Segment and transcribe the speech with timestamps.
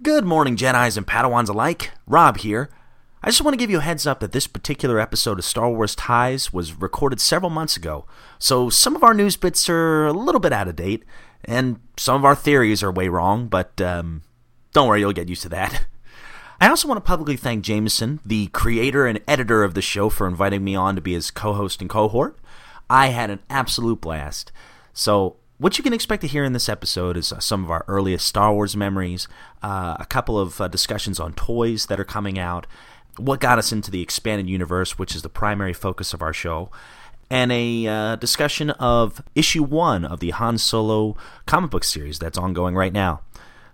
[0.00, 1.90] Good morning, Jedi's and Padawans alike.
[2.06, 2.70] Rob here.
[3.20, 5.68] I just want to give you a heads up that this particular episode of Star
[5.68, 8.06] Wars Ties was recorded several months ago,
[8.38, 11.02] so some of our news bits are a little bit out of date,
[11.44, 14.22] and some of our theories are way wrong, but um,
[14.72, 15.86] don't worry, you'll get used to that.
[16.60, 20.28] I also want to publicly thank Jameson, the creator and editor of the show, for
[20.28, 22.38] inviting me on to be his co host and cohort.
[22.88, 24.52] I had an absolute blast.
[24.92, 27.84] So, what you can expect to hear in this episode is uh, some of our
[27.88, 29.26] earliest Star Wars memories,
[29.62, 32.66] uh, a couple of uh, discussions on toys that are coming out,
[33.16, 36.70] what got us into the expanded universe, which is the primary focus of our show,
[37.28, 42.38] and a uh, discussion of issue one of the Han Solo comic book series that's
[42.38, 43.20] ongoing right now.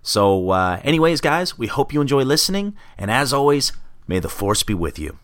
[0.01, 3.71] So, uh, anyways, guys, we hope you enjoy listening, and as always,
[4.07, 5.17] may the Force be with you.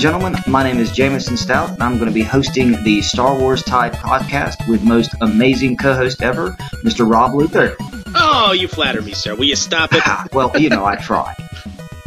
[0.00, 3.38] And gentlemen, my name is Jameson Stout, and I'm going to be hosting the Star
[3.38, 7.06] Wars Ties podcast with most amazing co-host ever, Mr.
[7.06, 7.76] Rob Luther.
[8.14, 9.34] Oh, you flatter me, sir.
[9.34, 10.02] Will you stop it?
[10.32, 11.36] well, you know, I try.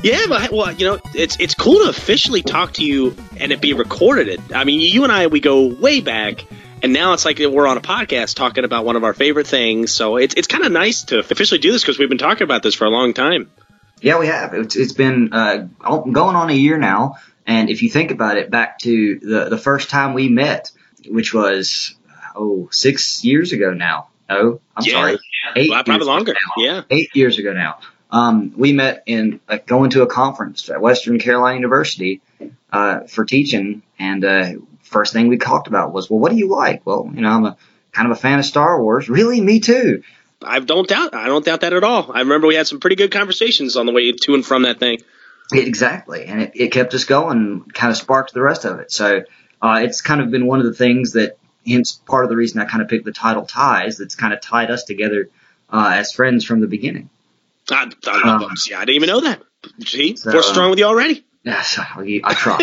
[0.02, 3.62] yeah, but well, you know, it's it's cool to officially talk to you and it
[3.62, 4.42] be recorded.
[4.52, 6.46] I mean, you and I we go way back,
[6.82, 9.92] and now it's like we're on a podcast talking about one of our favorite things.
[9.92, 12.64] So it's it's kind of nice to officially do this because we've been talking about
[12.64, 13.52] this for a long time.
[14.02, 14.54] Yeah, we have.
[14.54, 17.18] It's, it's been uh, going on a year now.
[17.46, 20.72] And if you think about it, back to the, the first time we met,
[21.08, 21.96] which was,
[22.36, 24.08] oh, six years ago now.
[24.30, 24.94] Oh, I'm Yeah.
[24.94, 25.18] sorry.
[25.56, 26.34] Eight Well, probably longer.
[26.58, 26.82] Yeah.
[26.90, 27.80] Eight years ago now.
[28.10, 32.22] Um, we met in uh, going to a conference at Western Carolina University
[32.72, 34.52] uh, for teaching, and uh,
[34.84, 36.86] first thing we talked about was, well, what do you like?
[36.86, 37.58] Well, you know, I'm a
[37.92, 39.10] kind of a fan of Star Wars.
[39.10, 40.04] Really, me too.
[40.46, 41.14] I don't doubt.
[41.16, 42.12] I don't doubt that at all.
[42.14, 44.78] I remember we had some pretty good conversations on the way to and from that
[44.80, 45.00] thing.
[45.52, 48.92] Exactly, and it, it kept us going, kind of sparked the rest of it.
[48.92, 49.24] So
[49.62, 51.38] uh, it's kind of been one of the things that,
[51.68, 53.98] hence part of the reason I kind of picked the title Ties.
[53.98, 55.30] That's kind of tied us together
[55.72, 57.10] uh, as friends from the beginning.
[57.70, 59.42] I, I, Um, see, I didn't even know that.
[59.86, 61.24] See, So, we're strong with you already.
[61.46, 62.58] Yes, I I try.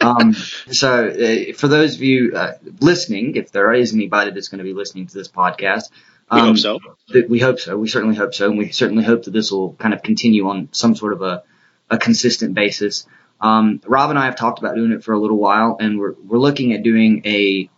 [0.00, 4.58] um, so uh, for those of you uh, listening, if there is anybody that's going
[4.58, 5.84] to be listening to this podcast,
[6.32, 6.78] We um, hope so.
[7.10, 7.78] that we hope so.
[7.78, 10.68] We certainly hope so, and we certainly hope that this will kind of continue on
[10.72, 11.44] some sort of a,
[11.92, 13.06] a consistent basis.
[13.40, 16.14] Um, Rob and I have talked about doing it for a little while, and we're
[16.26, 17.68] we're looking at doing a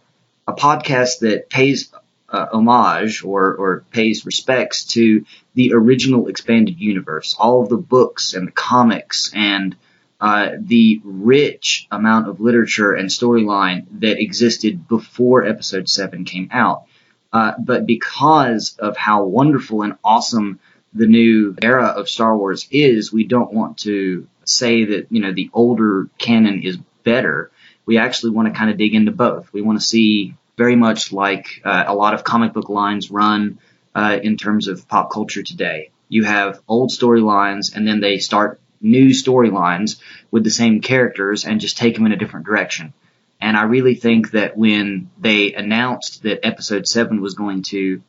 [0.46, 1.92] a podcast that pays
[2.28, 5.24] uh, homage or or pays respects to
[5.54, 9.74] the original expanded universe, all of the books and the comics and
[10.20, 16.84] uh, the rich amount of literature and storyline that existed before Episode Seven came out.
[17.32, 20.60] Uh, but because of how wonderful and awesome
[20.94, 25.32] the new era of Star Wars is, we don't want to say that you know
[25.32, 27.50] the older canon is better.
[27.86, 29.52] We actually want to kind of dig into both.
[29.52, 33.58] We want to see very much like uh, a lot of comic book lines run
[33.94, 35.90] uh, in terms of pop culture today.
[36.08, 39.96] You have old storylines, and then they start new storylines
[40.30, 42.92] with the same characters and just take them in a different direction.
[43.40, 48.02] And I really think that when they announced that episode 7 was going to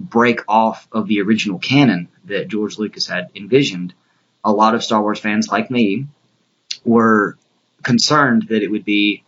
[0.00, 3.92] break off of the original canon that George Lucas had envisioned,
[4.42, 6.06] a lot of Star Wars fans like me
[6.84, 7.36] were
[7.82, 9.22] concerned that it would be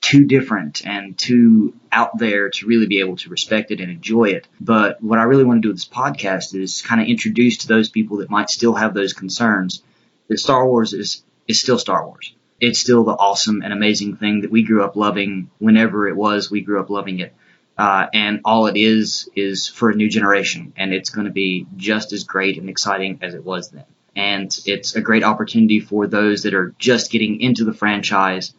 [0.00, 4.26] too different and too out there to really be able to respect it and enjoy
[4.26, 4.46] it.
[4.60, 7.68] But what I really want to do with this podcast is kind of introduce to
[7.68, 9.82] those people that might still have those concerns
[10.28, 12.34] that Star Wars is, is still Star Wars.
[12.60, 16.50] It's still the awesome and amazing thing that we grew up loving whenever it was
[16.50, 17.34] we grew up loving it.
[17.76, 21.66] Uh, and all it is is for a new generation, and it's going to be
[21.76, 23.84] just as great and exciting as it was then.
[24.14, 28.54] And it's a great opportunity for those that are just getting into the franchise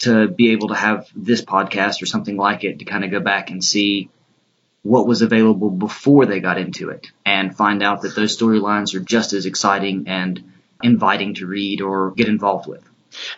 [0.00, 3.20] to be able to have this podcast or something like it to kind of go
[3.20, 4.10] back and see
[4.82, 9.00] what was available before they got into it and find out that those storylines are
[9.00, 10.52] just as exciting and
[10.82, 12.82] inviting to read or get involved with.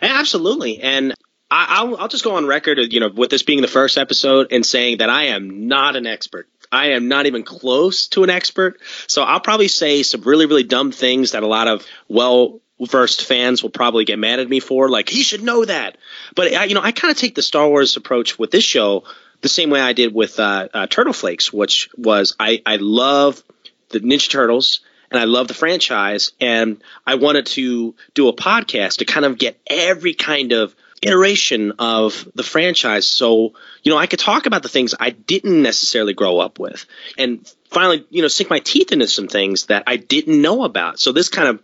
[0.01, 1.13] Absolutely, and
[1.51, 4.47] I, I'll, I'll just go on record, you know, with this being the first episode
[4.51, 6.47] and saying that I am not an expert.
[6.71, 10.63] I am not even close to an expert, so I'll probably say some really, really
[10.63, 14.61] dumb things that a lot of well versed fans will probably get mad at me
[14.61, 14.87] for.
[14.87, 15.97] Like he should know that,
[16.33, 19.03] but I, you know, I kind of take the Star Wars approach with this show
[19.41, 23.43] the same way I did with uh, uh, Turtle Flakes, which was I, I love
[23.89, 24.79] the Ninja Turtles
[25.11, 29.37] and I love the franchise, and I wanted to do a podcast to kind of
[29.37, 33.07] get every kind of iteration of the franchise.
[33.07, 33.53] So,
[33.83, 36.85] you know, I could talk about the things I didn't necessarily grow up with
[37.17, 40.99] and finally, you know, sink my teeth into some things that I didn't know about.
[40.99, 41.59] So this kind of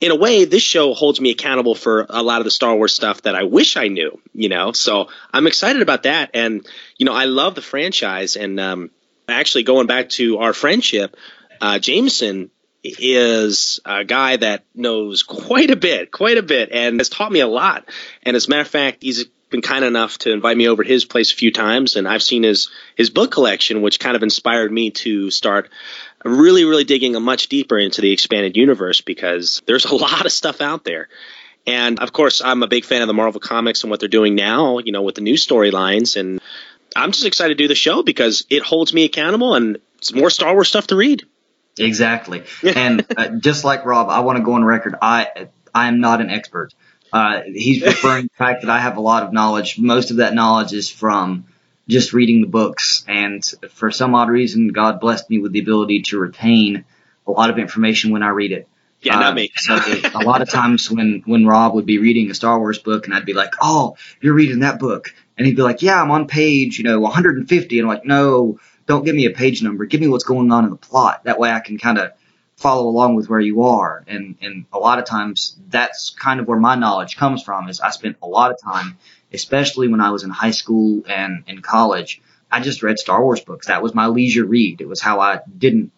[0.00, 2.92] in a way, this show holds me accountable for a lot of the Star Wars
[2.92, 4.72] stuff that I wish I knew, you know.
[4.72, 6.66] So I'm excited about that, and
[6.98, 8.36] you know, I love the franchise.
[8.36, 8.90] And um,
[9.28, 11.16] actually, going back to our friendship,
[11.60, 12.50] uh, Jameson
[12.84, 17.40] is a guy that knows quite a bit, quite a bit, and has taught me
[17.40, 17.88] a lot.
[18.22, 20.88] And as a matter of fact, he's been kind enough to invite me over to
[20.88, 24.22] his place a few times, and I've seen his his book collection, which kind of
[24.22, 25.70] inspired me to start
[26.24, 30.32] really, really digging a much deeper into the expanded universe because there's a lot of
[30.32, 31.08] stuff out there.
[31.66, 34.34] And of course, I'm a big fan of the Marvel comics and what they're doing
[34.34, 36.16] now, you know, with the new storylines.
[36.18, 36.40] And
[36.94, 40.28] I'm just excited to do the show because it holds me accountable and it's more
[40.28, 41.24] Star Wars stuff to read.
[41.78, 42.44] Exactly.
[42.62, 44.96] and uh, just like Rob, I want to go on record.
[45.00, 46.72] I I am not an expert.
[47.12, 49.78] Uh, he's referring to the fact that I have a lot of knowledge.
[49.78, 51.46] Most of that knowledge is from
[51.88, 53.04] just reading the books.
[53.06, 56.84] And for some odd reason, God blessed me with the ability to retain
[57.26, 58.68] a lot of information when I read it.
[59.00, 59.52] Yeah, not uh, me.
[59.56, 59.78] so
[60.14, 63.14] a lot of times when when Rob would be reading a Star Wars book, and
[63.14, 66.26] I'd be like, "Oh, you're reading that book," and he'd be like, "Yeah, I'm on
[66.26, 69.84] page, you know, 150," and I'm like, "No, don't give me a page number.
[69.84, 71.24] Give me what's going on in the plot.
[71.24, 72.12] That way, I can kind of
[72.56, 76.48] follow along with where you are." And and a lot of times, that's kind of
[76.48, 77.68] where my knowledge comes from.
[77.68, 78.98] Is I spent a lot of time
[79.34, 82.22] especially when I was in high school and in college.
[82.50, 83.66] I just read Star Wars books.
[83.66, 84.80] That was my leisure read.
[84.80, 85.90] It was how I didn't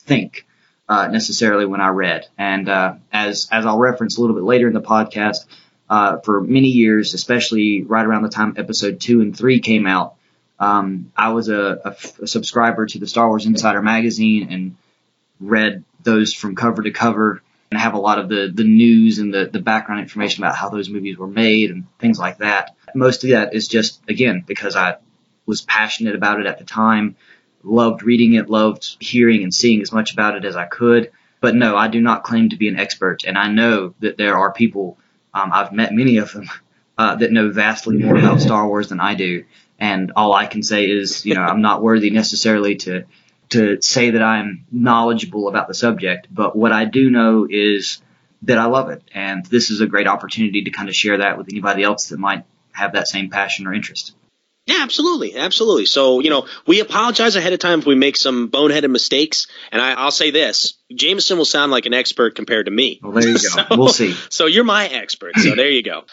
[0.00, 0.46] think
[0.88, 2.26] uh, necessarily when I read.
[2.36, 5.46] And uh, as as I'll reference a little bit later in the podcast,
[5.88, 10.16] uh, for many years, especially right around the time Episode two and three came out,
[10.60, 11.96] um, I was a,
[12.26, 14.76] subscriber to the Star Wars Insider magazine and
[15.40, 19.32] read those from cover to cover and have a lot of the, the news and
[19.32, 22.76] the, the background information about how those movies were made and things like that.
[22.94, 24.96] Most of that is just, again, because I
[25.46, 27.16] was passionate about it at the time,
[27.62, 31.10] loved reading it, loved hearing and seeing as much about it as I could.
[31.40, 33.24] But no, I do not claim to be an expert.
[33.24, 34.98] And I know that there are people,
[35.32, 36.50] um, I've met many of them,
[36.98, 39.44] uh, that know vastly more about Star Wars than I do.
[39.80, 43.06] And all I can say is, you know, I'm not worthy necessarily to
[43.50, 48.00] to say that I'm knowledgeable about the subject, but what I do know is
[48.42, 49.02] that I love it.
[49.12, 52.18] And this is a great opportunity to kind of share that with anybody else that
[52.18, 54.14] might have that same passion or interest.
[54.66, 55.86] Yeah, absolutely, absolutely.
[55.86, 59.48] So, you know, we apologize ahead of time if we make some boneheaded mistakes.
[59.72, 63.00] And I, will say this: Jameson will sound like an expert compared to me.
[63.02, 63.38] Well, there you go.
[63.38, 64.14] so, we'll see.
[64.28, 65.36] So you're my expert.
[65.38, 66.04] So there you go.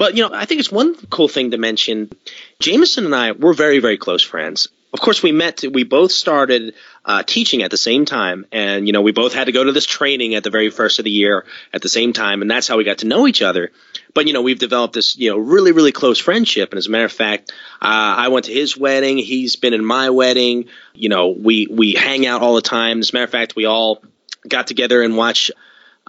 [0.00, 2.10] But you know, I think it's one cool thing to mention.
[2.58, 5.62] Jameson and I, we're very, very close friends of course, we met.
[5.70, 6.74] We both started
[7.04, 9.72] uh, teaching at the same time, and you know, we both had to go to
[9.72, 12.66] this training at the very first of the year at the same time, and that's
[12.66, 13.70] how we got to know each other.
[14.14, 16.90] But you know, we've developed this you know really really close friendship, and as a
[16.90, 17.86] matter of fact, uh,
[18.18, 19.18] I went to his wedding.
[19.18, 20.66] He's been in my wedding.
[20.92, 22.98] You know, we we hang out all the time.
[22.98, 24.02] As a matter of fact, we all
[24.48, 25.52] got together and watch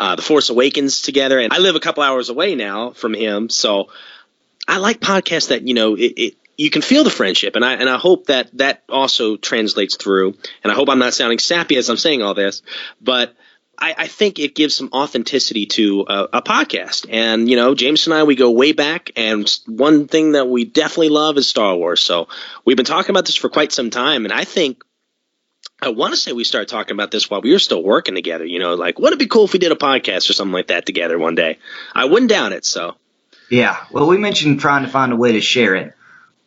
[0.02, 3.50] uh, The Force Awakens together, and I live a couple hours away now from him,
[3.50, 3.90] so.
[4.68, 7.74] I like podcasts that you know it, it, you can feel the friendship, and I
[7.74, 10.36] and I hope that that also translates through.
[10.64, 12.62] And I hope I'm not sounding sappy as I'm saying all this,
[13.02, 13.34] but
[13.82, 17.08] I, I think it gives some authenticity to a, a, podcast.
[17.10, 20.66] And you know, James and I we go way back, and one thing that we
[20.66, 22.02] definitely love is Star Wars.
[22.02, 22.28] So
[22.64, 24.84] we've been talking about this for quite some time, and I think.
[25.82, 28.46] I want to say we started talking about this while we were still working together.
[28.46, 30.68] You know, like, wouldn't it be cool if we did a podcast or something like
[30.68, 31.58] that together one day?
[31.96, 32.66] I wouldn't doubt it.
[32.66, 32.96] So,
[33.50, 33.78] yeah.
[33.92, 35.96] Well, we mentioned trying to find a way to share it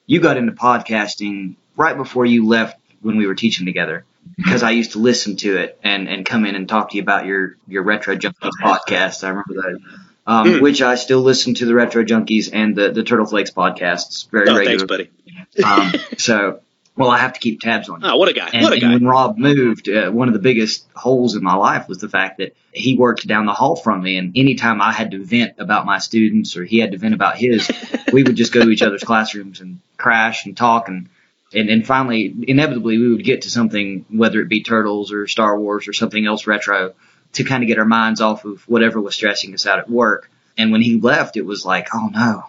[0.06, 4.04] you got into podcasting right before you left when we were teaching together
[4.36, 7.02] because I used to listen to it and, and come in and talk to you
[7.02, 9.24] about your, your Retro Junkies podcast.
[9.24, 9.80] I remember that.
[10.26, 10.60] Um, mm.
[10.62, 14.48] which I still listen to the Retro Junkies and the, the Turtle Flakes podcasts very
[14.48, 15.10] oh, regularly.
[15.54, 15.98] Thanks, buddy.
[15.98, 16.60] um, so,
[16.96, 18.06] well, I have to keep tabs on you.
[18.08, 18.50] Oh, what a guy.
[18.52, 18.92] And, what a guy.
[18.92, 22.38] when Rob moved, uh, one of the biggest holes in my life was the fact
[22.38, 24.16] that he worked down the hall from me.
[24.16, 27.36] And anytime I had to vent about my students or he had to vent about
[27.36, 27.68] his,
[28.12, 31.08] we would just go to each other's classrooms and crash and talk and
[31.52, 35.58] and, and finally inevitably we would get to something whether it be turtles or star
[35.58, 36.94] wars or something else retro
[37.32, 40.28] to kind of get our minds off of whatever was stressing us out at work
[40.58, 42.42] and when he left it was like oh no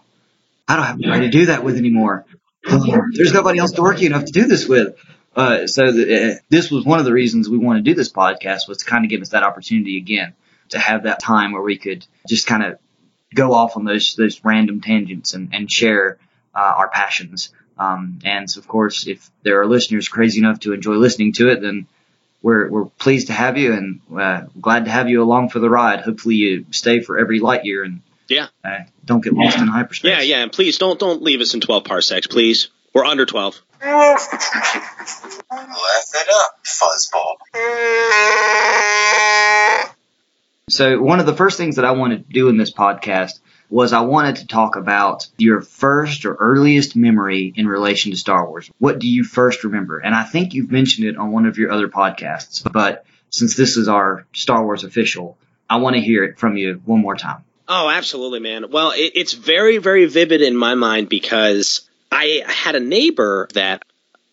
[0.68, 2.26] i don't have anybody to do that with anymore
[2.66, 4.96] there's nobody else dorky enough to do this with
[5.36, 8.68] uh, so uh, this was one of the reasons we wanted to do this podcast
[8.68, 10.34] was to kind of give us that opportunity again
[10.70, 12.80] to have that time where we could just kind of
[13.34, 16.18] go off on those those random tangents and, and share
[16.54, 17.54] uh, our passions.
[17.78, 21.50] Um, and so of course, if there are listeners crazy enough to enjoy listening to
[21.50, 21.88] it, then
[22.42, 25.70] we're, we're pleased to have you and uh, glad to have you along for the
[25.70, 26.00] ride.
[26.00, 28.48] Hopefully you stay for every light year and Yeah.
[28.64, 30.10] Uh, don't get lost in hyperspace.
[30.10, 32.70] Yeah, yeah, and please don't don't leave us in 12 parsecs, please.
[32.94, 33.62] We're under 12.
[33.84, 34.30] Laugh
[35.52, 37.36] it up, fuzzball.
[40.70, 43.40] So one of the first things that I wanted to do in this podcast
[43.70, 48.48] was I wanted to talk about your first or earliest memory in relation to Star
[48.48, 48.70] Wars.
[48.80, 50.00] What do you first remember?
[50.00, 53.78] And I think you've mentioned it on one of your other podcasts, but since this
[53.78, 55.38] is our Star Wars official,
[55.70, 57.44] I want to hear it from you one more time.
[57.68, 58.70] Oh, absolutely, man.
[58.70, 61.82] Well, it, it's very, very vivid in my mind because
[62.12, 63.84] I had a neighbor that,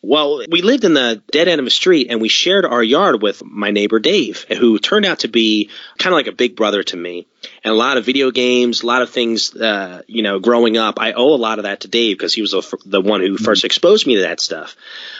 [0.04, 3.22] well, we lived in the dead end of a street and we shared our yard
[3.22, 6.82] with my neighbor Dave, who turned out to be kind of like a big brother
[6.82, 7.28] to me.
[7.62, 10.98] And a lot of video games, a lot of things, uh, you know, growing up,
[10.98, 13.36] I owe a lot of that to Dave because he was the, the one who
[13.36, 14.74] first exposed me to that stuff.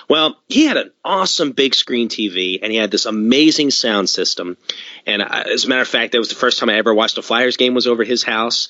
[0.08, 4.56] Well, he had an awesome big screen TV and he had this amazing sound system.
[5.06, 7.18] And uh, as a matter of fact, that was the first time I ever watched
[7.18, 8.66] a Flyers game was over his house.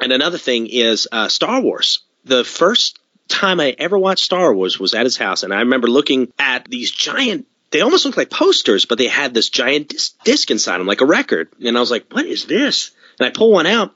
[0.00, 2.00] And another thing is uh, Star Wars.
[2.24, 2.98] The first
[3.32, 6.66] time I ever watched Star Wars was at his house, and I remember looking at
[6.66, 7.46] these giant.
[7.70, 11.00] They almost looked like posters, but they had this giant disc, disc inside them, like
[11.00, 11.48] a record.
[11.64, 13.94] And I was like, "What is this?" And I pull one out,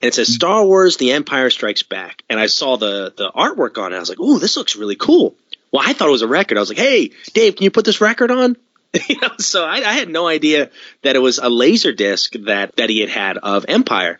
[0.00, 2.22] and it says Star Wars: The Empire Strikes Back.
[2.30, 3.96] And I saw the the artwork on it.
[3.96, 5.36] I was like, "Oh, this looks really cool."
[5.72, 6.56] Well, I thought it was a record.
[6.56, 8.56] I was like, "Hey, Dave, can you put this record on?"
[9.08, 10.70] you know, so I, I had no idea
[11.02, 14.18] that it was a laser disc that that he had had of Empire.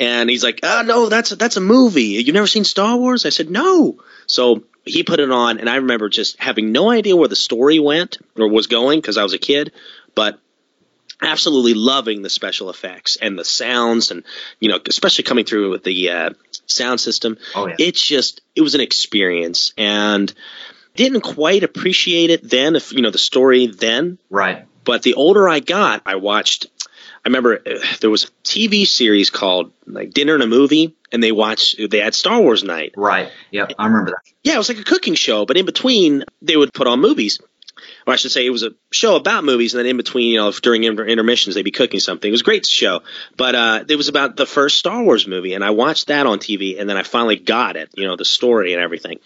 [0.00, 2.04] And he's like, "Oh no, that's a, that's a movie.
[2.24, 5.76] You've never seen Star Wars?" I said, "No." So he put it on, and I
[5.76, 9.34] remember just having no idea where the story went or was going because I was
[9.34, 9.72] a kid,
[10.14, 10.40] but
[11.22, 14.24] absolutely loving the special effects and the sounds, and
[14.58, 16.30] you know, especially coming through with the uh,
[16.66, 17.36] sound system.
[17.54, 17.76] Oh yeah.
[17.78, 20.32] It's just it was an experience, and
[20.96, 22.74] didn't quite appreciate it then.
[22.74, 24.66] If you know the story then, Right.
[24.84, 26.66] but the older I got, I watched.
[27.24, 31.22] I remember uh, there was a TV series called like Dinner and a Movie, and
[31.22, 31.76] they watched.
[31.90, 32.94] They had Star Wars night.
[32.96, 33.30] Right.
[33.50, 34.32] Yeah, I remember that.
[34.42, 37.38] Yeah, it was like a cooking show, but in between they would put on movies.
[38.06, 40.38] Or I should say, it was a show about movies, and then in between, you
[40.38, 42.28] know, if during inter- intermissions they'd be cooking something.
[42.28, 43.02] It was a great show,
[43.36, 46.38] but uh, it was about the first Star Wars movie, and I watched that on
[46.38, 49.18] TV, and then I finally got it, you know, the story and everything.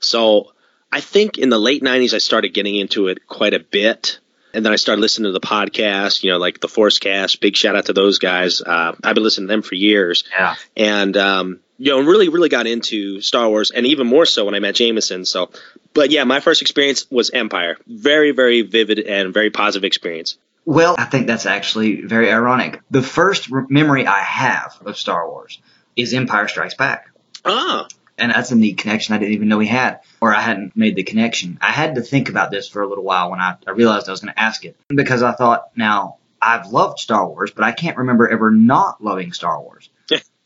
[0.00, 0.52] So
[0.90, 4.18] I think in the late '90s I started getting into it quite a bit,
[4.54, 7.40] and then I started listening to the podcast, you know, like the Force Cast.
[7.40, 8.60] Big shout out to those guys.
[8.62, 10.54] Uh, I've been listening to them for years Yeah.
[10.76, 14.54] and um, you know, really, really got into Star Wars, and even more so when
[14.54, 15.24] I met Jameson.
[15.24, 15.50] So,
[15.94, 17.78] but yeah, my first experience was Empire.
[17.86, 20.36] Very, very vivid and very positive experience.
[20.66, 22.80] Well, I think that's actually very ironic.
[22.90, 25.58] The first memory I have of Star Wars
[25.96, 27.06] is Empire Strikes Back.
[27.46, 27.88] Ah,
[28.20, 30.96] And that's a neat connection I didn't even know he had, or I hadn't made
[30.96, 31.58] the connection.
[31.60, 34.12] I had to think about this for a little while when I, I realized I
[34.12, 37.72] was going to ask it because I thought, now, I've loved Star Wars, but I
[37.72, 39.90] can't remember ever not loving Star Wars.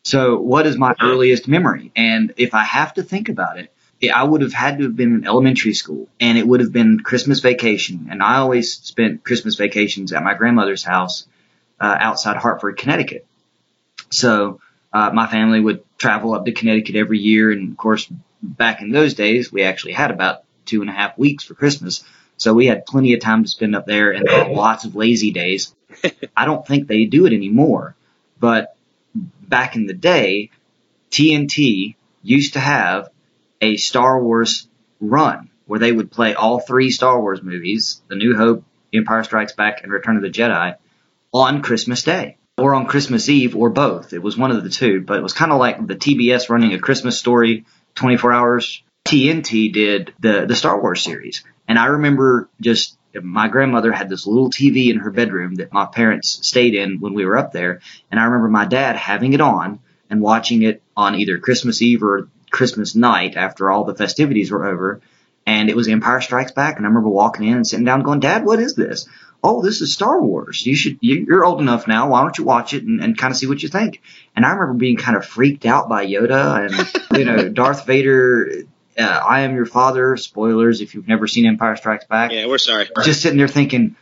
[0.02, 1.92] so, what is my earliest memory?
[1.94, 3.72] And if I have to think about it,
[4.12, 7.00] I would have had to have been in elementary school, and it would have been
[7.00, 8.08] Christmas vacation.
[8.10, 11.26] And I always spent Christmas vacations at my grandmother's house
[11.80, 13.26] uh, outside Hartford, Connecticut.
[14.10, 14.60] So
[14.92, 18.06] uh, my family would travel up to Connecticut every year, and of course,
[18.42, 22.04] back in those days, we actually had about two and a half weeks for Christmas.
[22.36, 25.74] So we had plenty of time to spend up there, and lots of lazy days.
[26.36, 27.96] I don't think they do it anymore,
[28.38, 28.76] but
[29.14, 30.50] back in the day,
[31.10, 33.08] TNT used to have
[33.62, 34.68] a Star Wars
[35.00, 39.52] run where they would play all three Star Wars movies, The New Hope, Empire Strikes
[39.52, 40.76] Back, and Return of the Jedi,
[41.32, 44.12] on Christmas Day or on Christmas Eve or both.
[44.12, 46.72] It was one of the two, but it was kind of like the TBS running
[46.72, 47.64] a Christmas story
[47.96, 48.82] 24 hours.
[49.06, 51.44] TNT did the, the Star Wars series.
[51.68, 55.86] And I remember just my grandmother had this little TV in her bedroom that my
[55.86, 57.80] parents stayed in when we were up there.
[58.10, 59.80] And I remember my dad having it on
[60.10, 64.66] and watching it on either Christmas Eve or Christmas night after all the festivities were
[64.66, 65.00] over.
[65.46, 66.76] And it was Empire Strikes Back.
[66.76, 69.06] And I remember walking in and sitting down going, Dad, what is this?
[69.46, 70.64] Oh, this is Star Wars.
[70.64, 72.08] You should, you- you're old enough now.
[72.08, 74.00] Why don't you watch it and, and kind of see what you think?
[74.34, 78.50] And I remember being kind of freaked out by Yoda and, you know, Darth Vader.
[78.96, 80.16] Uh, I am your father.
[80.16, 82.88] Spoilers if you've never seen Empire Strikes Back yeah, we're sorry.
[83.04, 83.96] just sitting there thinking,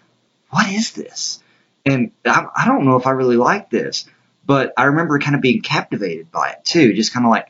[0.50, 1.42] what is this?
[1.84, 4.06] And I, I don't know if I really like this,
[4.46, 6.92] but I remember kind of being captivated by it too.
[6.92, 7.48] Just kind of like,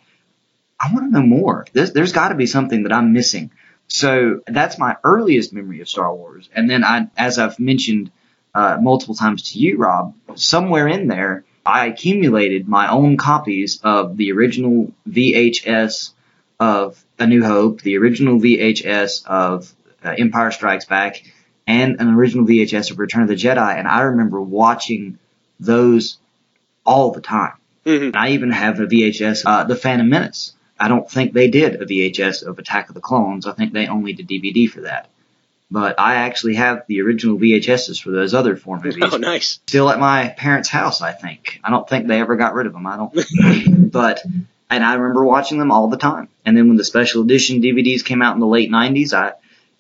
[0.81, 1.67] I want to know more.
[1.75, 3.51] There's, there's got to be something that I'm missing.
[3.89, 6.49] So that's my earliest memory of Star Wars.
[6.55, 8.11] And then I, as I've mentioned
[8.55, 14.17] uh, multiple times to you, Rob, somewhere in there, I accumulated my own copies of
[14.17, 16.11] the original VHS
[16.59, 19.73] of A New Hope, the original VHS of
[20.05, 21.23] uh, Empire Strikes Back,
[21.67, 23.79] and an original VHS of Return of the Jedi.
[23.79, 25.19] And I remember watching
[25.61, 26.19] those
[26.85, 27.53] all the time.
[27.87, 28.15] Mhm.
[28.17, 30.55] I even have a VHS, uh, The Phantom Menace.
[30.83, 33.47] I don't think they did a VHS of Attack of the Clones.
[33.47, 35.09] I think they only did DVD for that.
[35.71, 39.61] But I actually have the original VHSs for those other four movies Oh, nice.
[39.65, 41.61] still at my parents' house, I think.
[41.63, 42.85] I don't think they ever got rid of them.
[42.89, 43.93] I don't.
[43.93, 44.25] but,
[44.69, 46.29] and I remember watching them all the time.
[46.45, 49.35] And then when the special edition DVDs came out in the late 90s, I,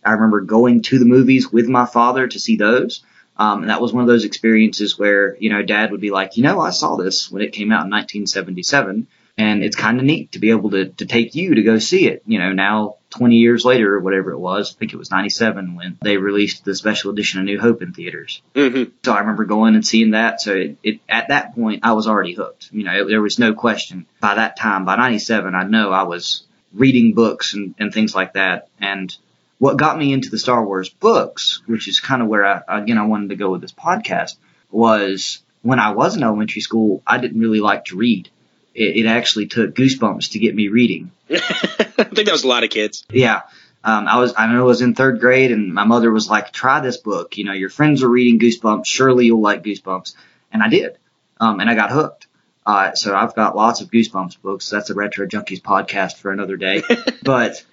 [0.05, 3.03] I remember going to the movies with my father to see those.
[3.37, 6.37] Um, and that was one of those experiences where, you know, dad would be like,
[6.37, 9.09] you know, I saw this when it came out in 1977.
[9.39, 12.07] And it's kind of neat to be able to, to take you to go see
[12.07, 12.23] it.
[12.27, 15.75] You know, now 20 years later or whatever it was, I think it was 97
[15.75, 18.43] when they released the special edition of New Hope in theaters.
[18.55, 20.41] hmm So I remember going and seeing that.
[20.43, 22.69] So it, it at that point I was already hooked.
[22.73, 24.07] You know, it, there was no question.
[24.21, 28.35] By that time, by '97, I know I was reading books and, and things like
[28.35, 28.69] that.
[28.81, 29.15] And
[29.59, 32.99] what got me into the Star Wars books, which is kind of where I again
[32.99, 34.37] I wanted to go with this podcast,
[34.71, 38.29] was when I was in elementary school, I didn't really like to read.
[38.75, 41.11] It, it actually took goosebumps to get me reading.
[41.31, 43.05] I think that was a lot of kids.
[43.11, 43.43] Yeah.
[43.85, 46.53] Um, I was, I know I was in third grade and my mother was like,
[46.53, 47.37] try this book.
[47.37, 48.87] You know, your friends are reading Goosebumps.
[48.87, 50.15] Surely you'll like Goosebumps.
[50.53, 50.99] And I did.
[51.41, 52.29] Um, and I got hooked.
[52.65, 54.71] Uh, so I've got lots of Goosebumps books.
[54.71, 56.83] That's a Retro Junkies podcast for another day.
[57.25, 57.65] but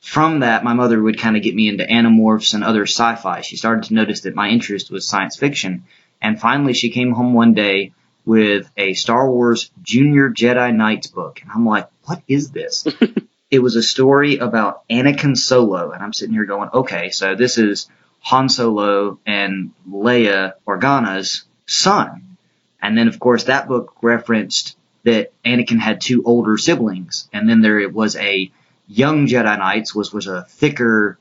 [0.00, 3.40] from that, my mother would kind of get me into Animorphs and other sci-fi.
[3.40, 5.84] She started to notice that my interest was science fiction.
[6.22, 7.92] And finally she came home one day
[8.26, 11.40] with a Star Wars Junior Jedi Knights book.
[11.40, 12.86] And I'm like, what is this?
[13.50, 17.56] it was a story about Anakin Solo, and I'm sitting here going, okay, so this
[17.56, 17.88] is
[18.20, 22.36] Han Solo and Leia Organa's son.
[22.82, 27.60] And then, of course, that book referenced that Anakin had two older siblings, and then
[27.60, 28.50] there was a
[28.88, 31.18] Young Jedi Knights, was was a thicker,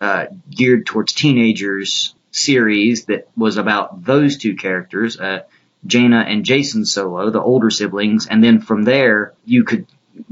[0.00, 5.42] uh, geared towards teenagers series that was about those two characters, uh,
[5.84, 9.86] Jaina and Jacen Solo, the older siblings, and then from there you could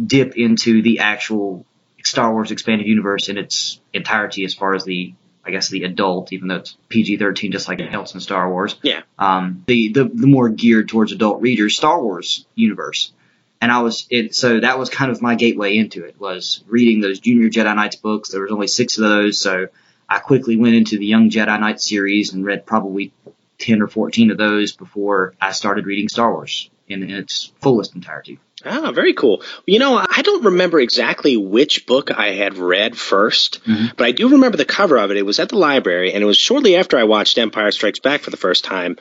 [0.05, 1.67] dip into the actual
[2.03, 5.15] Star Wars expanded universe in its entirety as far as the
[5.47, 8.77] I guess the adult, even though it's PG thirteen just like else in Star Wars.
[8.83, 9.03] Yeah.
[9.19, 13.13] Um the, the the more geared towards adult readers, Star Wars universe.
[13.61, 17.01] And I was it so that was kind of my gateway into it was reading
[17.01, 18.31] those Junior Jedi Knights books.
[18.31, 19.69] There was only six of those, so
[20.09, 23.13] I quickly went into the Young Jedi Knight series and read probably
[23.59, 27.95] ten or fourteen of those before I started reading Star Wars in, in its fullest
[27.95, 28.39] entirety.
[28.67, 29.43] Ah, very cool.
[29.67, 33.97] You know, I don't remember exactly which book I had read 1st Mhm.
[33.97, 35.17] but I do remember the cover of it.
[35.19, 38.23] It was at the library, and it was shortly after I watched Empire Strikes Back
[38.23, 38.97] for the first time.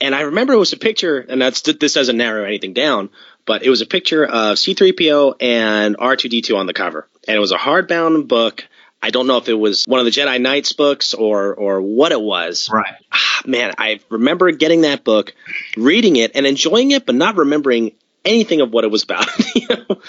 [0.00, 3.10] And I remember it was a picture, and that's this doesn't narrow anything down,
[3.44, 7.50] but it was a picture of C3PO and R2D2 on the cover, and it was
[7.52, 8.64] a hardbound book.
[9.00, 12.12] I don't know if it was one of the Jedi Knights books or or what
[12.12, 12.94] it was, Right.
[13.12, 15.34] ah, man, I remember getting that book,
[15.76, 17.92] reading it, and enjoying it, but not remembering
[18.24, 19.26] anything of what it was about.
[19.54, 20.00] you know?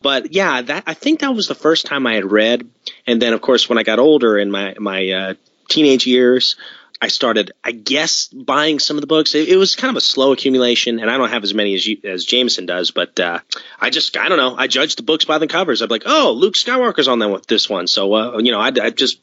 [0.00, 2.68] But yeah, that I think that was the first time I had read,
[3.06, 5.34] and then of course when I got older in my my uh,
[5.68, 6.54] teenage years,
[7.00, 9.34] I started, I guess, buying some of the books.
[9.34, 11.86] It, it was kind of a slow accumulation, and I don't have as many as
[11.86, 13.40] you, as Jameson does, but uh,
[13.80, 14.56] I just I don't know.
[14.56, 15.82] I judged the books by the covers.
[15.82, 18.68] I'm like, oh, Luke Skywalker's on them with this one, so uh, you know, I,
[18.80, 19.20] I just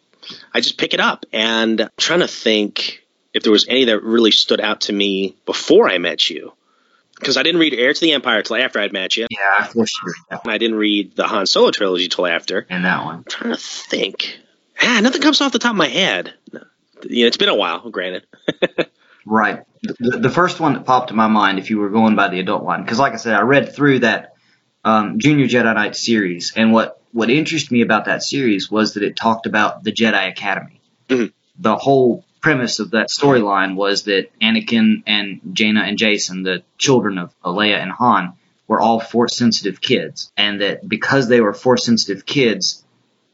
[0.53, 4.03] I just pick it up, and I'm trying to think if there was any that
[4.03, 6.53] really stood out to me before I met you.
[7.19, 9.85] Because I didn't read Heir to the Empire till after I'd met you, Yeah, you
[9.85, 12.65] to and I didn't read the Han Solo trilogy till after.
[12.69, 13.15] and that one.
[13.17, 14.39] I'm trying to think.
[14.81, 16.33] Ah, nothing comes off the top of my head.
[17.03, 18.25] You know, it's been a while, granted.
[19.25, 19.63] Right.
[19.81, 22.39] The, the first one that popped to my mind, if you were going by the
[22.39, 24.33] adult line, because like I said, I read through that
[24.83, 29.03] um, Junior Jedi Knight series, and what what interested me about that series was that
[29.03, 30.81] it talked about the Jedi Academy.
[31.07, 31.31] Mhm.
[31.57, 37.17] The whole premise of that storyline was that Anakin and Jaina and Jacen, the children
[37.17, 38.33] of Leia and Han,
[38.67, 42.82] were all force sensitive kids, and that because they were force sensitive kids,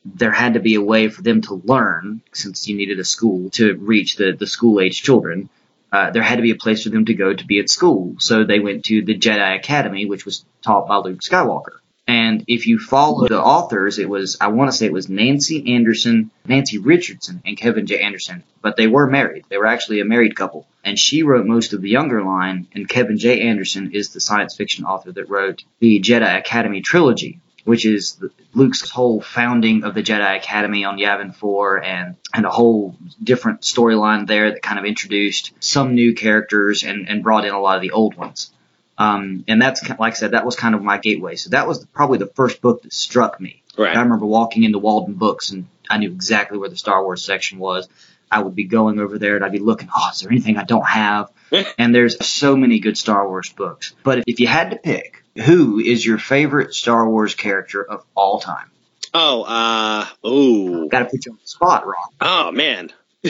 [0.05, 3.49] there had to be a way for them to learn, since you needed a school
[3.51, 5.49] to reach the, the school age children.
[5.91, 8.15] Uh, there had to be a place for them to go to be at school.
[8.19, 11.79] So they went to the Jedi Academy, which was taught by Luke Skywalker.
[12.09, 15.75] And if you follow the authors, it was, I want to say it was Nancy
[15.75, 17.99] Anderson, Nancy Richardson, and Kevin J.
[17.99, 19.45] Anderson, but they were married.
[19.47, 20.65] They were actually a married couple.
[20.83, 23.41] And she wrote most of the younger line, and Kevin J.
[23.41, 28.31] Anderson is the science fiction author that wrote the Jedi Academy trilogy, which is the-
[28.55, 33.61] Luke's whole founding of the Jedi Academy on Yavin 4 and, and a whole different
[33.61, 37.75] storyline there that kind of introduced some new characters and, and brought in a lot
[37.75, 38.51] of the old ones.
[38.97, 41.35] Um, and that's, like I said, that was kind of my gateway.
[41.35, 43.61] So that was probably the first book that struck me.
[43.77, 43.95] Right.
[43.95, 47.87] I remember walking into Waldenbooks and I knew exactly where the Star Wars section was.
[48.31, 50.63] I would be going over there and I'd be looking, oh, is there anything I
[50.63, 51.29] don't have?
[51.77, 53.93] and there's so many good Star Wars books.
[54.01, 58.39] But if you had to pick, who is your favorite Star Wars character of all
[58.39, 58.69] time?
[59.13, 61.95] Oh, uh, oh, Got to put you on the spot, Ron.
[62.21, 62.91] oh man.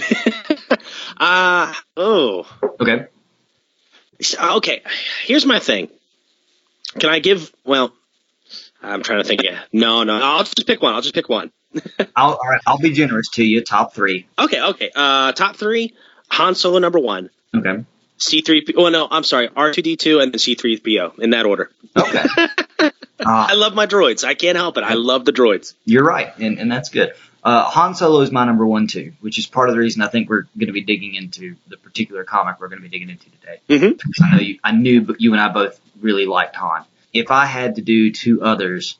[1.18, 2.46] uh, oh,
[2.80, 3.06] Okay.
[4.42, 4.82] okay.
[5.24, 5.90] Here's my thing.
[7.00, 7.52] Can I give?
[7.66, 7.94] Well,
[8.82, 9.44] I'm trying to think.
[9.44, 10.16] Yeah, no, no.
[10.22, 10.94] I'll just pick one.
[10.94, 11.52] I'll just pick one.
[12.16, 13.62] I'll, all right, I'll be generous to you.
[13.64, 14.28] Top three.
[14.38, 14.92] Okay, okay.
[14.96, 15.94] Uh, top three:
[16.30, 17.84] Han Solo number one, Okay.
[18.20, 18.74] C3.
[18.78, 21.72] Oh no, I'm sorry, R2D2, and then C3PO in that order.
[21.96, 22.24] Okay.
[23.22, 24.24] I Uh, love my droids.
[24.24, 24.84] I can't help it.
[24.84, 25.74] I love the droids.
[25.86, 27.14] you're right, and, and that's good.
[27.44, 30.08] Uh, Han Solo is my number one too, which is part of the reason I
[30.08, 33.10] think we're going to be digging into the particular comic we're going to be digging
[33.10, 33.60] into today.
[33.70, 33.98] Mhm.
[33.98, 36.84] Because I know you, I knew but you and I both really liked Han.
[37.14, 38.98] If I had to do two others,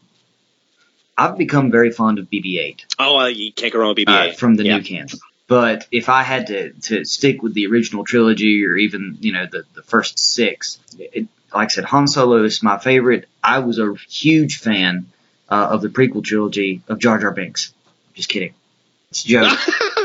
[1.18, 4.34] I've become very fond of BB-8 Oh, uh, you can't go wrong with BB-8 uh,
[4.34, 4.78] from the yeah.
[4.78, 5.08] new canon.
[5.50, 9.48] But if I had to, to stick with the original trilogy or even, you know,
[9.52, 13.28] the, the first six, it, like I said, Han Solo is my favorite.
[13.44, 15.08] I was a huge fan
[15.50, 17.74] uh, of the prequel trilogy of Jar Jar Binks.
[18.14, 18.54] Just kidding.
[19.10, 19.48] It's a joke.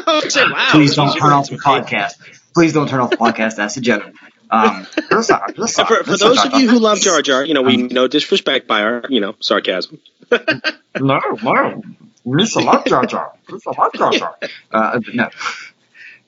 [0.07, 0.69] I said, wow.
[0.71, 2.15] Please don't turn off the podcast.
[2.55, 3.57] Please don't turn off the podcast.
[3.57, 4.15] That's a joke.
[4.51, 7.75] Um, listen, listen, For, for those of you who love Jar Jar, you know, we
[7.83, 10.01] Um, no disrespect by our, you know, sarcasm.
[11.01, 11.83] No, no.
[12.25, 13.33] Lisa like Jar Jar.
[13.49, 14.37] Lisa like Jar Jar.
[14.71, 15.31] Uh, but no.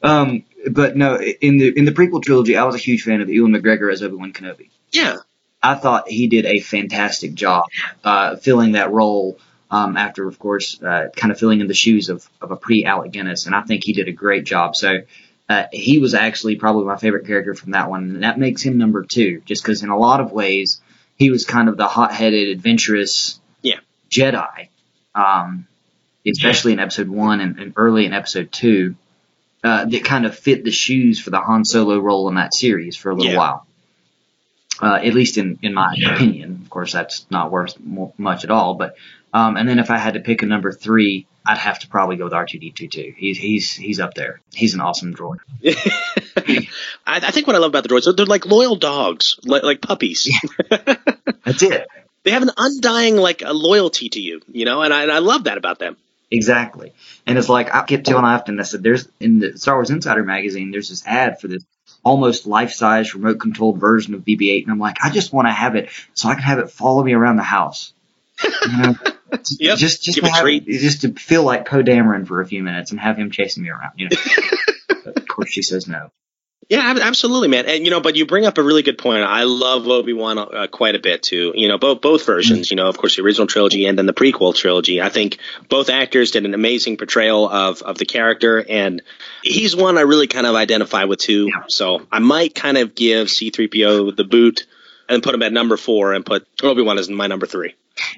[0.03, 3.29] Um, but no, in the in the prequel trilogy, I was a huge fan of
[3.29, 4.71] Ewan McGregor as Obi Wan Kenobi.
[4.93, 5.17] Yeah.
[5.63, 7.65] I thought he did a fantastic job
[8.05, 9.39] uh, filling that role.
[9.69, 12.85] Um, after, of course, uh, kind of filling in the shoes of, of a pre
[12.85, 14.77] Alec Guinness, and I think he did a great job.
[14.77, 14.99] So
[15.49, 18.79] uh, he was actually probably my favorite character from that one, and that makes him
[18.79, 20.81] number two, just because in a lot of ways
[21.17, 23.81] he was kind of the hot-headed, adventurous Yeah.
[24.09, 24.69] Jedi,
[25.17, 25.67] um,
[26.27, 28.95] especially in Episode One and, and early in Episode Two,
[29.65, 32.97] uh, that kind of fit the shoes for the Han Solo role in that series
[32.97, 33.39] for a little Yeah.
[33.39, 33.67] while.
[34.81, 36.61] Uh, at least in, in my opinion.
[36.63, 37.77] Of course, that's not worth
[38.19, 38.75] much at all.
[38.75, 38.97] But
[39.33, 42.17] um, and then if I had to pick a number three, I'd have to probably
[42.17, 43.15] go with R2D2 too.
[43.17, 44.41] He's he's he's up there.
[44.53, 45.39] He's an awesome droid.
[46.37, 46.67] I,
[47.07, 50.29] I think what I love about the droids, they're, like loyal dogs, like, like puppies.
[50.71, 51.87] That's it.
[52.25, 55.19] they have an undying like a loyalty to you, you know, and I, and I
[55.19, 55.97] love that about them.
[56.31, 56.93] Exactly.
[57.27, 60.25] And it's like I kept telling often I said there's in the Star Wars Insider
[60.25, 61.65] magazine there's this ad for this
[62.05, 65.49] almost life size remote controlled version of BB eight and I'm like, I just want
[65.49, 67.93] to have it so I can have it follow me around the house.
[68.43, 68.95] You know?
[69.59, 69.79] Yep.
[69.79, 73.01] Just just to have, just to feel like Poe Dameron for a few minutes and
[73.01, 74.17] have him chasing me around, you know.
[75.17, 76.11] Of course she says no.
[76.69, 77.67] Yeah, absolutely, man.
[77.67, 79.23] And you know, but you bring up a really good point.
[79.23, 81.53] I love Obi Wan uh, quite a bit too.
[81.55, 82.71] You know, both both versions.
[82.71, 85.01] You know, of course, the original trilogy and then the prequel trilogy.
[85.01, 89.03] I think both actors did an amazing portrayal of of the character, and
[89.43, 91.51] he's one I really kind of identify with too.
[91.55, 91.65] Yeah.
[91.69, 94.67] So I might kind of give C-3PO the boot
[95.09, 97.77] and put him at number four, and put Obi Wan as my number three.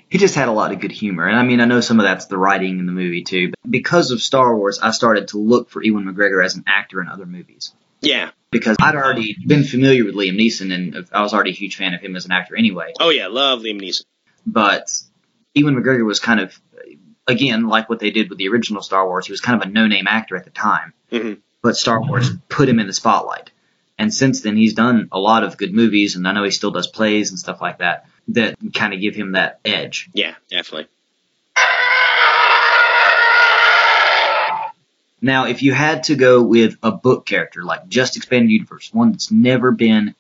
[0.08, 1.26] he just had a lot of good humor.
[1.26, 3.50] And I mean, I know some of that's the writing in the movie too.
[3.50, 7.02] But because of Star Wars, I started to look for Ewan McGregor as an actor
[7.02, 8.30] in other movies Yeah.
[8.50, 11.94] Because I'd already been familiar with Liam Neeson and I was already a huge fan
[11.94, 12.92] of him as an actor anyway.
[13.00, 14.04] Oh yeah, love Liam Neeson.
[14.46, 14.90] But
[15.54, 16.58] Ewan McGregor was kind of,
[17.26, 19.70] again, like what they did with the original Star Wars, he was kind of a
[19.70, 20.94] no-name actor at the time.
[21.12, 21.38] Mhm.
[21.62, 23.50] But Star Wars put him in the spotlight.
[23.98, 26.70] And since then, he's done a lot of good movies, and I know he still
[26.70, 30.08] does plays and stuff like that that kind of give him that edge.
[30.12, 30.87] Yeah, definitely.
[35.20, 39.12] Now, if you had to go with a book character, like just expanded universe, one
[39.12, 40.14] that's never been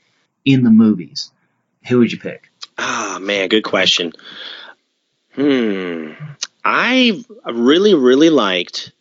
[0.44, 1.30] in the movies,
[1.86, 2.50] who would you pick?
[2.76, 4.12] Ah, man, good question.
[5.34, 6.12] Hmm.
[6.64, 8.92] I really, really liked.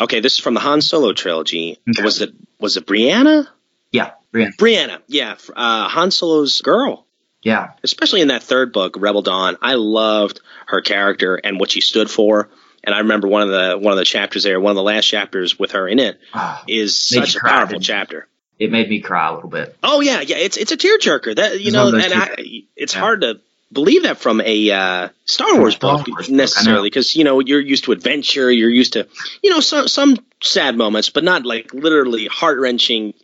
[0.00, 1.78] Okay, this is from the Han Solo trilogy.
[1.88, 2.02] Okay.
[2.02, 3.46] Was it was it Brianna?
[3.90, 4.52] Yeah, Brienne.
[4.58, 7.06] Brianna, yeah, uh, Han Solo's girl.
[7.42, 11.80] Yeah, Especially in that third book, Rebel Dawn, I loved her character and what she
[11.80, 12.48] stood for.
[12.84, 15.06] And I remember one of the one of the chapters there, one of the last
[15.06, 17.82] chapters with her in it, Ah, is such a powerful it?
[17.82, 18.26] chapter.
[18.58, 19.76] it made me cry a little bit.
[19.82, 21.36] Oh yeah, yeah, it's it's a tearjerker.
[21.36, 22.34] That you It's know, and I,
[22.76, 23.00] it's Yeah.
[23.00, 23.40] hard to
[23.72, 27.60] believe that from a uh, Star Wars Star book Wars necessarily because you know you're
[27.60, 29.06] used to adventure, you're used to
[29.42, 33.14] you know some some sad moments, but not like literally heart wrenching,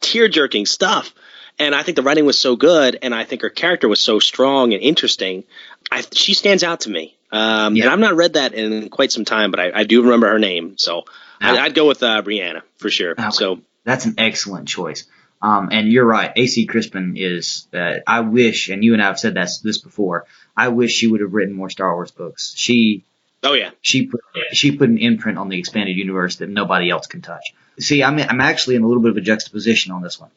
[0.00, 1.14] tear jerking stuff.
[1.56, 4.18] And I think the writing was so good, and I think her character was so
[4.18, 5.44] strong and interesting.
[5.90, 7.16] I, she stands out to me.
[7.34, 7.84] Um, Yeah.
[7.84, 10.38] And I've not read that in quite some time, but I, I do remember her
[10.38, 11.04] name, so
[11.40, 13.12] I, I'd go with uh, Brianna for sure.
[13.12, 13.30] Okay.
[13.30, 15.04] So That's an excellent choice.
[15.42, 16.32] Um, and you're right.
[16.36, 17.66] AC Crispin is.
[17.74, 20.24] Uh, I wish, and you and I have said that this before.
[20.56, 22.54] I wish she would have written more Star Wars books.
[22.56, 23.04] She
[23.42, 23.70] Oh yeah.
[23.82, 24.20] She put
[24.52, 27.52] she put an imprint on the expanded universe that nobody else can touch.
[27.78, 30.30] See, I'm I'm actually in a little bit of a juxtaposition on this one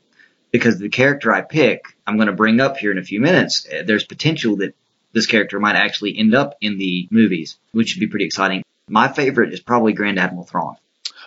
[0.52, 3.66] because the character I pick, I'm going to bring up here in a few minutes.
[3.66, 4.76] uh, There's potential that
[5.14, 8.64] this character might actually end up in the movies, which would be pretty exciting.
[8.90, 10.78] My favorite is probably Grand Admiral Thrawn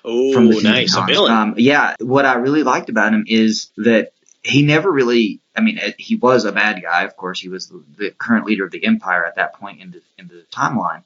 [0.05, 0.97] Oh, nice.
[0.97, 1.33] A villain.
[1.33, 4.13] Um, yeah, what I really liked about him is that
[4.43, 5.41] he never really.
[5.55, 7.05] I mean, uh, he was a bad guy.
[7.05, 9.91] Of course, he was the, the current leader of the Empire at that point in
[9.91, 11.03] the in the timeline,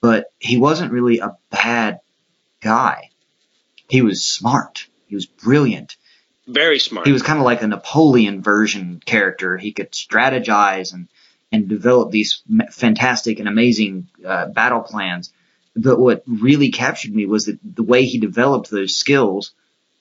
[0.00, 2.00] but he wasn't really a bad
[2.60, 3.10] guy.
[3.88, 4.86] He was smart.
[5.06, 5.96] He was brilliant.
[6.46, 7.06] Very smart.
[7.06, 9.58] He was kind of like a Napoleon version character.
[9.58, 11.08] He could strategize and
[11.52, 15.32] and develop these fantastic and amazing uh, battle plans.
[15.76, 19.52] But what really captured me was that the way he developed those skills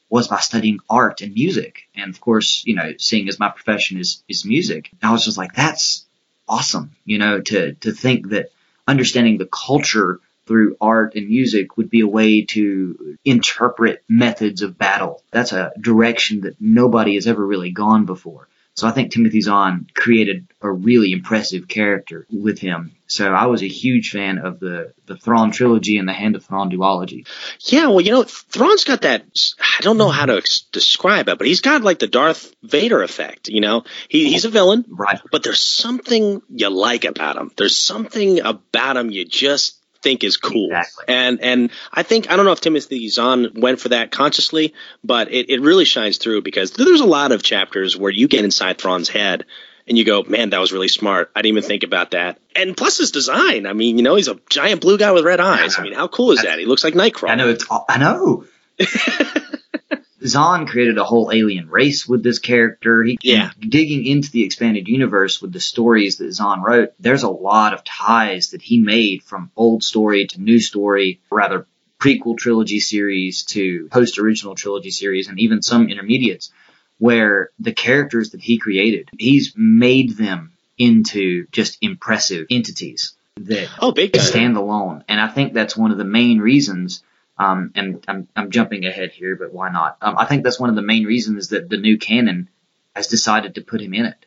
[0.10, 1.84] was by studying art and music.
[1.96, 5.38] And of course, you know, seeing as my profession is is music, I was just
[5.38, 6.06] like, that's
[6.48, 6.92] awesome.
[7.06, 8.50] You know, to to think that
[8.88, 14.78] understanding the culture through art and music would be a way to interpret methods of
[14.78, 15.24] battle.
[15.32, 18.50] That's a direction that nobody has ever really gone before.
[18.82, 22.96] So I think Timothy Zahn created a really impressive character with him.
[23.06, 26.44] So I was a huge fan of the, the Thrawn trilogy and the Hand of
[26.44, 27.28] Thrawn duology.
[27.60, 29.24] Yeah, well, you know, Thrawn's got that.
[29.60, 33.04] I don't know how to ex- describe it, but he's got like the Darth Vader
[33.04, 33.50] effect.
[33.50, 35.20] You know, he, he's a villain, Right.
[35.32, 37.52] but there's something you like about him.
[37.56, 40.68] There's something about him you just think is cool.
[40.68, 41.06] Exactly.
[41.08, 45.32] And and I think I don't know if Timothy Zahn went for that consciously, but
[45.32, 48.78] it, it really shines through because there's a lot of chapters where you get inside
[48.78, 49.46] Thrawn's head
[49.88, 51.32] and you go, man, that was really smart.
[51.36, 52.40] I didn't even think about that.
[52.56, 53.66] And plus his design.
[53.66, 55.78] I mean, you know, he's a giant blue guy with red eyes.
[55.78, 56.60] I mean, how cool is that?
[56.60, 57.30] He looks like Nightcrawler.
[57.30, 57.66] I know it's.
[57.90, 58.46] I know.
[60.26, 63.04] Zahn created a whole alien race with this character.
[63.04, 63.52] He, Yeah.
[63.60, 67.84] Digging into the expanded universe with the stories that Zahn wrote, there's a lot of
[67.84, 71.66] ties that he made from old story to new story, rather
[72.00, 76.52] prequel trilogy series to post original trilogy series, and even some intermediates,
[76.98, 83.92] where the characters that he created, he's made them into just impressive entities that Oh,
[83.92, 85.04] big stand alone.
[85.08, 87.04] And I think that's one of the main reasons.
[87.42, 89.98] Um, and I'm, I'm jumping ahead here, but why not?
[90.02, 92.50] Um, I think that's one of the main reasons that the new canon
[92.96, 94.26] has decided to put him in it.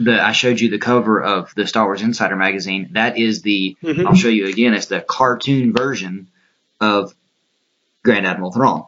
[0.00, 2.88] The I showed you the cover of the Star Wars Insider magazine.
[2.92, 4.06] That is the Mhm.
[4.06, 4.74] I'll show you again.
[4.74, 6.26] It's the cartoon version
[6.80, 7.14] of
[8.02, 8.86] Grand Admiral Thrawn.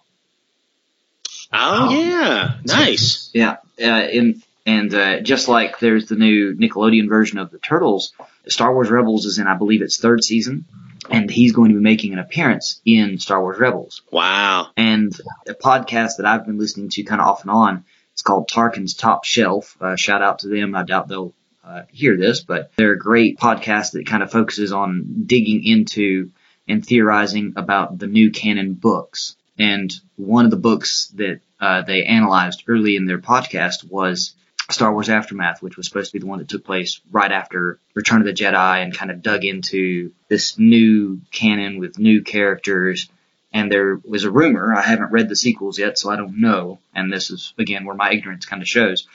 [1.53, 2.55] Oh, yeah.
[2.65, 3.31] Nice.
[3.33, 8.13] Yeah, uh, in, and uh, just like there's the new Nickelodeon version of the Turtles,
[8.49, 10.65] Star Wars Rebels is in, I believe, its third season,
[11.11, 14.03] and he's going to be making an appearance in Star Wars Rebels.
[14.11, 14.69] Wow.
[14.77, 15.15] And
[15.49, 18.95] a podcast that I've been listening to kind of off and on, it's called Tarkin's
[18.95, 19.77] Top Shelf.
[19.81, 20.75] Uh, shout out to them.
[20.75, 24.73] I doubt they'll uh, hear this, but they're a great podcast that kind of focuses
[24.73, 26.31] on digging into
[26.69, 29.37] and theorizing about the new canon books.
[29.59, 34.35] And one of the books that uh, they analyzed early in their podcast was
[34.71, 37.79] Star Wars Aftermath, which was supposed to be the one that took place right after
[37.95, 43.09] Return of the Jedi and kind of dug into this new canon with new characters.
[43.53, 46.81] And there was a rumor, I haven't read the sequels yet, so I don't know,
[46.95, 49.07] and this is, again, where my ignorance kind of shows.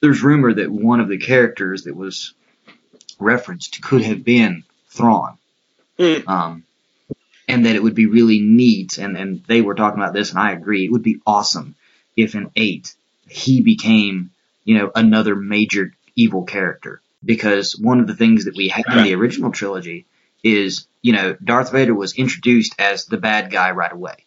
[0.00, 2.34] There's rumor that one of the characters that was
[3.18, 5.38] referenced could have been Thrawn.
[5.98, 6.28] Hmm.
[6.28, 6.64] Um,
[7.48, 10.38] and that it would be really neat, and, and they were talking about this, and
[10.38, 11.74] I agree, it would be awesome
[12.16, 12.94] if in 8
[13.28, 14.30] he became,
[14.68, 17.00] you know, another major evil character.
[17.24, 20.04] Because one of the things that we had in the original trilogy
[20.44, 24.26] is, you know, Darth Vader was introduced as the bad guy right away.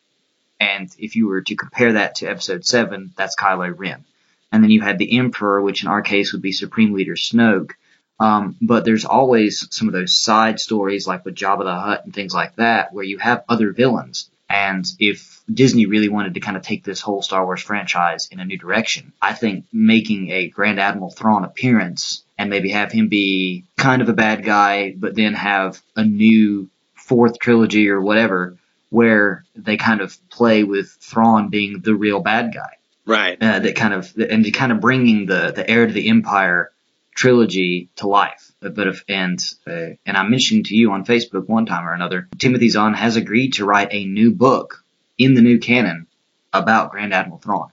[0.60, 4.04] And if you were to compare that to episode 7, that's Kylo Ren.
[4.52, 7.74] And then you had the Emperor, which in our case would be Supreme Leader Snoke.
[8.20, 12.16] Um, but there's always some of those side stories, like with Jabba the Hutt and
[12.16, 14.32] things like that, where you have other villains.
[14.50, 18.40] And if Disney really wanted to kind of take this whole Star Wars franchise in
[18.40, 23.08] a new direction, I think making a Grand Admiral Thrawn appearance and maybe have him
[23.08, 28.58] be kind of a bad guy, but then have a new fourth trilogy or whatever
[28.90, 33.38] where they kind of play with Thrawn being the real bad guy Right.
[33.42, 36.72] uh, that kind of and kind of bringing the the heir to the empire
[37.16, 38.52] trilogy to life.
[38.60, 42.28] But if and uh, and I mentioned to you on Facebook one time or another,
[42.38, 44.81] Timothy Zahn has agreed to write a new book
[45.24, 46.08] in the new canon
[46.54, 47.72] about Grand Admiral Thrawn.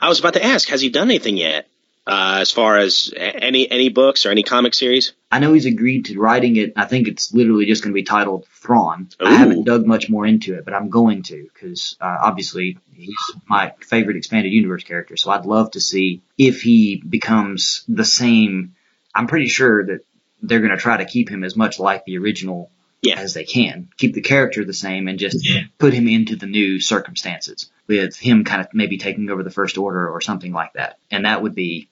[0.00, 1.68] I was about to ask, has he done anything yet?
[2.06, 5.12] Uh, as far as any any books or any comic series?
[5.30, 6.72] I know he's agreed to writing it.
[6.74, 9.10] I think it's literally just going to be titled Thrawn.
[9.20, 13.14] I haven't dug much more into it, but I'm going to because uh, obviously he's
[13.46, 15.18] my favorite expanded universe character.
[15.18, 18.74] So I'd love to see if he becomes the same.
[19.14, 20.00] I'm pretty sure that
[20.40, 22.70] they're going to try to keep him as much like the original
[23.02, 23.18] Yeah.
[23.18, 23.88] as they can.
[23.96, 28.44] Keep the character the same and just put him into the new circumstances with him
[28.44, 30.98] kind of maybe taking over the First Order or something like that.
[31.10, 31.88] And that would be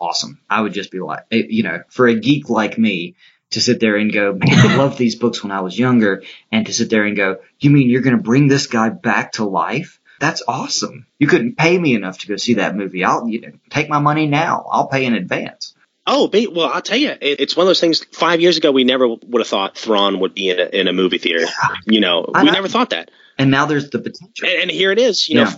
[0.00, 0.40] awesome.
[0.48, 3.16] I would just be like, eh, you know, for a geek like me
[3.50, 6.66] to sit there and go, man, I loved these books when I was younger, and
[6.66, 9.44] to sit there and go, you mean you're going to bring this guy back to
[9.44, 10.00] life?
[10.20, 11.06] That's awesome.
[11.18, 13.04] You couldn't pay me enough to go see that movie.
[13.04, 14.66] I'll you know, take my money now.
[14.70, 15.74] I'll pay in advance.
[16.12, 18.04] Oh, well, I'll tell you, it, it's one of those things.
[18.12, 20.92] Five years ago, we never would have thought Thrawn would be in a, in a
[20.92, 21.46] movie theater.
[21.86, 22.52] You know, I we know.
[22.54, 23.12] never thought that.
[23.38, 24.48] And now there's the potential.
[24.48, 25.28] And, and here it is.
[25.28, 25.50] You know,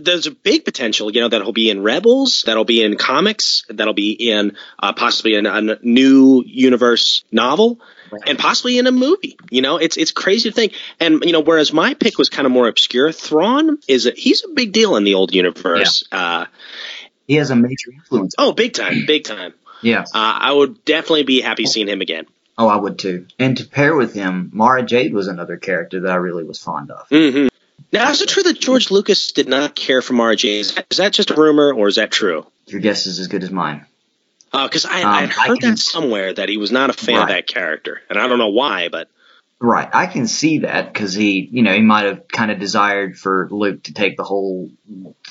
[0.00, 1.12] there's a big potential.
[1.12, 5.34] You know, that'll be in Rebels, that'll be in comics, that'll be in uh, possibly
[5.34, 7.80] in a new universe novel,
[8.26, 9.36] and possibly in a movie.
[9.50, 10.74] You know, it's it's crazy to think.
[11.00, 14.44] And you know, whereas my pick was kind of more obscure, Thrawn is a, he's
[14.44, 16.04] a big deal in the old universe.
[16.12, 16.46] Uh,
[17.26, 18.34] He has a major influence.
[18.38, 19.52] oh, big time, big time.
[19.82, 20.00] Yeah.
[20.02, 22.26] Uh, I would definitely be happy seeing him again.
[22.56, 23.26] Oh, I would too.
[23.38, 26.90] And to pair with him, Mara Jade was another character that I really was fond
[26.90, 27.06] of.
[27.08, 27.46] hmm
[27.92, 30.60] Now, is it true that George Lucas did not care for Mara Jade?
[30.62, 32.44] Is that, is that just a rumor, or is that true?
[32.66, 33.86] Your guess is as good as mine.
[34.50, 36.92] Because I, Um, I had I heard can- that somewhere that he was not a
[36.94, 39.08] fan of that character, and I don't know why, but
[39.60, 39.88] Right.
[39.92, 43.48] I can see that because he, you know, he might have kind of desired for
[43.50, 44.70] Luke to take the whole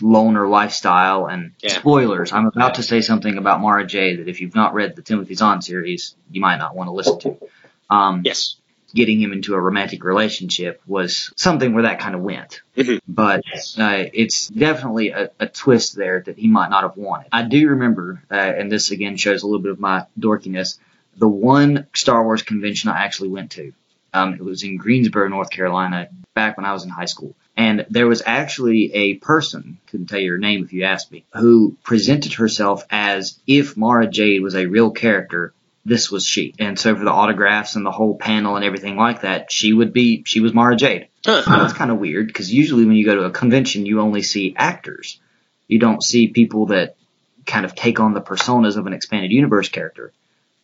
[0.02, 1.70] loner lifestyle and Yeah.
[1.80, 2.34] spoilers.
[2.34, 5.36] I'm about to say something about Mara Jade that if you've not read the Timothy
[5.36, 7.38] Zahn series, you might not want to listen to.
[7.90, 8.58] Um, yes,
[8.94, 12.62] getting him into a romantic relationship was something where that kind of went.
[12.76, 13.00] Mhm.
[13.08, 13.44] But
[13.78, 17.28] uh, it's definitely a, a twist there that he might not have wanted.
[17.32, 20.80] I do remember, uh, and this again shows a little bit of my dorkiness,
[21.18, 23.72] the one Star Wars convention I actually went to.
[24.14, 27.36] Um, it was in Greensboro, North Carolina, back when I was in high school.
[27.56, 31.26] And there was actually a person, couldn't tell you her name if you asked me,
[31.34, 35.54] who presented herself as if Mara Jade was a real character
[35.88, 36.54] this was she.
[36.60, 39.94] And so for the autographs and the whole panel and everything like that, she would
[39.94, 41.08] be, she was Mara Jade.
[41.26, 41.44] Huh.
[41.48, 44.22] Now, that's kind of weird because usually when you go to a convention, you only
[44.22, 45.20] see actors.
[45.68, 46.98] You don't see people that
[47.46, 50.12] kind of take on the personas of an expanded universe character.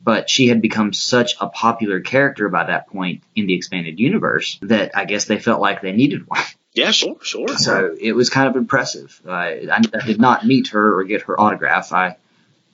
[0.03, 4.59] But she had become such a popular character by that point in the expanded universe
[4.63, 6.41] that I guess they felt like they needed one.
[6.73, 7.47] yeah, sure, sure.
[7.57, 9.21] So it was kind of impressive.
[9.25, 11.93] I, I, I did not meet her or get her autograph.
[11.93, 12.17] I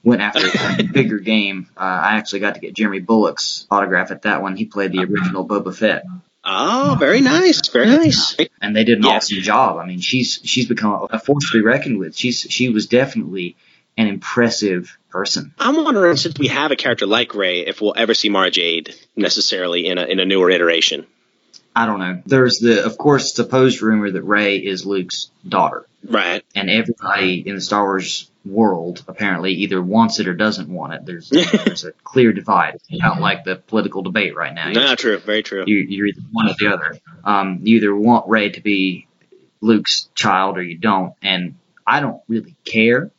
[0.03, 0.47] went after
[0.79, 1.67] a bigger game.
[1.77, 4.55] Uh, I actually got to get Jeremy Bulloch's autograph at that one.
[4.55, 6.03] He played the original Boba Fett,
[6.43, 8.35] Oh, very nice, very nice.
[8.61, 9.77] and they did an awesome job.
[9.77, 12.15] I mean, she's she's become a force to be reckoned with.
[12.17, 13.57] She's she was definitely
[13.97, 15.53] an impressive person.
[15.59, 18.93] I'm wondering since we have a character like Rey, if we'll ever see Mara Jade
[19.15, 21.05] necessarily in a in a newer iteration.
[21.75, 22.21] I don't know.
[22.25, 26.43] There's the, of course, supposed rumor that Rey is Luke's daughter, Right.
[26.55, 31.05] and everybody in the Star Wars world apparently either wants it or doesn't want it.
[31.05, 32.75] There's there's a clear divide.
[32.75, 34.69] It's not like the political debate right now.
[34.71, 35.63] No, true, very true.
[35.67, 36.97] You, you're either one or the other.
[37.23, 39.07] Um, you either want Rey to be
[39.61, 43.11] Luke's child or you don't, and I don't really care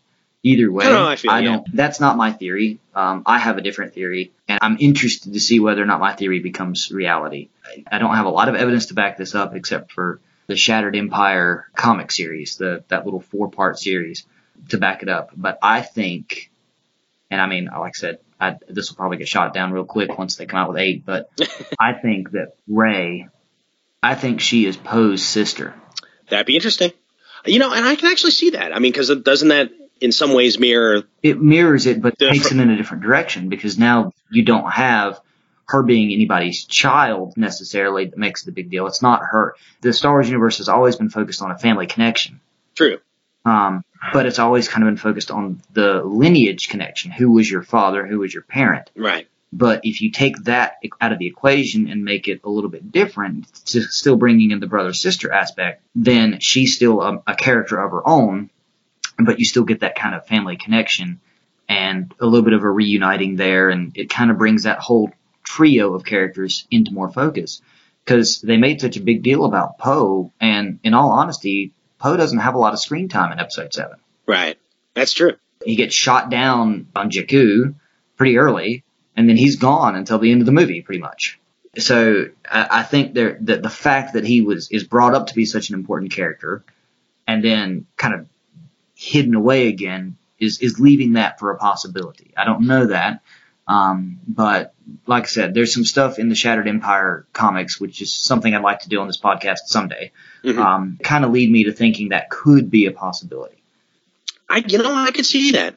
[0.42, 0.87] either way.
[0.87, 1.42] I I feel, yeah.
[1.42, 1.76] don't.
[1.76, 2.81] That's not my theory.
[2.94, 6.14] Um, I have a different theory, and I'm interested to see whether or not my
[6.14, 7.48] theory becomes reality.
[7.64, 10.57] I, I don't have a lot of evidence to back this up, except for the
[10.57, 14.26] Shattered Empire comic series, the that little four part series,
[14.70, 15.31] to back it up.
[15.37, 16.50] But I think,
[17.31, 20.16] and I mean, like I said, I, this will probably get shot down real quick
[20.18, 21.05] once they come out with eight.
[21.05, 21.31] But
[21.79, 23.29] I think that Rey,
[24.03, 25.74] I think she is Poe's sister.
[26.31, 26.92] That'd be interesting.
[27.46, 28.74] You know, and I can actually see that.
[28.74, 31.02] I mean, because doesn't that in some ways mirror?
[31.22, 34.70] It mirrors it, but The takes it in a different direction because now you don't
[34.70, 35.20] have
[35.66, 38.86] her being anybody's child necessarily that makes it a big deal.
[38.86, 39.54] It's not her.
[39.82, 42.40] The Star Wars universe has always been focused on a family connection.
[42.74, 42.98] True.
[43.44, 47.10] Um, but it's always kind of been focused on the lineage connection.
[47.10, 48.06] Who was your father?
[48.06, 48.90] Who was your parent?
[48.96, 49.28] Right.
[49.52, 52.92] But if you take that out of the equation and make it a little bit
[52.92, 57.80] different, to still bringing in the brother sister aspect, then she's still a, a character
[57.80, 58.50] of her own,
[59.24, 61.20] but you still get that kind of family connection
[61.68, 65.11] and a little bit of a reuniting there, and it kind of brings that whole
[65.44, 67.62] trio of characters into more focus
[68.04, 72.38] because they made such a big deal about Poe, and in all honesty, Poe doesn't
[72.38, 74.59] have a lot of screen time in Episode Seven Right.
[74.94, 75.35] That's true.
[75.64, 77.74] he gets shot down on Jakku
[78.16, 78.85] pretty early,
[79.16, 81.38] and then he's gone until the end of the movie, pretty much.
[81.78, 85.34] So I, I think there that the fact that he was is brought up to
[85.34, 86.64] be such an important character,
[87.28, 88.26] and then kind of
[89.01, 92.32] hidden away again is is leaving that for a possibility.
[92.36, 93.22] I don't know that,
[93.66, 94.74] um, but
[95.07, 98.62] like I said, there's some stuff in the Shattered Empire comics, which is something I'd
[98.62, 100.12] like to do on this podcast someday.
[100.44, 100.59] Mhm.
[100.59, 103.57] Um, kind of lead me to thinking that could be a possibility.
[104.48, 105.76] I, you know, I could see that.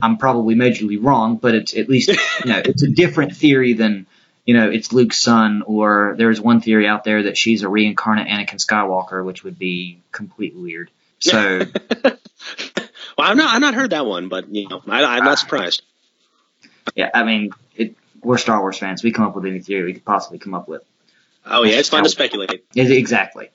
[0.00, 4.06] I'm probably majorly wrong, but it's at least you know it's a different theory than
[4.44, 8.28] you know, it's Luke's son, or there's one theory out there that she's a reincarnate
[8.28, 10.90] Anakin Skywalker, which would be completely weird.
[11.18, 11.62] So,
[13.18, 15.82] well, I've not I've not heard that one, but you know, I, I'm not surprised.
[16.94, 19.02] yeah, I mean, it, we're Star Wars fans.
[19.02, 20.82] We come up with any theory we could possibly come up with.
[21.46, 22.64] Oh yeah, it's fun to speculate.
[22.74, 23.50] Is- Exactly.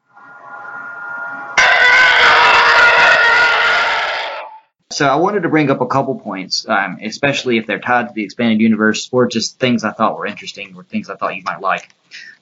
[4.91, 8.13] So I wanted to bring up a couple points, um, especially if they're tied to
[8.13, 11.43] the expanded universe or just things I thought were interesting or things I thought you
[11.43, 11.89] might like.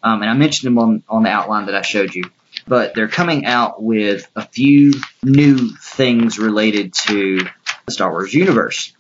[0.01, 2.23] Um, and I mentioned them on, on the outline that I showed you.
[2.67, 4.93] But they're coming out with a few
[5.23, 7.39] new things related to
[7.85, 8.93] the Star Wars universe.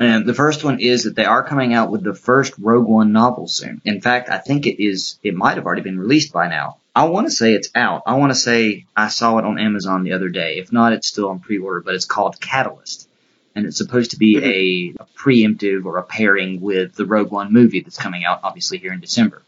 [0.00, 3.12] And the first one is that they are coming out with the first Rogue One
[3.12, 3.80] novel soon.
[3.84, 6.78] In fact, I think it is, it might have already been released by now.
[6.96, 8.02] I want to say it's out.
[8.06, 10.58] I want to say I saw it on Amazon the other day.
[10.58, 13.08] If not, it's still on pre-order, but it's called Catalyst.
[13.54, 17.52] And it's supposed to be a, a preemptive or a pairing with the Rogue One
[17.52, 19.42] movie that's coming out, obviously, here in December.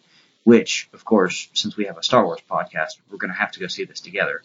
[0.51, 3.59] Which, of course, since we have a Star Wars podcast, we're going to have to
[3.61, 4.43] go see this together.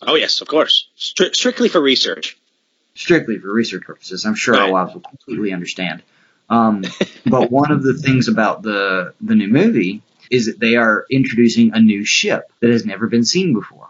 [0.00, 2.36] Oh yes, of course, Stri- strictly for research.
[2.94, 4.24] strictly for research purposes.
[4.26, 4.72] I'm sure our Right.
[4.72, 6.04] wives will completely understand.
[6.48, 6.84] Um,
[7.26, 11.72] but one of the things about the the new movie is that they are introducing
[11.74, 13.88] a new ship that has never been seen before,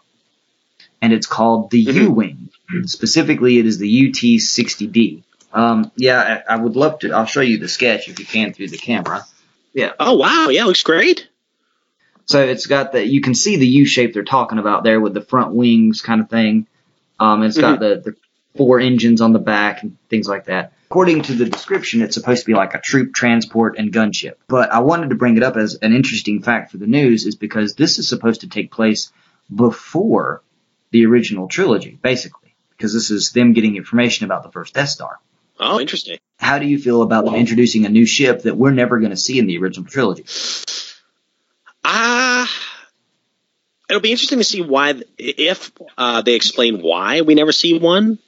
[1.02, 1.94] and it's called the Mhm.
[2.04, 2.48] U-wing.
[2.86, 5.22] Specifically, it is the UT-60D.
[5.52, 7.12] Um, yeah, I, I would love to.
[7.12, 9.26] I'll show you the sketch if you can through the camera.
[9.74, 9.92] Yeah.
[10.00, 11.28] Oh wow, yeah, looks great.
[12.26, 15.14] So it's got the you can see the U shape they're talking about there with
[15.14, 16.66] the front wings kind of thing.
[17.20, 18.16] Um, it's got the, the
[18.56, 20.72] four engines on the back and things like that.
[20.90, 24.34] According to the description, it's supposed to be like a troop transport and gunship.
[24.48, 27.34] But I wanted to bring it up as an interesting fact for the news is
[27.34, 29.10] because this is supposed to take place
[29.52, 30.42] before
[30.90, 32.54] the original trilogy, basically.
[32.76, 35.18] Because this is them getting information about the first Death Star.
[35.58, 36.18] Oh, interesting.
[36.38, 39.16] How do you feel about them introducing a new ship that we're never going to
[39.16, 40.24] see in the original trilogy?
[41.84, 42.13] Ah,
[43.94, 48.18] it'll be interesting to see why, if uh, they explain why we never see one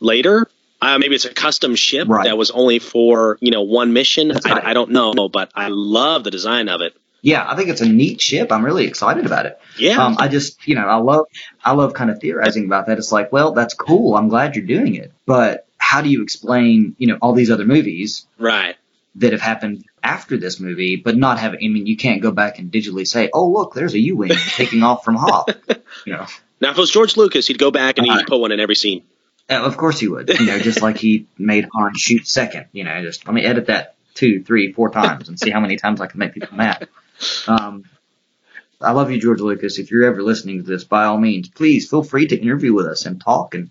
[0.00, 0.48] later.
[0.80, 2.24] Uh, maybe it's a custom ship Right.
[2.24, 4.30] that was only for you know one mission.
[4.30, 4.46] Right.
[4.46, 6.94] I, I don't know, but I love the design of it.
[7.20, 8.50] Yeah, I think it's a neat ship.
[8.50, 9.60] I'm really excited about it.
[9.78, 11.26] Yeah, Um, I just, you know, I love,
[11.64, 12.98] I love kind of theorizing about that.
[12.98, 14.16] It's like, well, that's cool.
[14.16, 17.64] I'm glad you're doing it, but how do you explain, you know, all these other
[17.64, 18.74] movies right.
[19.16, 21.54] That have happened after this movie, but not have?
[21.54, 24.82] I mean, you can't go back and digitally say, oh, look, there's a U-wing taking
[24.82, 25.48] off from Hoth.
[26.06, 26.26] You know,
[26.60, 28.74] Now, if it was George Lucas, he'd go back and he'd put one in every
[28.74, 29.02] scene.
[29.50, 30.28] Uh, of course he would.
[30.28, 32.66] You know, just like he made Han shoot second.
[32.72, 35.76] You know, just let me edit that two, three, four times and see how many
[35.76, 36.88] times I can make people mad.
[37.46, 37.84] Um,
[38.80, 39.78] I love you, George Lucas.
[39.78, 42.86] If you're ever listening to this, by all means, please feel free to interview with
[42.86, 43.70] us and talk and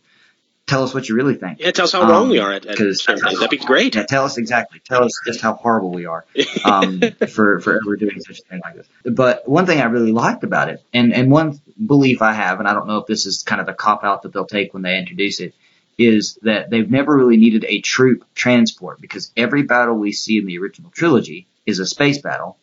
[0.72, 1.60] tell us what you really think.
[1.60, 3.40] Yeah, tell us how Um, wrong we are at, at 'cause- certain things.
[3.40, 3.94] That'd be great.
[3.96, 4.80] Yeah, tell us exactly.
[4.88, 6.24] Tell us just how horrible we are
[6.66, 8.88] um, for for ever doing such a thing like this.
[9.06, 11.60] But one thing I really liked about it, and and one
[11.94, 14.22] belief I have, and I don't know if this is kind of the cop out
[14.24, 15.54] that they'll take when they introduce it,
[15.98, 20.46] is that they've never really needed a troop transport because every battle we see in
[20.46, 22.58] the original trilogy is a space battle,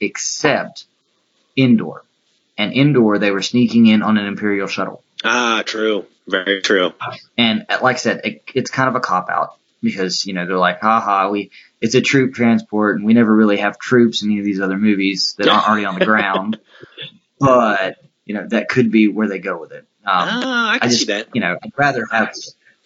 [0.00, 0.84] except
[1.56, 2.02] Endor.
[2.56, 5.02] And Endor, they were sneaking in on an Imperial shuttle.
[5.24, 6.06] ah, true.
[6.26, 6.92] Very true.
[7.36, 10.46] And uh, like I said, it, it's kind of a cop out because you know
[10.46, 11.50] they're like, haha, we
[11.80, 14.78] it's a troop transport, and we never really have troops in any of these other
[14.78, 16.58] movies that aren't already on the ground.
[17.40, 19.84] But you know that could be where they go with it.
[20.06, 21.28] Um, ah, I I just see that.
[21.34, 22.32] you know I'd rather have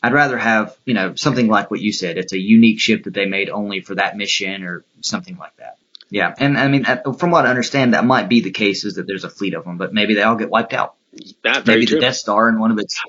[0.03, 2.17] I'd rather have you know something like what you said.
[2.17, 5.77] It's a unique ship that they made only for that mission or something like that.
[6.11, 6.87] Yeah, and I mean,
[7.19, 9.65] from what I understand, that might be the case is that there's a fleet of
[9.65, 10.95] them, but maybe they all get wiped out
[11.45, 11.97] That maybe true.
[11.97, 13.01] the Death Star in one of its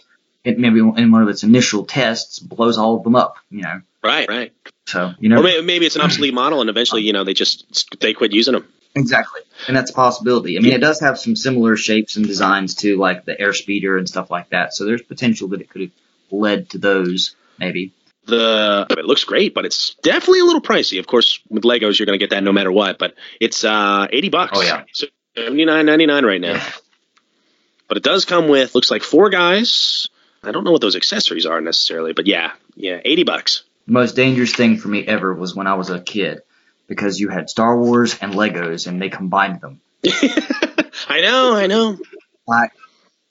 [0.44, 3.36] it maybe in one of its initial tests blows all of them up.
[3.50, 4.54] You know, Right, right.
[4.86, 7.34] so you know Or maybe, maybe it's an obsolete model, and eventually, you know, they
[7.34, 8.66] just they quit using them.
[8.96, 10.58] exactly, and that's a possibility.
[10.58, 14.08] I mean, it does have some similar shapes and designs to like the Airspeeder and
[14.10, 14.74] stuff like that.
[14.74, 15.92] So there's potential that it could have
[16.32, 17.94] led to those maybe.
[18.30, 21.00] The it looks great, but it's definitely a little pricey.
[21.00, 22.98] Of course, with Legos, you're going to get that no matter what.
[22.98, 24.52] But it's uh, eighty bucks.
[24.56, 24.84] Oh, yeah.
[25.36, 26.62] seventy nine ninety nine right now.
[27.88, 30.10] But it does come with looks like four guys.
[30.44, 33.64] I don't know what those accessories are necessarily, but yeah, yeah, eighty bucks.
[33.88, 36.42] The most dangerous thing for me ever was when I was a kid
[36.88, 39.82] because you had Star Wars and Legos and they combined them.
[41.08, 41.98] I know, I know.
[42.48, 42.72] Like,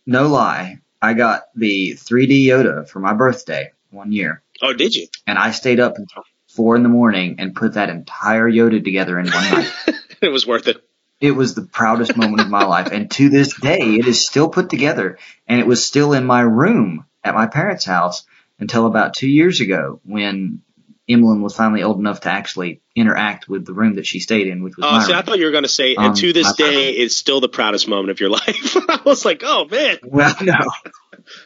[0.07, 4.43] no lie, I got the 3D Yoda for my birthday one year.
[4.63, 5.07] Oh, did you?
[5.27, 9.19] and I stayed up until four in the morning and put that entire Yoda together
[9.19, 9.73] in one night.
[10.21, 10.83] it was worth it.
[11.21, 14.49] It was the proudest moment of my life, and to this day, it is still
[14.49, 18.25] put together, and it was still in my room at my parents' house
[18.61, 20.63] until about two years ago when
[21.09, 24.63] Emlyn was finally old enough to actually interact with the room that she stayed in,
[24.63, 26.53] which was Oh, see, I thought you were going to say, Um, and to this
[26.55, 28.77] day, it's still the proudest moment of your life.
[28.89, 30.59] I was like, oh man, Well, no,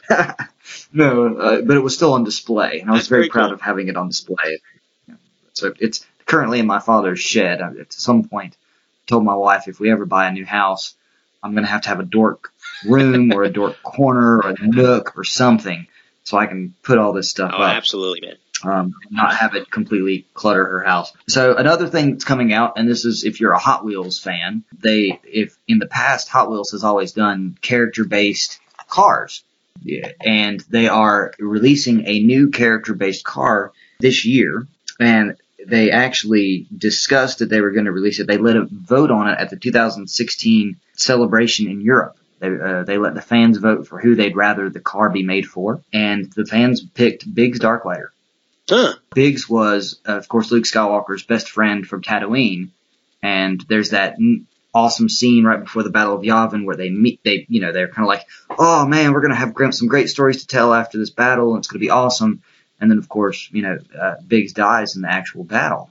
[0.93, 3.45] no, uh, but it was still on display, and I was That's very, very proud
[3.47, 3.53] cool.
[3.55, 4.59] of having it on display.
[5.53, 7.61] So it's currently in my father's shed.
[7.61, 10.95] I- At some point, I told my wife if we ever buy a new house,
[11.41, 12.51] I'm going to have to have a dork
[12.85, 15.87] room or a dork corner or a nook or something,
[16.23, 18.37] so I can put all this stuff oh, up absolutely, man.
[18.63, 21.11] um, not have it completely clutter her house.
[21.27, 24.63] So another thing that's coming out, and this is if you're a Hot Wheels fan,
[24.81, 29.43] they if in the past Hot Wheels has always done character based cars,
[29.81, 34.67] yeah, and they are releasing a new character based car this year,
[34.99, 38.27] and they actually discussed that they were going to release it.
[38.27, 42.17] They let a vote on it at the 2016 celebration in Europe.
[42.39, 45.45] They, uh, they let the fans vote for who they'd rather the car be made
[45.45, 48.07] for, and the fans picked Biggs Darklighter.
[48.69, 48.93] Huh.
[49.13, 52.69] Biggs was, uh, of course, Luke Skywalker's best friend from Tatooine,
[53.21, 57.19] and there's that n- awesome scene right before the Battle of Yavin where they meet.
[57.23, 58.25] They, you know, they're kind of like,
[58.57, 61.67] "Oh man, we're gonna have some great stories to tell after this battle, and it's
[61.67, 62.41] gonna be awesome."
[62.81, 65.89] And then, of course, you know, uh, Biggs dies in the actual battle,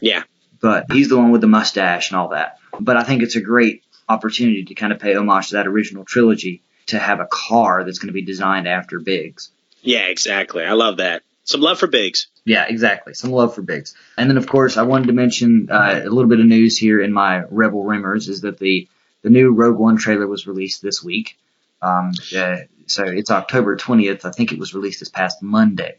[0.00, 0.24] Yeah.
[0.60, 2.58] but he's the one with the mustache and all that.
[2.80, 6.04] But I think it's a great opportunity to kind of pay homage to that original
[6.04, 9.50] trilogy to have a car that's going to be designed after Biggs.
[9.82, 10.64] Yeah, exactly.
[10.64, 11.22] I love that.
[11.44, 12.28] Some love for Biggs.
[12.44, 13.14] Yeah, exactly.
[13.14, 13.94] Some love for Biggs.
[14.16, 17.00] And then, of course, I wanted to mention uh, a little bit of news here
[17.00, 18.88] in my Rebel Rumors is that the,
[19.22, 21.38] the new Rogue One trailer was released this week.
[21.82, 24.24] Um, uh, so it's October 20th.
[24.24, 25.96] I think it was released this past Monday.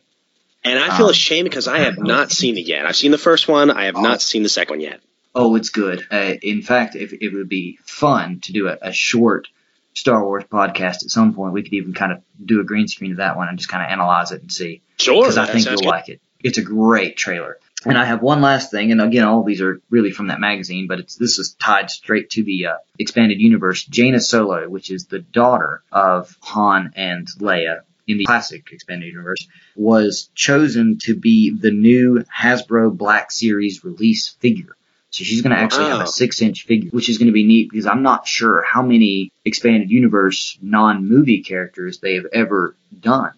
[0.64, 2.88] And I feel Um, ashamed because I have not seen it yet.
[2.88, 3.70] I've seen the first one.
[3.70, 5.00] I have not seen the second one yet.
[5.36, 6.08] Oh, it's good.
[6.10, 9.50] Uh, in fact, if it would be fun to do a, a short
[9.94, 13.12] Star Wars podcast at some point, we could even kind of do a green screen
[13.12, 14.82] of that one and just kind of analyze it and see.
[14.98, 15.24] Sure.
[15.24, 15.86] because I think you'll good.
[15.86, 16.22] like it.
[16.42, 17.60] It's a great trailer.
[17.86, 20.88] And I have one last thing, and again, all these are really from that magazine,
[20.88, 23.86] but this is tied straight to the uh, expanded universe.
[23.86, 29.48] Jaina Solo, which is the daughter of Han and Leia in the classic expanded universe,
[29.76, 34.76] was chosen to be the new Hasbro Black Series release figure.
[35.16, 37.46] So she's going to actually have a six inch figure, which is going to be
[37.46, 42.76] neat because I'm not sure how many expanded universe non movie characters they have ever
[43.00, 43.32] done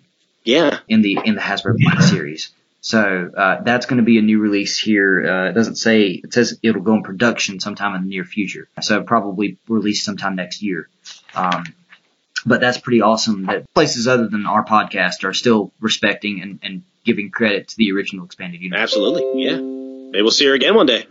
[0.43, 0.79] Yeah.
[0.87, 2.49] in the in the Hasbro Black series.
[2.81, 5.23] So uh, that's going to be a new release here.
[5.29, 8.67] Uh, it doesn't say it says it'll go in production sometime in the near future.
[8.81, 10.89] So probably release sometime next year.
[11.35, 11.63] Um,
[12.43, 16.81] but that's pretty awesome that places other than our podcast are still respecting and, and
[17.05, 18.81] giving credit to the original expanded universe.
[18.81, 19.43] Absolutely.
[19.43, 19.57] Yeah.
[19.57, 21.05] Maybe we'll see her again one day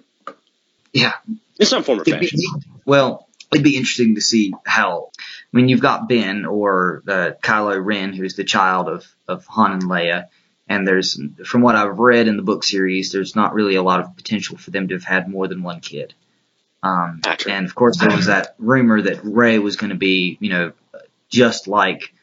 [0.96, 1.12] Yeah,
[1.58, 2.40] It's some form be, fashion.
[2.86, 5.10] well, it'd be interesting to see how.
[5.18, 9.72] I mean, you've got Ben or uh, Kylo Ren, who's the child of of Han
[9.72, 10.28] and Leia,
[10.68, 14.00] and there's, from what I've read in the book series, there's not really a lot
[14.00, 16.14] of potential for them to have had more than one kid.
[16.82, 20.48] Um, and of course, there was that rumor that Rey was going to be, you
[20.48, 20.72] know,
[21.28, 22.14] just like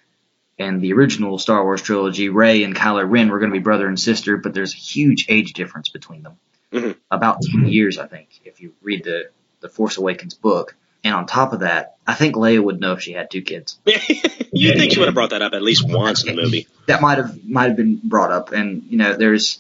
[0.57, 3.88] in the original Star Wars trilogy, Rey and Kylo Ren were going to be brother
[3.88, 6.38] and sister, but there's a huge age difference between them
[6.74, 6.95] Mhm.
[7.11, 9.30] about 10 years, I think, if you read the,
[9.61, 10.76] the Force Awakens book.
[11.03, 13.78] And on top of that, I think Leia would know if she had two kids.
[13.86, 16.67] you think she would have brought that up at least once in the movie?
[16.88, 19.59] That might have might have been brought up, and you know, there's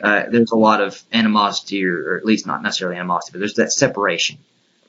[0.00, 3.54] uh, there's a lot of animosity, or, or at least not necessarily animosity, but there's
[3.54, 4.38] that separation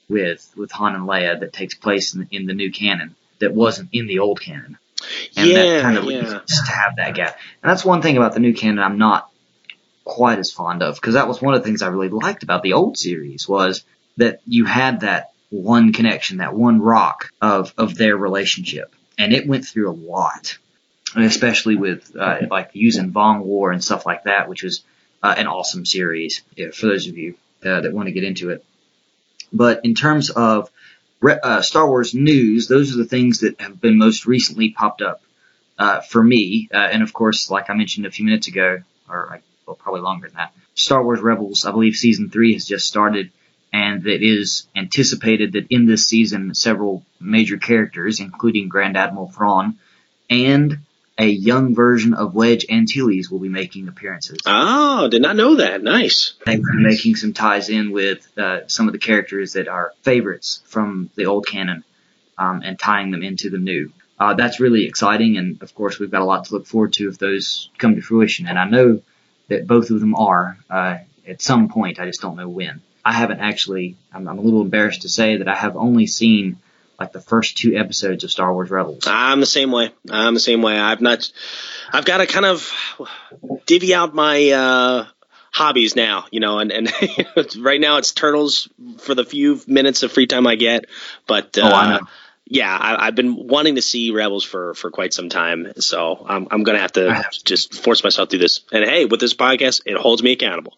[0.07, 3.89] with with Han and Leia that takes place in, in the new canon that wasn't
[3.91, 4.78] in the old canon.
[5.36, 6.19] And that Yeah, kind of yeah.
[6.19, 7.38] leads to have that gap.
[7.63, 9.30] And that's one thing about the new canon I'm not
[10.06, 12.64] quite as fond of because that was one of the things I really liked about
[12.64, 13.84] the old series was
[14.18, 19.47] that you had that one connection, that one rock of of their relationship, and it
[19.47, 20.58] went through a lot,
[21.16, 24.84] especially with uh, like Yuuzhan Vong War and stuff like that, which was
[25.22, 27.36] uh, an awesome series yeah, for those of you
[27.66, 28.64] uh, that want to get into it.
[29.51, 30.70] But in terms of
[31.24, 35.22] uh, Star Wars news, those are the things that have been most recently popped up
[35.80, 36.70] uh, for me.
[36.74, 40.01] Uh, and of course, like I mentioned a few minutes ago, or I, well, probably
[40.01, 43.32] longer than that, Star Wars Rebels, I believe season three has just started,
[43.72, 49.78] and it is anticipated that in this season, several major characters, including Grand Admiral Thrawn
[50.30, 50.80] and
[51.18, 54.39] a young version of Wedge Antilles, will be making appearances.
[54.45, 55.82] Oh, did not know that.
[55.82, 56.34] Nice.
[56.45, 59.93] They will be making some ties in with uh, some of the characters that are
[60.01, 61.86] favorites from the old canon
[62.38, 63.93] um, and tying them into the new.
[64.20, 67.09] Uh, that's really exciting, and of course, we've got a lot to look forward to
[67.09, 68.47] if those come to fruition.
[68.47, 69.01] And I know
[69.48, 72.00] that both of them are uh, at some point.
[72.00, 72.82] I just don't know when.
[73.04, 73.98] I haven't actually.
[74.12, 76.58] I'm, I'm a little embarrassed to say that I have only seen
[77.00, 79.04] like the first two episodes of Star Wars Rebels.
[79.06, 79.91] I'm the same way.
[80.10, 80.80] I'm the same way.
[80.80, 81.30] I've not.
[81.91, 82.72] I've got to kind of
[83.66, 85.06] divvy out my uh,
[85.52, 86.91] hobbies now, you know, and, and
[87.58, 88.68] right now it's turtles
[89.00, 90.86] for the few minutes of free time I get.
[91.28, 92.08] But uh, Oh, I know.
[92.46, 95.74] Yeah, I, I've been wanting to see Rebels for, for quite some time.
[95.78, 98.62] So I'm, I'm going to have to have- just force myself through this.
[98.72, 100.76] And hey, with this podcast, it holds me accountable.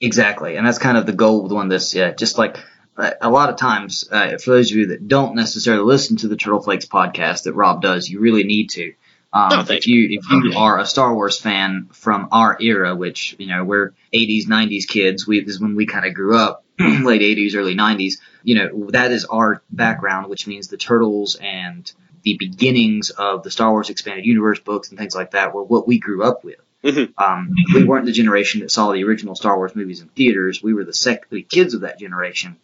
[0.00, 1.94] Exactly, and that's kind of the goal with one of this.
[1.94, 2.58] Yeah, just like
[2.96, 6.28] uh, a lot of times, uh, for those of you that don't necessarily listen to
[6.28, 8.94] the Turtle Flakes podcast that Rob does, you really need to.
[9.32, 12.96] Um, Oh, thank if you if you are a Star Wars fan from our era,
[12.96, 16.34] which you know we're 80s 90s kids, we this is when we kind of grew
[16.36, 16.64] up,
[17.04, 18.14] late 80s early 90s.
[18.42, 21.90] You know that is our background, which means the Turtles and
[22.22, 25.86] the beginnings of the Star Wars expanded universe books and things like that were what
[25.86, 26.58] we grew up with.
[26.84, 27.12] Mhm.
[27.18, 30.62] Um, we weren't the generation that saw the original Star Wars movies in theaters.
[30.62, 32.56] We were the sec- the kids of that generation,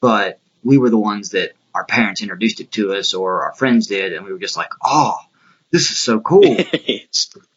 [0.00, 3.86] but we were the ones that our parents introduced it to us or our friends
[3.86, 5.14] did, and we were just like, "Oh,
[5.70, 6.56] this is so cool!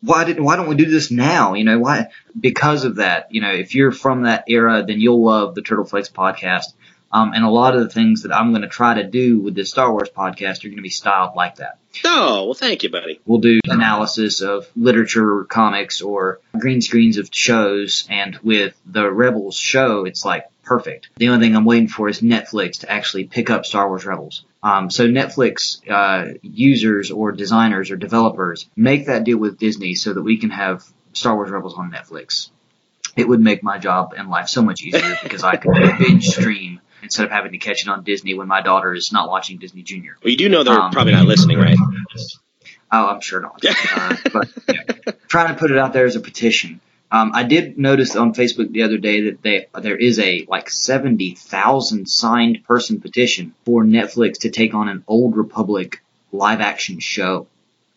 [0.02, 1.54] Why didn't Why don't we do this now?
[1.54, 2.08] You know, why?
[2.40, 5.86] Because of that, you know, if you're from that era, then you'll love the Turtle
[5.86, 6.74] Flakes podcast.
[7.12, 9.54] Um, and a lot of the things that I'm going to try to do with
[9.54, 11.78] this Star Wars podcast are going to be styled like that.
[12.06, 13.22] oh, well, thank you, buddy.
[13.28, 18.08] We'll do analysis of literature, comics, or green screens of shows.
[18.10, 21.10] And with the Rebels show, it's like perfect.
[21.18, 24.44] The only thing I'm waiting for is Netflix to actually pick up Star Wars Rebels.
[24.64, 30.14] Um, so Netflix uh, users or designers or developers make that deal with Disney so
[30.14, 32.50] that we can have Star Wars Rebels on Netflix.
[33.18, 36.80] It would make my job and life so much easier because I could binge stream
[37.04, 39.84] instead of having to catch it on Disney when my daughter is not watching Disney
[39.84, 40.18] Junior.
[40.24, 41.78] Well, you do know they're Um, probably not listening, right?
[42.92, 43.62] Oh, I'm sure not.
[43.96, 46.80] uh, but know, trying to put it out there as a petition.
[47.14, 50.72] Um, I did notice on Facebook the other day that they there is a like
[50.72, 56.02] seventy thousand signed person petition for Netflix to take on an Old Republic
[56.32, 57.46] live action show.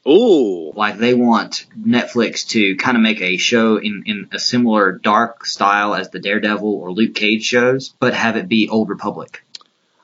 [0.07, 0.71] Ooh.
[0.77, 5.47] Like they want Netflix to kind of make a show in, in a similar dark
[5.47, 9.43] style as the Daredevil or Luke Cage shows, but have it be Old Republic.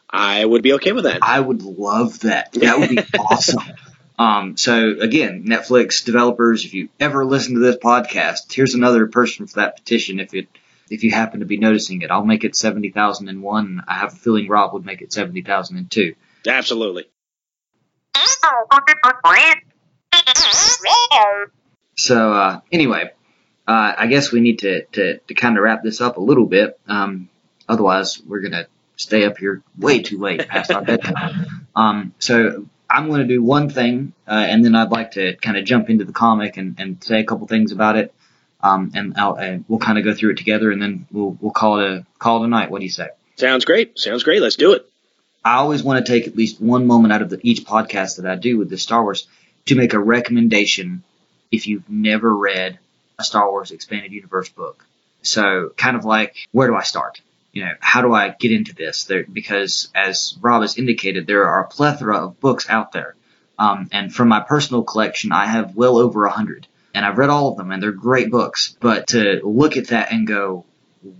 [0.08, 1.18] I would be okay with that.
[1.22, 2.52] I would love that.
[2.52, 3.62] That would be awesome.
[4.18, 9.46] Um, so again, Netflix developers, if you ever listen to this podcast, here's another person
[9.46, 10.20] for that petition.
[10.20, 10.48] If it,
[10.90, 13.82] if you happen to be noticing it, I'll make it seventy thousand and one.
[13.88, 16.14] I have a feeling Rob would make it seventy thousand and two.
[16.46, 17.04] Absolutely.
[21.96, 23.10] So uh, anyway,
[23.66, 26.46] uh, I guess we need to, to, to kind of wrap this up a little
[26.46, 26.78] bit.
[26.86, 27.28] Um,
[27.68, 31.46] otherwise, we're gonna stay up here way too late past our bedtime.
[31.74, 35.56] Um, so I'm going to do one thing, uh, and then I'd like to kind
[35.56, 38.14] of jump into the comic and, and say a couple things about it.
[38.62, 41.52] Um, and, I'll, and we'll kind of go through it together, and then we'll we'll
[41.52, 42.70] call it a call it a night.
[42.70, 43.08] What do you say?
[43.36, 43.98] Sounds great.
[43.98, 44.40] Sounds great.
[44.40, 44.88] Let's do it.
[45.44, 48.26] I always want to take at least one moment out of the, each podcast that
[48.26, 49.26] I do with the Star Wars
[49.66, 51.02] to make a recommendation
[51.50, 52.78] if you've never read
[53.18, 54.86] a Star Wars expanded universe book.
[55.22, 57.20] So kind of like, where do I start?
[57.52, 59.04] You know, how do I get into this?
[59.04, 63.14] There, because as Rob has indicated, there are a plethora of books out there.
[63.58, 66.66] Um, and from my personal collection, I have well over a hundred.
[66.94, 68.76] And I've read all of them and they're great books.
[68.80, 70.64] But to look at that and go,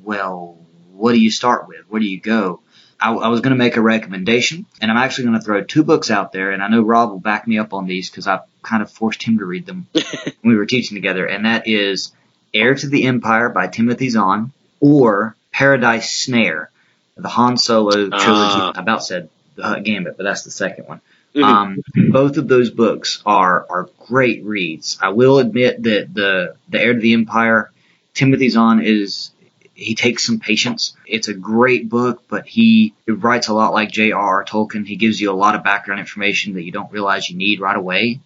[0.03, 0.59] well,
[0.93, 1.83] what do you start with?
[1.89, 2.61] Where do you go?
[3.03, 5.83] I, I was going to make a recommendation, and I'm actually going to throw two
[5.83, 8.41] books out there, and I know Rob will back me up on these because I
[8.62, 12.12] kind of forced him to read them when we were teaching together, and that is
[12.55, 16.71] Heir to the Empire by Timothy Zahn or Paradise Snare,
[17.17, 18.11] the Han Solo trilogy.
[18.27, 18.73] Ah.
[18.75, 21.01] I about said the Hutt Gambit, but that's the second one.
[21.35, 21.45] Mhm.
[21.45, 24.99] Um, both of those books are are great reads.
[25.01, 27.71] I will admit that the the Heir to the Empire,
[28.15, 29.31] Timothy Zahn is
[29.75, 30.95] he takes some patience.
[31.07, 34.45] It's a great book, but he writes a lot like J.R.R.
[34.45, 34.87] Tolkien.
[34.87, 37.77] He gives you a lot of background information that you don't realize you need right
[37.77, 38.21] away,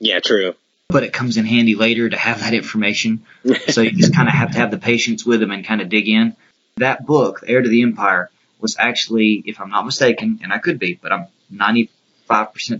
[0.00, 0.54] Yeah, true.
[0.88, 3.22] but it comes in handy later to have that information.
[3.68, 5.88] So you just kind of have to have the patience with him and kind of
[5.88, 6.34] dig in.
[6.78, 10.58] That book, The Heir to the Empire, was actually, if I'm not mistaken, and I
[10.58, 11.88] could be, but I'm 95%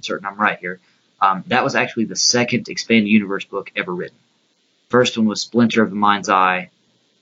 [0.05, 0.81] certain I'm right here.
[1.21, 4.17] Um, that was actually the second expanded universe book ever written.
[4.89, 6.71] First one was Splinter of the Mind's Eye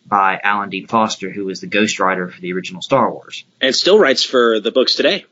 [0.07, 3.45] by Alan Dean Foster, who was the ghostwriter for the original Star Wars.
[3.61, 5.25] And still writes for the books today.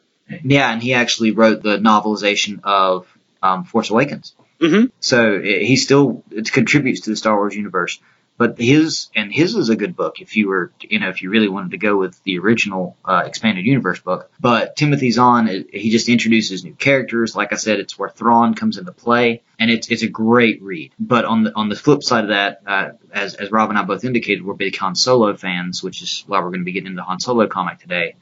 [0.43, 3.07] Yeah, and he actually wrote the novelization of
[3.43, 4.35] um, Force Awakens.
[4.61, 4.91] Mhm.
[5.01, 8.01] So he still it contributes to the Star Wars universe.
[8.37, 11.31] But his and his is a good book if you were you know if you
[11.31, 14.31] really wanted to go with the original uh, expanded universe book.
[14.41, 17.37] But Timothy Zahn he just introduces new characters.
[17.37, 20.93] Like I said, it's where Thrawn comes into play, and it's it's a great read.
[20.99, 23.85] But on the on the flip side of that, uh, as as Rob and I
[23.85, 26.89] both indicated, we're big Han Solo fans, which is why we're going to be getting
[26.89, 28.17] into the Han Solo comic today.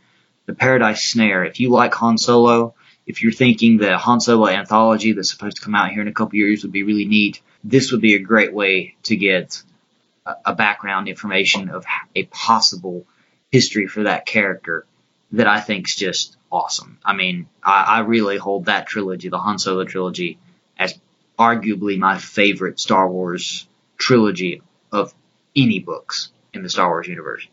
[0.44, 1.44] The Paradise Snare.
[1.44, 2.74] If you like Han Solo,
[3.06, 6.12] if you're thinking the Han Solo anthology that's supposed to come out here in a
[6.12, 9.62] couple years would be really neat, this would be a great way to get
[10.26, 13.06] a, background information of a possible
[13.50, 14.86] history for that character
[15.32, 16.98] that I think is just awesome.
[17.04, 20.38] I mean, I, I really hold that trilogy, the Han Solo trilogy,
[20.78, 20.98] as
[21.38, 23.66] arguably my favorite Star Wars
[23.98, 25.14] trilogy of
[25.56, 27.46] any books in the Star Wars universe.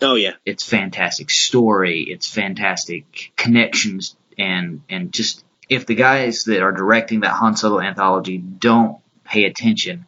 [0.00, 6.60] Oh yeah, It's fantastic story, it's fantastic connections, and and just if the guys that
[6.60, 10.06] are directing that Han Solo anthology don't pay attention,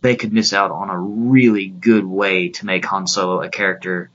[0.00, 4.10] they could miss out on a really good way to make Han Solo a character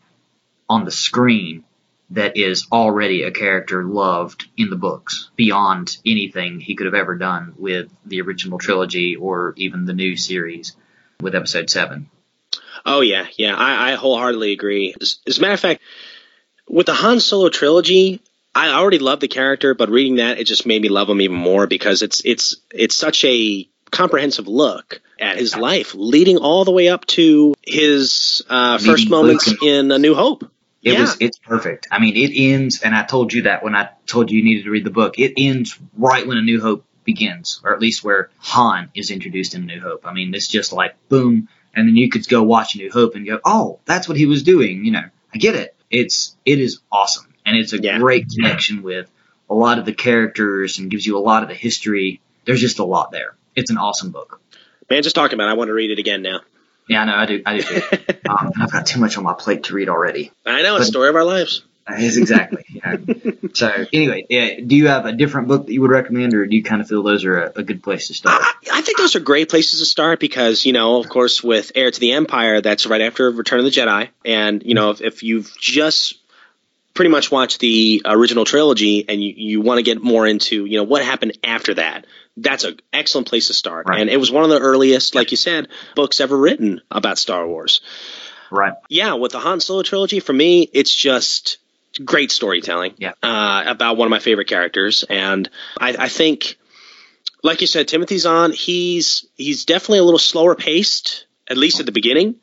[0.69, 1.63] on the screen
[2.11, 7.15] that is already a character loved in the books beyond anything he could have ever
[7.15, 10.75] done with the original trilogy or even the new series
[11.21, 12.09] with episode 7.
[12.85, 14.93] Oh yeah, yeah, I, I wholeheartedly agree.
[14.99, 15.81] As, as a matter of fact,
[16.67, 18.21] with the Han Solo trilogy,
[18.53, 21.37] I already love the character, but reading that it just made me love him even
[21.37, 26.71] more because it's it's it's such a comprehensive look at his life, leading all the
[26.71, 30.43] way up to his uh, first moments in A New Hope.
[30.83, 31.01] It yeah.
[31.01, 31.87] was it's perfect.
[31.91, 34.63] I mean, it ends, and I told you that when I told you you needed
[34.63, 35.19] to read the book.
[35.19, 39.53] It ends right when A New Hope begins, or at least where Han is introduced
[39.53, 40.07] in A New Hope.
[40.07, 43.15] I mean, it's just like boom, and then you could go watch A New Hope
[43.15, 44.83] and go, oh, that's what he was doing.
[44.83, 45.03] You know,
[45.33, 45.75] I get it.
[45.91, 47.99] It's it is awesome, and it's a Yeah.
[47.99, 49.07] great connection with
[49.51, 52.21] a lot of the characters and gives you a lot of the history.
[52.45, 53.35] There's just a lot there.
[53.55, 54.41] It's an awesome book.
[54.91, 56.41] Man, just talking about, it, I want to read it again now.
[56.89, 57.81] Yeah, I know, I do, I do too.
[58.29, 60.33] um, I've got too much on my plate to read already.
[60.45, 61.63] I know it's But- story of our lives.
[61.89, 62.63] Yes, exactly.
[62.69, 62.97] Yeah.
[63.53, 66.55] so anyway, yeah, do you have a different book that you would recommend, or do
[66.55, 68.41] you kind of feel those are a, a good place to start?
[68.43, 71.71] I, I think those are great places to start because, you know, of course, with
[71.73, 74.09] Heir to the Empire, that's right after Return of the Jedi.
[74.25, 76.15] And, you know, if, if you've just
[76.93, 80.77] pretty much watched the original trilogy and you, you want to get more into, you
[80.77, 82.05] know, what happened after that,
[82.37, 83.87] that's an excellent place to start.
[83.87, 83.99] Right.
[84.01, 87.45] And it was one of the earliest, like you said, books ever written about Star
[87.47, 87.81] Wars.
[88.49, 88.73] Right.
[88.89, 91.57] Yeah, with the Han Solo trilogy, for me, it's just
[92.03, 93.13] great storytelling Yeah.
[93.23, 96.57] uh, about one of my favorite characters, and I, I think,
[97.43, 101.85] like you said, Timothy Zahn, he's he's definitely a little slower paced, at least at
[101.85, 102.35] the beginning,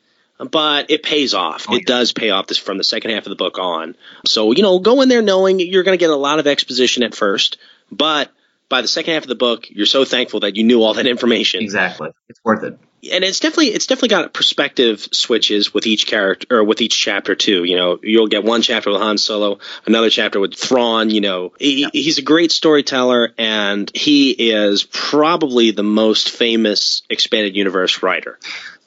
[0.50, 1.66] but it pays off.
[1.68, 3.94] Oh, it does pay off this from the second half of the book on.
[4.26, 7.02] So you know, go in there knowing you're going to get a lot of exposition
[7.02, 7.58] at first,
[7.90, 8.30] but
[8.68, 11.06] by the second half of the book, you're so thankful that you knew all that
[11.06, 12.10] information Exactly.
[12.28, 12.78] It's worth it.
[13.12, 17.34] and it's definitely it's definitely got perspective switches with each character or with each chapter
[17.34, 17.64] too.
[17.64, 21.08] You know, you'll get one chapter with Han Solo, another chapter with Thrawn.
[21.10, 27.56] You know, he, he's a great storyteller, and he is probably the most famous expanded
[27.56, 28.38] universe writer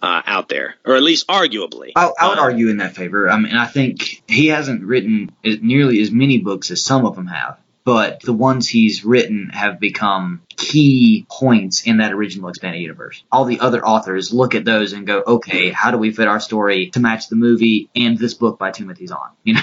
[0.01, 1.91] uh, out there, or at least arguably.
[1.95, 3.29] I, I would Um, argue in that favor.
[3.29, 7.15] I mean, I think he hasn't written as, nearly as many books as some of
[7.15, 12.81] them have, but the ones he's written have become key points in that original expanded
[12.81, 13.23] universe.
[13.31, 16.39] All the other authors look at those and go, okay, how do we fit our
[16.39, 19.31] story to match the movie and this book by Timothy Zahn?
[19.43, 19.61] You know.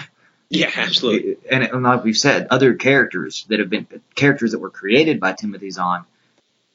[0.51, 1.37] Yeah, absolutely.
[1.51, 5.35] And, and like we've said, other characters that have been characters that were created by
[5.35, 6.05] Timothy Zahn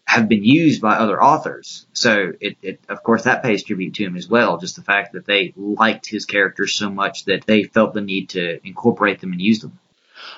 [0.05, 1.87] have been used by other authors.
[1.93, 4.57] So it, it of course that pays tribute to him as well.
[4.57, 8.29] Just the fact that they liked his characters so much that they felt the need
[8.29, 9.79] to incorporate them and use them.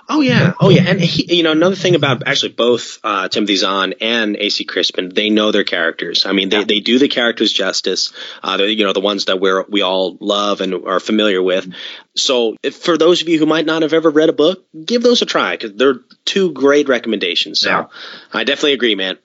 [0.07, 3.55] Oh yeah, oh yeah, and he, you know another thing about actually both uh, Timothy
[3.55, 6.25] Zahn and AC Crispin, they know their characters.
[6.25, 8.13] I mean, they, they do the characters justice.
[8.43, 11.67] Uh, they're, you know the ones that we're we all love and are familiar with.
[12.15, 15.01] So if, for those of you who might not have ever read a book, give
[15.01, 17.59] those a try because they're two great recommendations.
[17.59, 17.85] So Yeah.
[18.31, 19.17] I definitely agree, man.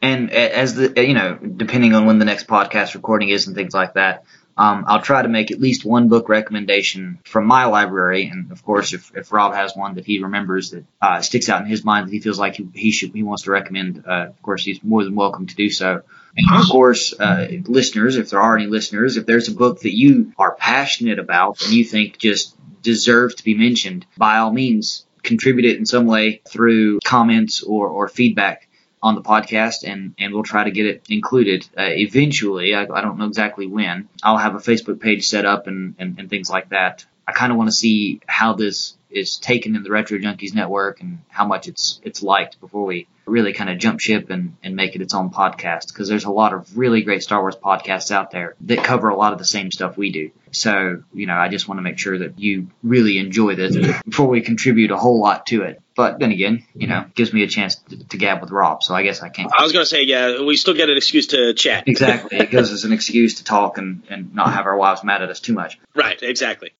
[0.00, 3.74] And as the you know, depending on when the next podcast recording is and things
[3.74, 4.24] like that,
[4.58, 8.26] um, I'll try to make at least one book recommendation from my library.
[8.26, 11.62] And of course, if, if Rob has one that he remembers that uh, sticks out
[11.62, 14.26] in his mind that he feels like he, he should he wants to recommend, uh,
[14.28, 16.02] of course, he's more than welcome to do so.
[16.36, 19.96] And of course, uh, listeners, if there are any listeners, if there's a book that
[19.96, 25.06] you are passionate about and you think just deserves to be mentioned, by all means,
[25.22, 28.67] contribute it in some way through comments or, or feedback
[29.02, 32.74] on the podcast and, and we'll try to get it included uh, eventually.
[32.74, 34.08] I, I don't know exactly when.
[34.22, 37.06] I'll have a Facebook page set up and, and, and things like that.
[37.26, 41.00] I kind of want to see how this is taken in the Retro Junkies network
[41.00, 44.74] and how much it's it's liked before we really kind of jump ship and, and
[44.74, 48.10] make it its own podcast because there's a lot of really great Star Wars podcasts
[48.10, 50.30] out there that cover a lot of the same stuff we do.
[50.50, 54.28] So, you know, I just want to make sure that you really enjoy this before
[54.28, 55.82] we contribute a whole lot to it.
[55.94, 58.84] But then again, you know, it gives me a chance to, to gab with Rob,
[58.84, 59.52] so I guess I can't.
[59.52, 61.88] I was going to say, yeah, we still get an excuse to chat.
[61.88, 62.38] Exactly.
[62.38, 65.28] It gives us an excuse to talk and, and not have our wives mad at
[65.28, 65.78] us too much.
[65.96, 66.70] Right, exactly.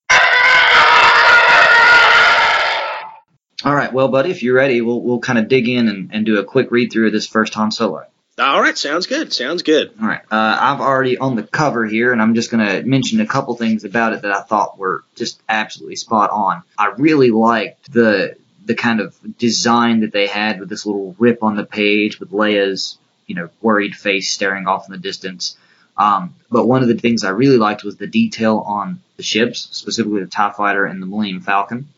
[3.65, 6.25] All right, well, buddy, if you're ready, we'll we'll kind of dig in and, and
[6.25, 8.07] do a quick read through of this first Han Solo.
[8.39, 9.33] All right, sounds good.
[9.33, 9.93] Sounds good.
[10.01, 10.21] All right.
[10.31, 13.57] Uh, I've already on the cover here, and I'm just going to mention a couple
[13.57, 16.63] things about it that I thought were just absolutely spot on.
[16.79, 21.43] I really liked the the kind of design that they had with this little rip
[21.43, 25.57] on the page with Leia's, you know, worried face staring off in the distance.
[25.97, 29.69] Um, but one of the things I really liked was the detail on the ships,
[29.73, 31.89] specifically the TIE Fighter and the Millennium Falcon.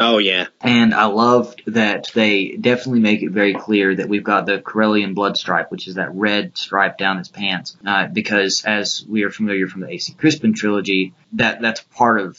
[0.00, 0.46] Oh yeah.
[0.60, 5.14] And I loved that they definitely make it very clear that we've got the Corellian
[5.14, 7.76] blood stripe, which is that red stripe down his pants.
[7.84, 12.38] Uh, because as we are familiar from the AC Crispin trilogy, that that's part of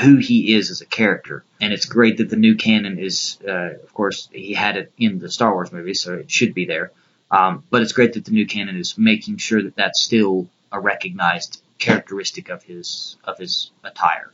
[0.00, 1.44] who he is as a character.
[1.60, 5.18] And it's great that the new canon is, uh, of course, he had it in
[5.18, 6.92] the Star Wars movie, so it should be there.
[7.30, 10.80] Um, but it's great that the new canon is making sure that that's still a
[10.80, 14.32] recognized characteristic of his of his attire.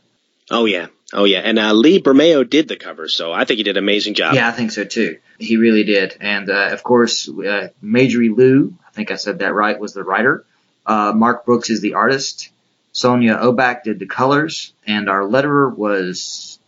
[0.51, 0.87] Oh yeah.
[1.13, 1.39] Oh yeah.
[1.39, 4.33] And uh, Lee Bermejo did the cover, so I think he did an amazing job.
[4.35, 5.19] Yeah, I think so too.
[5.39, 6.17] He really did.
[6.19, 10.03] And uh, of course, uh, Marjorie Liu, I think I said that right, was the
[10.03, 10.45] writer.
[10.85, 12.49] Uh, Mark Brooks is the artist.
[12.91, 16.59] Sonia Oback did the colors, and our letterer was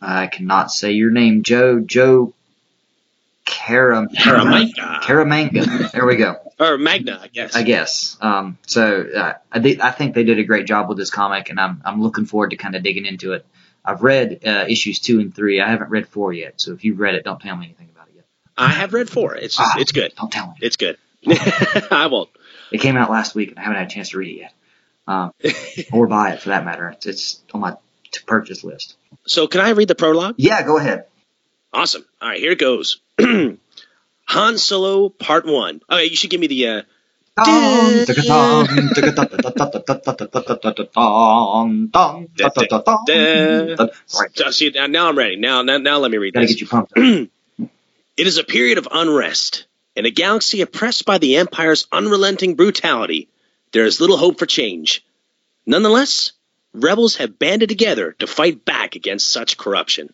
[0.00, 2.34] I cannot say your name, Joe Joe
[3.44, 5.00] Karam Caramanga.
[5.02, 5.92] Caramanga.
[5.92, 6.36] There we go.
[6.60, 7.56] Or Magna, I guess.
[7.56, 8.16] I guess.
[8.20, 11.48] Um, so uh, I, thi- I think they did a great job with this comic,
[11.50, 13.46] and I'm I'm looking forward to kind of digging into it.
[13.84, 15.60] I've read uh, issues two and three.
[15.60, 18.08] I haven't read four yet, so if you've read it, don't tell me anything about
[18.08, 18.24] it yet.
[18.58, 19.34] I have read four.
[19.36, 19.76] It's Ah.
[19.78, 20.12] it's good.
[20.16, 20.54] Don't tell me.
[20.60, 20.98] It's good.
[21.90, 22.28] I won't.
[22.70, 24.52] It came out last week, and I haven't had a chance to read it yet,
[25.08, 25.32] um,
[25.92, 26.90] or buy it for that matter.
[26.90, 27.76] It's, it's on my
[28.12, 28.96] to purchase list.
[29.26, 30.34] So can I read the prologue?
[30.36, 31.06] Yeah, go ahead.
[31.72, 32.04] Awesome.
[32.20, 33.00] All right, here it goes.
[34.30, 35.82] Han Solo Part One.
[35.90, 36.68] Okay, you should give me the.
[36.68, 36.82] Uh,
[44.20, 45.34] Right, see, now I'm ready.
[45.34, 46.54] Now, now, now let me read gotta this.
[46.54, 46.92] get you pumped.
[48.16, 49.66] It is a period of unrest.
[49.96, 53.28] In a galaxy oppressed by the Empire's unrelenting brutality,
[53.72, 55.02] there is little hope for change.
[55.64, 56.32] Nonetheless,
[56.74, 60.12] rebels have banded together to fight back against such corruption.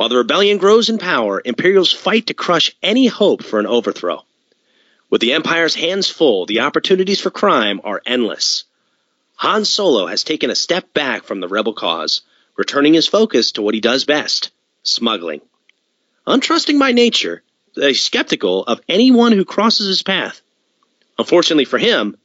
[0.00, 4.24] While the rebellion grows in power, Imperials fight to crush any hope for an overthrow.
[5.10, 8.64] With the Empire's hands full, the opportunities for crime are endless.
[9.34, 12.22] Han Solo has taken a step back from the rebel cause,
[12.56, 14.50] returning his focus to what he does best
[14.84, 15.42] smuggling.
[16.26, 17.42] Untrusting by nature,
[17.74, 20.40] he's skeptical of anyone who crosses his path.
[21.18, 22.16] Unfortunately for him,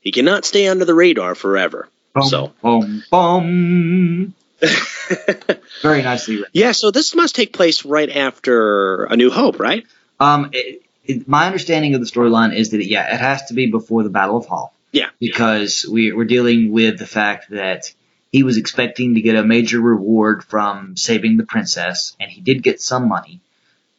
[0.00, 1.88] he cannot stay under the radar forever.
[2.12, 4.34] Boom, So, boom, boom.
[5.82, 6.50] Very nicely written.
[6.52, 9.86] yeah, so this must take place right after A New Hope, right?
[10.18, 13.66] Um, it, it, my understanding of the storyline is that yeah, it has to be
[13.66, 15.08] before the Battle of Hoth Yeah.
[15.18, 17.92] because we, we're dealing with the fact that
[18.32, 22.62] he was expecting to get a major reward from saving the princess, and he did
[22.62, 23.40] get some money,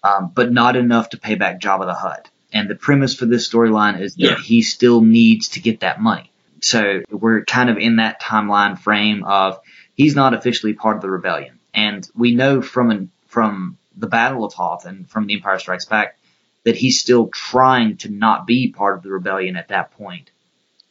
[0.04, 2.30] um, but not enough to pay back Jabba the Hutt.
[2.54, 4.36] And the premise for this storyline is that Yeah.
[4.36, 6.30] he still needs to get that money.
[6.62, 9.60] So we're kind of in that timeline frame of
[10.02, 14.44] he's not officially part of the rebellion, and we know from an, from the Battle
[14.44, 16.18] of Hoth and from The Empire Strikes Back
[16.64, 20.32] that he's still trying to not be part of the rebellion at that point.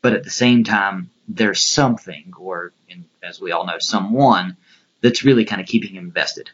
[0.00, 4.56] But at the same time, there's something, or in, as we all know, someone
[5.00, 6.50] that's really kind of keeping him invested.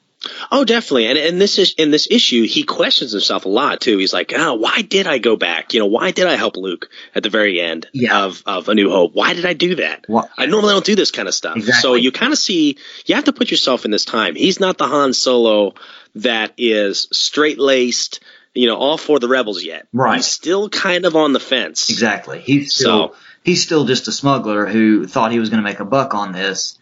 [0.50, 1.06] Oh, definitely.
[1.06, 3.98] And and this is in this issue, he questions himself a lot too.
[3.98, 5.74] He's like, oh, why did I go back?
[5.74, 8.24] You know, why did I help Luke at the very end Yeah.
[8.24, 9.14] of of A New Hope?
[9.14, 10.04] Why did I do that?
[10.38, 11.56] I normally don't do this kind of stuff.
[11.56, 11.80] Exactly.
[11.82, 14.34] So you kind of see, you have to put yourself in this time.
[14.34, 15.74] He's not the Han Solo
[16.16, 18.20] that is straight laced,
[18.54, 19.86] you know, all for the rebels yet.
[19.92, 20.16] Right.
[20.16, 21.90] He's still kind of on the fence.
[21.90, 22.40] Exactly.
[22.40, 23.14] He's still So-
[23.44, 26.32] he's still just a smuggler who thought he was going to make a buck on
[26.32, 26.75] this,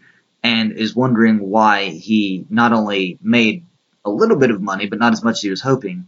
[0.45, 3.65] and is wondering why he not only made
[4.05, 6.07] a little bit of money, but not as much as he was hoping,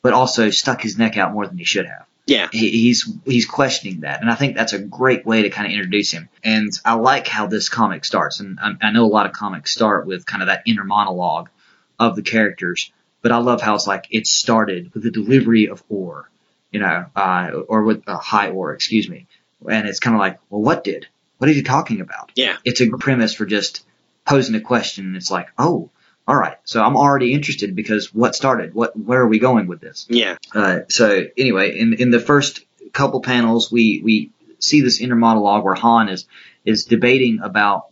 [0.00, 2.06] but also stuck his neck out more than he should have.
[2.24, 2.48] Yeah.
[2.52, 5.72] he, he's he's questioning that, and I think that's a great way to kind of
[5.72, 6.28] introduce him.
[6.44, 9.72] And I like how this comic starts, and I, I know a lot of comics
[9.72, 11.48] start with kind of that inner monologue
[11.98, 15.82] of the characters, but I love how it's like it started with the delivery of
[15.88, 16.30] ore,
[16.70, 19.26] you know, uh, or with uh, high ore, excuse me,
[19.68, 21.08] and it's kind of like, well, what did?
[21.42, 22.30] What are you talking about?
[22.36, 22.58] Yeah.
[22.64, 23.84] It's a premise for just
[24.24, 25.90] posing a question, and it's like, oh,
[26.28, 28.74] all right, so I'm already interested because what started?
[28.74, 28.96] What?
[28.96, 30.06] Where are we going with this?
[30.08, 30.36] Yeah.
[30.54, 34.30] Uh, so anyway, in in the first couple panels, we we
[34.60, 36.26] see this inner monologue where Han is
[36.64, 37.86] is debating about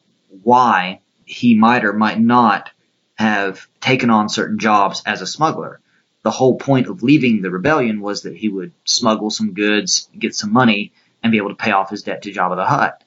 [0.44, 2.70] why he might or might not
[3.16, 5.80] have taken on certain jobs as a smuggler.
[6.22, 10.36] The whole point of leaving the rebellion was that he would smuggle some goods, get
[10.36, 13.02] some money, and be able to pay off his debt to Jabba the Hutt.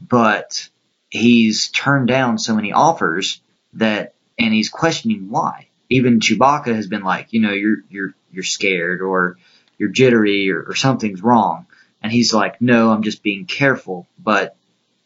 [0.00, 0.68] But
[1.10, 3.40] he's turned down so many offers
[3.74, 5.68] that, and he's questioning why.
[5.88, 9.36] Even Chewbacca has been like, you know, you're you're you're scared, or
[9.78, 11.66] you're jittery or, or something's wrong.
[12.02, 14.06] And he's like, no, I'm just being careful.
[14.18, 14.56] But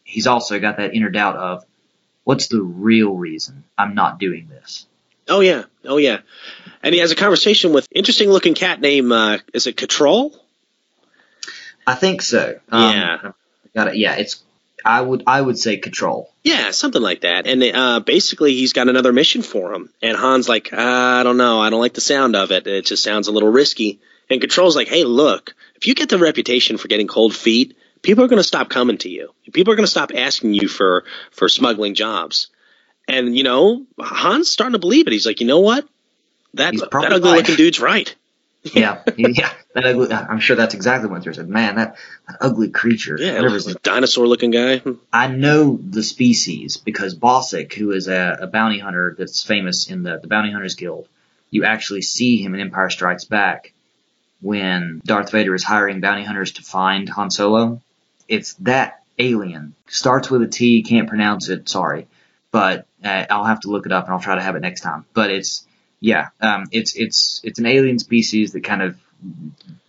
[0.03, 1.65] he's also got that inner doubt of,
[2.23, 4.85] what's the real reason I'm not doing this?
[5.27, 6.19] Oh yeah, oh yeah,
[6.83, 10.39] and he has a conversation with interesting looking cat named uh, is it Control?
[11.87, 12.59] I think so.
[12.71, 13.31] Um, Yeah.
[13.73, 13.95] Got it.
[13.97, 14.43] Yeah, it's.
[14.85, 15.23] I would.
[15.25, 16.31] I would say control.
[16.43, 17.47] Yeah, something like that.
[17.47, 19.89] And uh, basically, he's got another mission for him.
[20.01, 21.59] And Han's like, I don't know.
[21.59, 22.67] I don't like the sound of it.
[22.67, 23.99] It just sounds a little risky.
[24.29, 28.23] And Control's like, hey, look, if you get the reputation for getting cold feet, people
[28.23, 29.33] are going to stop coming to you.
[29.51, 32.47] People are going to stop asking you for, for smuggling jobs.
[33.07, 35.13] And, you know, Han's starting to believe it.
[35.13, 35.87] He's like, you know what?
[36.55, 37.37] That, that ugly right.
[37.37, 38.15] looking dude's right.
[38.73, 39.51] Yeah, yeah.
[39.73, 41.47] That ugly, I'm sure that's exactly what they said.
[41.47, 41.97] Man, that,
[42.27, 43.17] that ugly creature.
[43.19, 44.81] Yeah, a dinosaur looking guy.
[45.13, 50.03] I know the species because Bossk, who is a, a bounty hunter that's famous in
[50.03, 51.07] the, the Bounty Hunters Guild,
[51.51, 53.73] you actually see him in Empire Strikes Back
[54.41, 57.81] when Darth Vader is hiring bounty hunters to find Han Solo.
[58.27, 59.75] It's that alien.
[59.87, 62.07] Starts with a T, can't pronounce it, sorry.
[62.51, 64.81] But uh, I'll have to look it up and I'll try to have it next
[64.81, 65.05] time.
[65.13, 65.64] But it's,
[65.99, 68.97] yeah, um, it's, it's, it's an alien species that kind of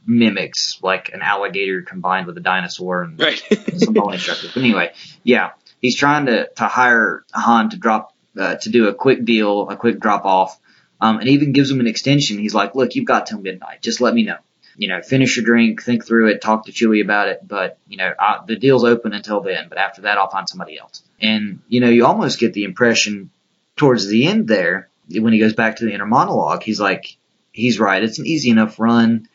[0.07, 3.42] mimics like an alligator combined with a dinosaur and Right.
[3.76, 4.52] some bowling instructors.
[4.54, 4.92] But anyway,
[5.22, 5.50] yeah,
[5.80, 9.76] he's trying to to hire Han to drop uh, to do a quick deal, a
[9.76, 10.59] quick drop off,
[11.00, 12.38] um, and even gives him an extension.
[12.38, 13.82] He's like, "Look, you've got till midnight.
[13.82, 14.38] Just let me know.
[14.76, 17.40] You know, finish your drink, think through it, talk to Chewie about it.
[17.46, 19.68] But you know, I, the deal's open until then.
[19.68, 23.30] But after that, I'll find somebody else." And you know, you almost get the impression
[23.74, 27.16] towards the end there when he goes back to the inner monologue, he's like,
[27.52, 28.02] he's right.
[28.02, 29.28] It's an easy enough run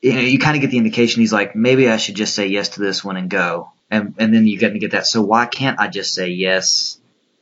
[0.00, 2.46] you know, you kind of get the indication he's like, maybe I should just say
[2.46, 3.72] yes to this one and go.
[3.90, 5.06] And, and then you get to get that.
[5.06, 7.00] So why can't I just say yes?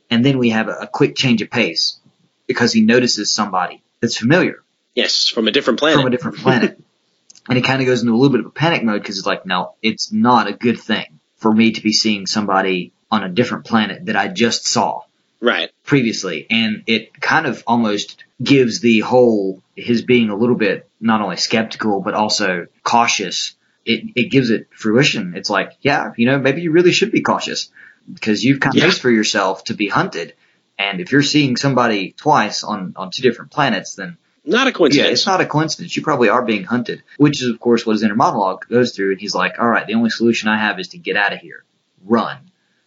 [0.09, 1.99] And then we have a, a quick change of pace
[2.47, 4.63] because he notices somebody that's familiar
[4.95, 5.99] yes, from a different planet.
[5.99, 6.81] from a different planet.
[7.49, 9.27] and he kind of goes into a little bit of a panic mode because it's
[9.27, 13.29] like, no, it's not a good thing for me to be seeing somebody on a
[13.29, 15.01] different planet that I just saw
[15.41, 15.69] right.
[15.83, 21.21] previously, and it kind of almost gives the whole his being a little bit not
[21.21, 23.55] only skeptical but also cautious.
[23.85, 25.33] It it gives it fruition.
[25.35, 27.69] It's like, yeah, you know, maybe you really should be cautious
[28.13, 28.89] because you've kind of Yeah.
[28.89, 30.33] faced for yourself to be hunted,
[30.77, 35.07] and if you're seeing somebody twice on on two different planets, then Not a coincidence.
[35.07, 35.95] yeah, it's not a coincidence.
[35.95, 39.11] You probably are being hunted, which is of course what his inner monologue goes through.
[39.11, 41.39] And he's like, all right, the only solution I have is to get out of
[41.39, 41.63] here,
[42.05, 42.37] run,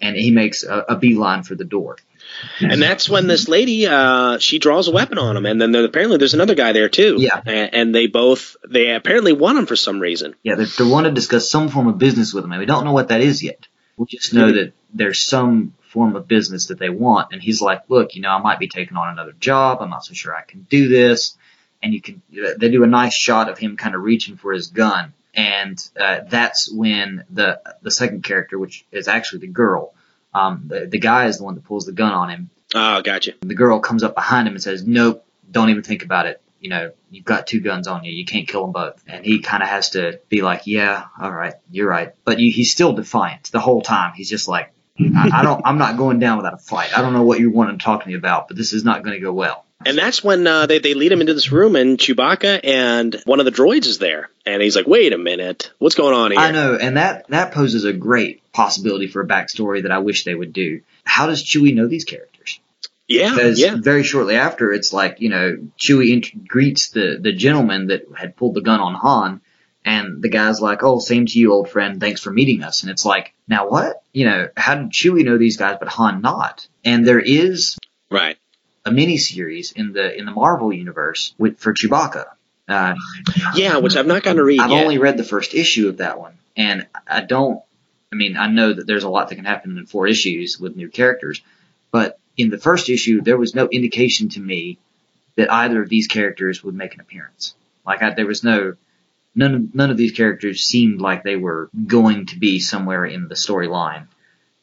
[0.00, 1.96] and he makes a, a beeline for the door.
[2.60, 5.84] And that's when this lady, uh, she draws a weapon on him, and then there,
[5.84, 7.16] apparently there's another guy there too.
[7.18, 7.40] Yeah.
[7.44, 10.34] and, and they both they apparently want him for some reason.
[10.42, 12.84] Yeah, they, they want to discuss some form of business with him, and we don't
[12.84, 13.66] know what that is yet.
[13.96, 17.82] We just know that there's some form of business that they want, and he's like,
[17.88, 19.78] "Look, you know, I might be taking on another job.
[19.80, 21.36] I'm not so sure I can do this."
[21.82, 24.66] And you can, they do a nice shot of him kind of reaching for his
[24.66, 29.94] gun, and uh, that's when the the second character, which is actually the girl,
[30.34, 33.32] um, the the guy is the one that pulls the gun on him, Oh, gotcha.
[33.40, 36.40] the girl comes up behind him and says, "Nope, don't even think about it.
[36.60, 38.12] You know, you've got two guns on you.
[38.12, 41.32] You can't kill them both." And he kind of has to be like, "Yeah, all
[41.32, 44.12] right, you're right." But you, he's still defiant the whole time.
[44.14, 46.96] He's just like, I, "I don't, I'm not going down without a fight.
[46.96, 49.02] I don't know what you want to talk to me about, but this is not
[49.02, 51.74] going to go well." And that's when uh, they they lead him into this room,
[51.74, 55.72] and Chewbacca and one of the droids is there, and he's like, "Wait a minute,
[55.78, 59.26] what's going on here?" I know, and that that poses a great possibility for a
[59.26, 60.82] backstory that I wish they would do.
[61.04, 62.60] How does Chewie know these characters?
[63.08, 67.32] Yeah, because yeah, very shortly after, it's like you know Chewie int- greets the the
[67.32, 69.40] gentleman that had pulled the gun on Han,
[69.84, 71.98] and the guy's like, "Oh, same to you, old friend.
[71.98, 74.02] Thanks for meeting us." And it's like, now what?
[74.12, 76.68] You know, how did Chewie know these guys, but Han not?
[76.84, 77.78] And there is
[78.10, 78.36] right.
[78.84, 82.26] A mini series in the in the Marvel universe with for Chewbacca.
[82.68, 82.94] Uh,
[83.54, 84.82] Yeah, which I've not gotten to read I've yet.
[84.82, 87.62] only read the first issue of that one, and I don't.
[88.12, 90.76] I mean, I know that there's a lot that can happen in four issues with
[90.76, 91.42] new characters,
[91.92, 94.78] but in the first issue, there was no indication to me
[95.36, 97.54] that either of these characters would make an appearance.
[97.86, 98.74] Like, I, there was no
[99.34, 99.54] none.
[99.54, 103.34] Of, none of these characters seemed like they were going to be somewhere in the
[103.34, 104.06] storyline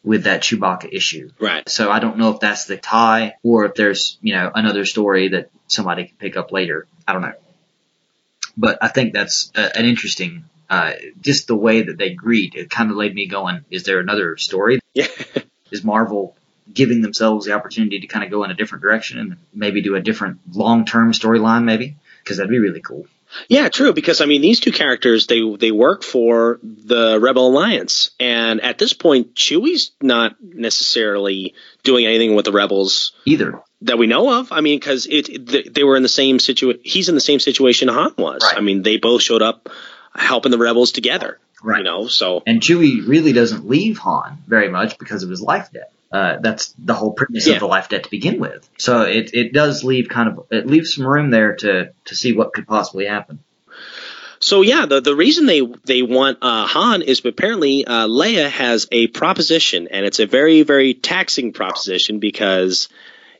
[0.03, 1.31] with that Chewbacca issue.
[1.39, 1.67] right.
[1.67, 5.29] So I don't know if that's the tie or if there's, you know, another story
[5.29, 6.87] that somebody can pick up later.
[7.07, 7.33] I don't know.
[8.55, 12.55] But I think that's uh, an interesting, uh, just the way that they greet.
[12.55, 14.79] It kind of laid me going, is there another story?
[14.93, 15.07] Yeah.
[15.71, 16.33] Is Marvel
[16.73, 19.95] giving themselves the opportunity to kind of go in a different direction and maybe do
[19.95, 21.97] a different long-term storyline maybe?
[22.23, 23.05] Because that'd be really cool.
[23.49, 23.93] Yeah, true.
[23.93, 28.77] Because I mean, these two characters they they work for the Rebel Alliance, and at
[28.77, 31.53] this point, Chewie's not necessarily
[31.83, 33.61] doing anything with the rebels Either.
[33.81, 34.51] that we know of.
[34.51, 36.81] I mean, because it, it they were in the same situation.
[36.83, 38.43] He's in the same situation Han was.
[38.43, 38.57] Right.
[38.57, 39.69] I mean, they both showed up
[40.15, 41.39] helping the rebels together.
[41.63, 41.79] Right.
[41.79, 45.71] You know, so And Chewie really doesn't leave Han very much because of his life
[45.71, 45.91] debt.
[46.11, 47.55] Uh, that's the whole premise Yeah.
[47.55, 48.69] of the life debt to begin with.
[48.77, 52.33] So it, it does leave kind of it leaves some room there to to see
[52.33, 53.39] what could possibly happen.
[54.39, 58.87] So yeah, the the reason they they want uh, Han is apparently uh, Leia has
[58.91, 62.87] a proposition, and it's a very very taxing proposition because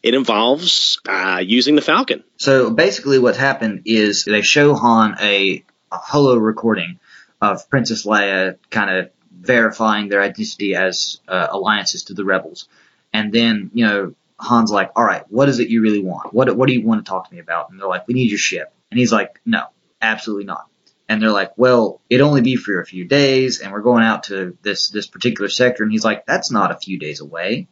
[0.03, 2.23] it involves uh, using the Falcon.
[2.37, 6.99] So basically, what happened is they show Han a, a holo recording
[7.41, 9.09] of Princess Leia, kind of
[9.47, 12.67] verifying their identity as uh, alliances to the rebels,
[13.13, 16.33] and then you know Han's like, "All right, what is it you really want?
[16.33, 18.29] What what do you want to talk to me about?" And they're like, "We need
[18.29, 19.63] your ship," and he's like, "No,
[20.01, 20.67] absolutely not."
[21.09, 24.25] And they're like, "Well, it'd only be for a few days, and we're going out
[24.25, 27.67] to this this particular sector." And he's like, "That's not a few days away."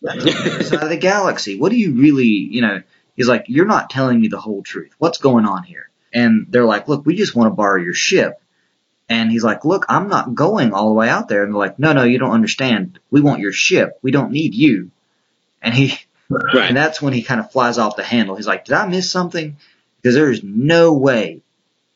[0.00, 1.58] That's the side of the galaxy.
[1.58, 2.82] What do you really, you know?
[3.16, 4.94] He's like, you're not telling me the whole truth.
[4.98, 5.90] What's going on here?
[6.12, 8.40] And they're like, look, we just want to borrow your ship.
[9.08, 11.42] And he's like, look, I'm not going all the way out there.
[11.42, 12.98] And they're like, no, no, you don't understand.
[13.10, 13.98] We want your ship.
[14.02, 14.90] We don't need you.
[15.62, 15.98] And he,
[16.30, 16.68] Right.
[16.68, 18.36] and that's when he kind of flies off the handle.
[18.36, 19.56] He's like, did I miss something?
[20.02, 21.40] Because there's no way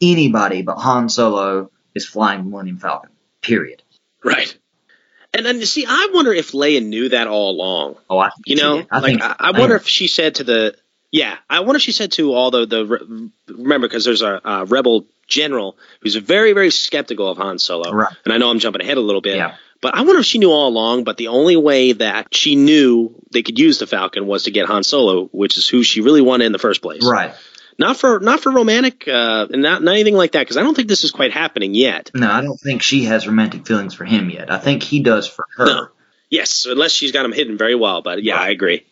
[0.00, 3.10] anybody but Han Solo is flying the Millennium Falcon.
[3.42, 3.82] Period.
[4.24, 4.56] Right.
[5.34, 7.96] And then you see, I wonder if Leia knew that all along.
[8.08, 8.82] Oh, I You know.
[8.90, 10.76] I like think I, I wonder if she said to the
[11.12, 14.64] yeah, I wonder if she said to all the the remember because there's a, a
[14.64, 18.12] rebel general who's very very skeptical of Han Solo, Right.
[18.24, 19.36] and I know I'm jumping ahead a little bit.
[19.36, 19.54] Yeah.
[19.80, 23.14] But I wonder if she knew all along, but the only way that she knew
[23.32, 26.20] they could use the Falcon was to get Han Solo, which is who she really
[26.20, 27.04] wanted in the first place.
[27.04, 27.34] right.
[27.78, 30.74] Not for not for romantic, uh, and not, not anything like that, because I don't
[30.76, 32.10] think this is quite happening yet.
[32.14, 34.52] No, I don't think she has romantic feelings for him yet.
[34.52, 35.64] I think he does for her.
[35.66, 35.88] No.
[36.28, 38.02] Yes, unless she's got him hidden very well.
[38.02, 38.86] But yeah, I agree.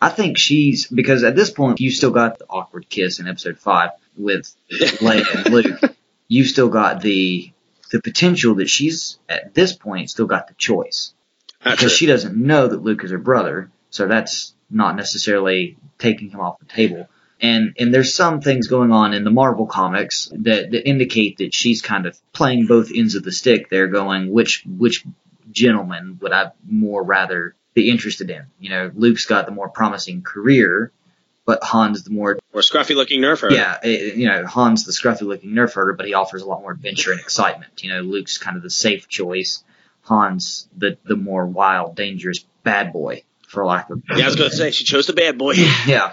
[0.00, 3.58] I think she's because at this point you still got the awkward kiss in episode
[3.58, 5.94] five with Leia and Luke.
[6.28, 7.52] You've still got the
[7.90, 11.14] the potential that she's at this point still got the choice
[11.62, 11.88] because true.
[11.88, 16.58] she doesn't know that Luke is her brother, so that's not necessarily taking him off
[16.58, 17.08] the table.
[17.40, 21.54] And and there's some things going on in the Marvel comics that, that indicate that
[21.54, 23.68] she's kind of playing both ends of the stick.
[23.68, 25.04] They're going which which
[25.50, 28.44] gentleman would I more rather be interested in?
[28.58, 30.92] You know, Luke's got the more promising career,
[31.46, 33.54] but Han's the more or scruffy looking nerf herder.
[33.54, 36.60] yeah, eh, you know, Han's the scruffy looking nerf herder, but he offers a lot
[36.60, 37.82] more adventure and excitement.
[37.82, 39.62] You know, Luke's kind of the safe choice.
[40.08, 44.50] Han's the the more wild, dangerous bad boy, for lack of Yeah, I was to
[44.50, 45.52] say she chose the bad boy.
[45.86, 46.12] yeah.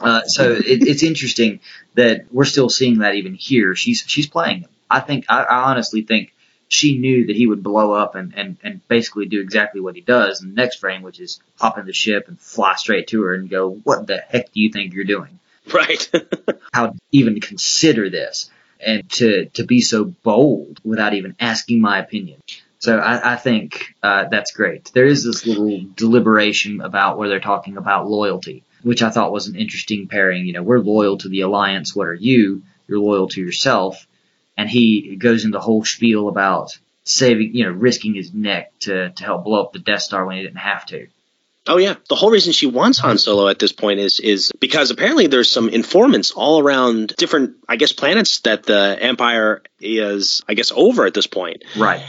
[0.00, 1.60] Uh, so it, it's interesting
[1.94, 3.74] that we're still seeing that even here.
[3.74, 4.70] She's she's playing him.
[4.90, 6.34] I think I, I honestly think
[6.72, 10.00] she knew that he would blow up and, and, and basically do exactly what he
[10.00, 13.22] does in the next frame, which is hop in the ship and fly straight to
[13.22, 15.38] her and go, "What the heck do you think you're doing?
[15.72, 16.10] right.
[16.72, 18.50] How even consider this
[18.80, 22.40] and to to be so bold without even asking my opinion."
[22.78, 24.90] So I, I think uh, that's great.
[24.94, 29.46] There is this little deliberation about where they're talking about loyalty, which I thought was
[29.46, 30.46] an interesting pairing.
[30.46, 31.94] You know, we're loyal to the alliance.
[31.94, 32.62] What are you?
[32.88, 34.06] You're loyal to yourself.
[34.56, 39.10] And he goes into the whole spiel about saving, you know, risking his neck to
[39.10, 41.08] to help blow up the Death Star when he didn't have to.
[41.66, 41.94] oh yeah.
[42.08, 43.16] The whole reason she wants Han mm-hmm.
[43.18, 47.76] Solo at this point is is because apparently there's some informants all around different, I
[47.76, 51.64] guess, planets that the Empire is, I guess, over at this point.
[51.76, 52.02] Right.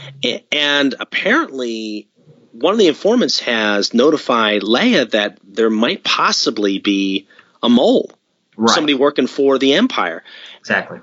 [0.52, 2.08] And apparently,
[2.52, 7.26] one of the informants has notified Leia that there might possibly be
[7.62, 8.10] a mole,
[8.56, 8.72] Right.
[8.72, 10.22] somebody working for the Empire,
[10.60, 11.00] Exactly.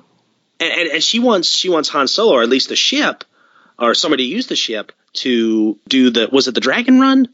[0.62, 3.24] And, and, and she wants she wants Han Solo, or at least the ship,
[3.80, 7.28] or somebody to use the ship to do the was it the Dragon Run?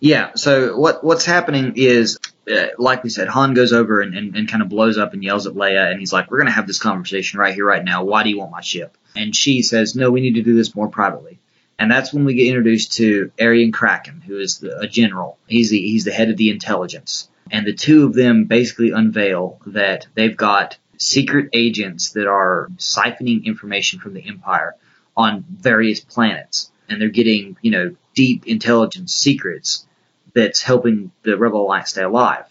[0.00, 0.32] Yeah.
[0.34, 2.18] So what what's happening is,
[2.50, 5.22] uh, like we said, Han goes over and, and, and kind of blows up and
[5.22, 8.04] yells at Leia, and he's like, "We're gonna have this conversation right here, right now.
[8.04, 10.74] Why do you want my ship?" And she says, "No, we need to do this
[10.74, 11.38] more privately."
[11.78, 15.38] And that's when we get introduced to Airen Cracken, who is the, a general.
[15.46, 19.60] He's the he's the head of the intelligence, and the two of them basically unveil
[19.66, 24.74] that they've got secret agents that are siphoning information from the Empire
[25.16, 29.86] on various planets, and they're getting you know deep intelligence secrets
[30.34, 32.44] that's helping the Rebel Alliance stay alive.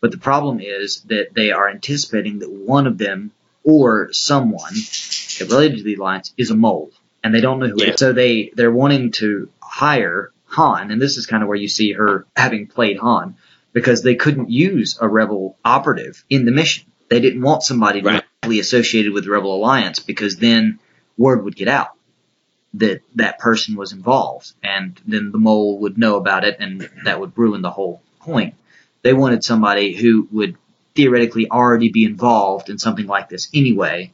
[0.00, 3.32] But the problem is that they are anticipating that one of them
[3.64, 4.72] or someone
[5.40, 6.90] related to the Alliance is a mole,
[7.22, 7.92] and they don't know who it Yeah.
[7.94, 8.00] is.
[8.00, 11.92] So they they're wanting to hire Han, and this is kind of where you see
[11.92, 13.36] her having played Han,
[13.72, 16.84] because they couldn't use a Rebel operative in the mission.
[17.10, 18.22] They didn't want somebody Right.
[18.40, 20.78] directly associated with the Rebel Alliance because then
[21.18, 21.90] word would get out
[22.74, 27.20] that that person was involved, and then the mole would know about it, and that
[27.20, 28.54] would ruin the whole point.
[29.02, 30.56] They wanted somebody who would
[30.94, 34.12] theoretically already be involved in something like this anyway,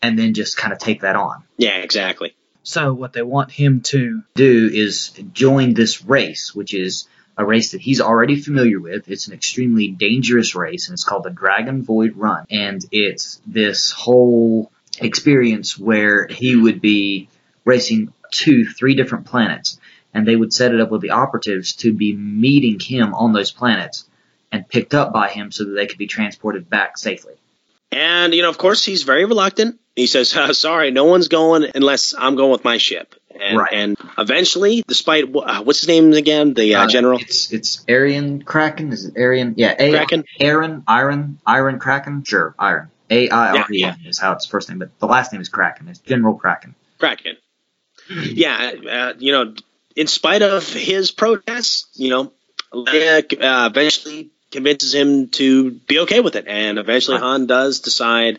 [0.00, 1.42] and then just kind of take that on.
[1.56, 2.36] Yeah, exactly.
[2.62, 7.72] So what they want him to do is join this race, which is a race
[7.72, 9.08] that he's already familiar with.
[9.08, 12.46] It's an extremely dangerous race, and it's called the Dragon Void Run.
[12.50, 17.28] And it's this whole experience where he would be
[17.64, 19.78] racing two, three different planets,
[20.14, 23.52] and they would set it up with the operatives to be meeting him on those
[23.52, 24.06] planets
[24.50, 27.34] and picked up by him so that they could be transported back safely.
[27.92, 29.78] And, you know, of course, he's very reluctant.
[29.94, 33.14] He says, sorry, no one's going unless I'm going with my ship.
[33.40, 33.72] And, Right.
[33.72, 36.54] and eventually, despite, uh, what's his name again?
[36.54, 37.18] The uh, Uh, general?
[37.20, 38.92] It's it's Arian Cracken.
[38.92, 39.54] Is it Arian?
[39.56, 40.24] Yeah, A- Cracken?
[40.40, 42.24] Aaron, Iron, Iron Cracken.
[42.26, 42.90] Sure, Iron.
[43.10, 45.48] A I R E N is how it's first name, but the last name is
[45.48, 45.88] Cracken.
[45.88, 46.74] It's General Cracken.
[46.98, 47.36] Cracken.
[48.08, 49.54] Yeah, uh, you know,
[49.96, 52.32] in spite of his protests, you know,
[52.72, 57.18] Leia uh, eventually convinces him to be okay with it, and eventually.
[57.18, 58.38] Han does decide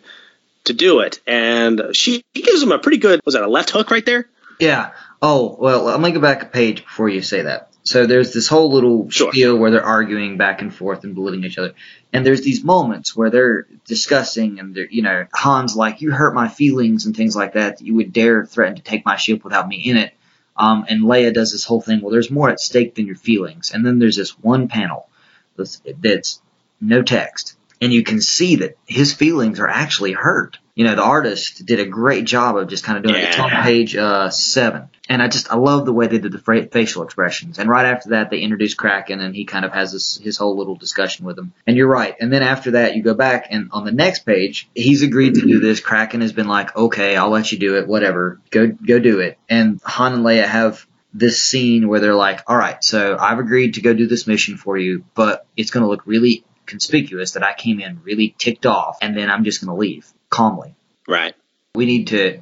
[0.66, 3.90] to do it, and she gives him a pretty good was that a left hook
[3.92, 4.28] right there?
[4.60, 4.92] Yeah.
[5.22, 7.72] Oh well, let me go back a page before you say that.
[7.84, 9.32] So there's this whole little Sure.
[9.32, 11.74] spiel where they're arguing back and forth and belittling each other,
[12.12, 16.34] and there's these moments where they're discussing and they're you know Han's like you hurt
[16.36, 17.78] my feelings and things like that.
[17.78, 20.14] that You would dare threaten to take my ship without me in it.
[20.58, 22.02] Um, and Leia does this whole thing.
[22.02, 23.72] Well, there's more at stake than your feelings.
[23.72, 25.08] And then there's this one panel
[25.56, 26.42] that's, that's
[26.82, 30.58] no text, and you can see that his feelings are actually hurt.
[30.76, 33.30] You know, the artist did a great job of just kind of doing it.
[33.30, 33.64] It's on Yeah.
[33.64, 37.58] page uh, seven, and I just I love the way they did the facial expressions.
[37.58, 40.56] And right after that, they introduce Cracken, and he kind of has this his whole
[40.56, 41.52] little discussion with him.
[41.66, 42.16] And you're right.
[42.20, 45.42] And then after that, you go back, and on the next page, he's agreed to
[45.42, 45.80] do this.
[45.80, 49.40] Cracken has been like, okay, I'll let you do it, whatever, go go do it.
[49.50, 53.76] And Han and Leia have this scene where they're like, all right, so I've agreed
[53.76, 57.44] to go do this mission for you, but it's going to look really conspicuous that
[57.44, 60.76] I came in really ticked off, and then I'm just going to leave calmly.
[61.08, 61.34] Right.
[61.76, 62.40] We need to,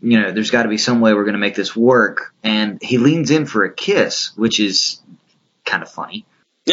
[0.00, 2.34] you know, there's got to be some way we're going to make this work.
[2.42, 5.00] And he leans in for a kiss, which is
[5.64, 6.26] kind of funny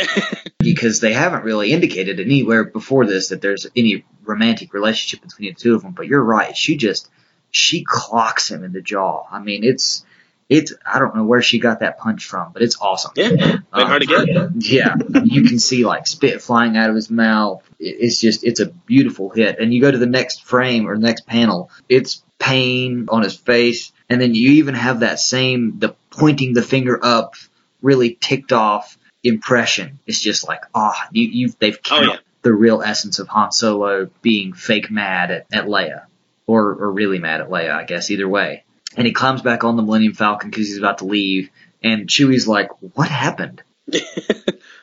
[0.59, 5.55] because they haven't really indicated anywhere before this that there's any romantic relationship between the
[5.55, 5.93] two of them.
[5.93, 6.55] But you're right.
[6.55, 7.09] She just,
[7.51, 9.26] she clocks him in the jaw.
[9.31, 10.03] I mean, it's,
[10.49, 13.11] it's, I don't know where she got that punch from, but it's awesome.
[13.15, 14.27] yeah, been hard to get.
[14.55, 17.63] Yeah, you can see like spit flying out of his mouth.
[17.80, 19.59] It's just, it's a beautiful hit.
[19.59, 23.91] And you go to the next frame or next panel, it's pain on his face,
[24.09, 27.35] and then you even have that same the pointing the finger up,
[27.81, 29.99] really ticked off impression.
[30.07, 32.17] It's just like, ah, you, you they've Oh, yeah.
[32.41, 36.05] the real essence of Han Solo being fake mad at, at Leia,
[36.47, 38.09] or or really mad at Leia, I guess.
[38.09, 38.63] Either way,
[38.95, 41.49] and he climbs back on the Millennium Falcon because he's about to leave,
[41.83, 43.61] and Chewie's like, "What happened?"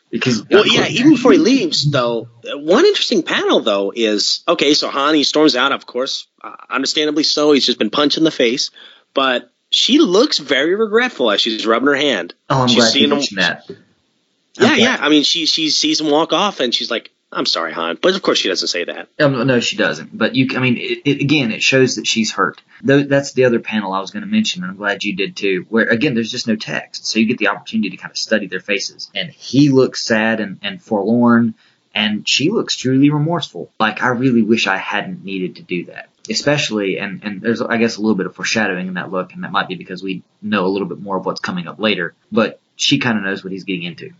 [0.08, 4.88] Because Well, yeah, even before he leaves, though, one interesting panel, though, is okay, so
[4.88, 7.50] Han, he storms out, of course, uh, understandably so.
[7.52, 8.70] He's just been punched in the face,
[9.14, 12.34] but she looks very regretful as she's rubbing her hand.
[12.48, 13.70] oh, I'm she's glad you seen him- mentioned that.
[14.58, 14.96] Yeah, yeah.
[14.98, 18.14] I mean, she she sees him walk off, and she's like, "I'm sorry, Han," but
[18.14, 19.08] of course she doesn't say that.
[19.18, 20.16] Um, no, she doesn't.
[20.16, 22.62] But you, I mean, it, it, again, it shows that she's hurt.
[22.82, 25.36] Though that's the other panel I was going to mention, and I'm glad you did
[25.36, 25.66] too.
[25.68, 28.46] Where again, there's just no text, so you get the opportunity to kind of study
[28.46, 29.10] their faces.
[29.14, 31.54] And he looks sad and, and forlorn,
[31.94, 33.70] and she looks truly remorseful.
[33.78, 36.08] Like I really wish I hadn't needed to do that.
[36.28, 39.44] Especially, and and there's I guess a little bit of foreshadowing in that look, and
[39.44, 42.14] that might be because we know a little bit more of what's coming up later.
[42.32, 44.12] But she kind of knows what he's getting into.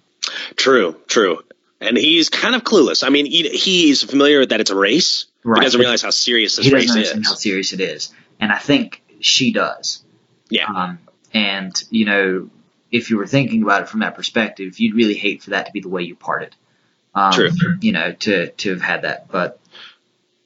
[0.56, 1.40] True, true.
[1.81, 3.05] And he's kind of clueless.
[3.05, 5.27] I mean, he, he's familiar that it's a race.
[5.44, 5.61] Right.
[5.61, 7.12] He doesn't realize how serious this he race is.
[7.27, 10.03] how serious it is, and I think she does.
[10.48, 10.66] Yeah.
[10.66, 10.98] Um,
[11.32, 12.51] and you know,
[12.90, 15.73] if you were thinking about it from that perspective, you'd really hate for that to
[15.73, 16.55] be the way you parted.
[17.15, 17.51] Um, True.
[17.81, 19.61] You know, to to have had that, but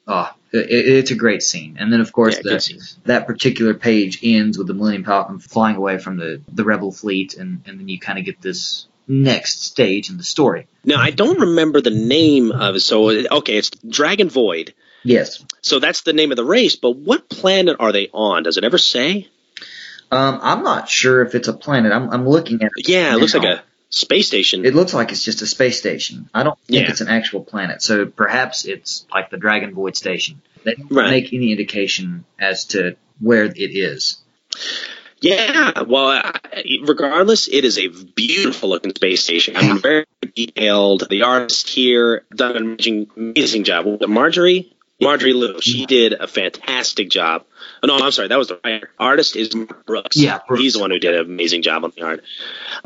[0.07, 1.77] oh, it, it's a great scene.
[1.81, 5.77] And then of course Yeah, the, that particular page ends with the Millennium Falcon flying
[5.77, 9.63] away from the the Rebel fleet, and and then you kind of get this next
[9.65, 10.67] stage in the story.
[10.85, 12.81] Now, I don't remember the name of it.
[12.81, 14.73] So, okay, it's Dragon Void.
[15.03, 15.45] Yes.
[15.63, 18.43] So that's the name of the race, but what planet are they on?
[18.45, 19.29] Does it ever say?
[20.11, 21.93] Um, I'm not sure if it's a planet.
[21.93, 22.89] I'm, I'm looking at it.
[22.89, 24.65] Yeah, it looks like a space station.
[24.65, 26.29] It looks like it's just a space station.
[26.35, 26.91] I don't think Yeah.
[26.91, 27.83] it's an actual planet.
[27.83, 30.43] So perhaps it's like the Dragon Void station.
[30.65, 31.11] They don't Right.
[31.11, 34.19] make any indication as to where it is.
[35.21, 36.33] Yeah, well, I-
[36.85, 39.57] regardless, it is a beautiful looking space station.
[39.57, 41.07] I mean, very detailed.
[41.11, 43.87] The artist here done an amazing, amazing job.
[44.09, 44.73] Marjorie?
[45.03, 45.61] Marjorie Liu.
[45.63, 47.45] She did a fantastic job.
[47.83, 48.29] Oh, no, I'm sorry.
[48.29, 48.91] That was the writer.
[48.99, 49.49] Artist is
[49.87, 50.17] Brooks.
[50.17, 50.63] Yeah, Brooks.
[50.63, 52.23] He's the one who did an amazing job on the art.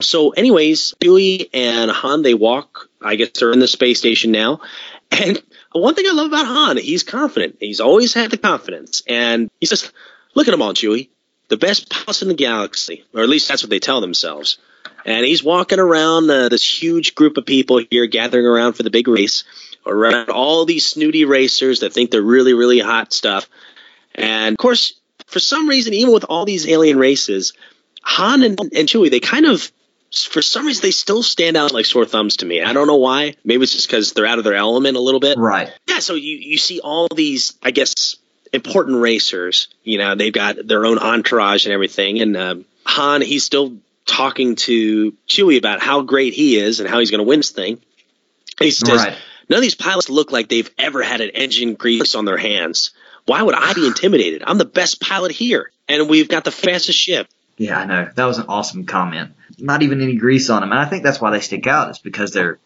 [0.01, 2.89] So, anyways, Chewie and Han, they walk.
[3.03, 4.61] I guess they're in the space station now.
[5.11, 5.43] And
[5.73, 7.57] one thing I love about Han, he's confident.
[7.61, 9.93] He's always had the confidence, and he says,
[10.35, 11.09] "Look at them all, Chewie.
[11.49, 14.59] The best pilots in the galaxy, or at least that's what they tell themselves."
[15.07, 18.91] And he's walking around uh, this huge group of people here, gathering around for the
[18.91, 19.45] big race,
[19.87, 23.49] around all these snooty racers that think they're really, really hot stuff.
[24.15, 27.53] And of course, for some reason, even with all these alien races,
[28.03, 29.71] Han and, and Chewie, they kind of
[30.11, 32.63] for some reason they still stand out like sore thumbs to me.
[32.63, 33.35] I don't know why.
[33.45, 35.39] Maybe it's just because they're out of their element a little bit.
[35.39, 35.73] Right.
[35.89, 35.99] Yeah.
[35.99, 38.17] So you you see all these, I guess,
[38.55, 39.69] important racers.
[39.83, 42.21] You know, they've got their own entourage and everything.
[42.21, 43.77] And um, Han, he's still
[44.07, 47.51] talking to Chewie about how great he is and how he's going to win this
[47.51, 47.75] thing.
[48.59, 49.17] And he says, Right.
[49.49, 52.93] "None of these pilots look like they've ever had an engine grease on their hands.
[53.27, 54.43] Why would I be intimidated?
[54.47, 58.11] I'm the best pilot here, and we've got the fastest ship." Yeah, I know.
[58.15, 59.31] That was an awesome comment.
[59.59, 60.73] Not even any grease on them.
[60.73, 62.59] And I think that's why they stick out, is because they're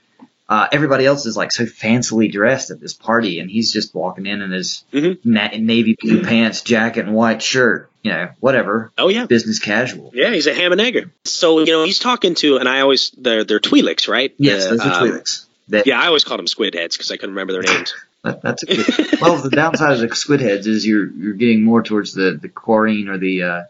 [0.49, 4.27] uh, everybody else is like so fancily dressed at this party, and he's just walking
[4.27, 5.19] in in his Mhm.
[5.25, 7.91] na- navy blue pants, jacket, and white shirt.
[8.03, 9.27] You know, whatever, Oh yeah.
[9.27, 10.13] business casual.
[10.15, 11.11] Yeah, he's a ham and egger.
[11.25, 14.33] So you know he's talking to, and I always they're they're Twi'leks, right?
[14.39, 15.45] Yes, The, those are um, Twi'leks.
[15.71, 17.93] That, Yeah, I always called them squid heads because I couldn't remember their names.
[18.25, 19.21] that, that's a good.
[19.21, 22.49] well, the downside of the squid heads is you're you're getting more towards the the
[22.49, 23.63] Quarren or the uh,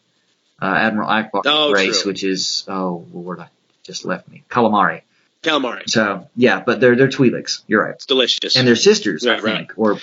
[0.60, 2.10] uh, Admiral Ackbar Oh, race, true.
[2.12, 3.48] which is oh, word I
[3.82, 5.00] just left me, calamari.
[5.42, 7.62] Calamari, So yeah, but they're they're Twi'leks.
[7.66, 7.94] You're right.
[7.94, 8.56] it's delicious.
[8.56, 9.56] and they're sisters, I Right, right.
[9.58, 9.98] think, or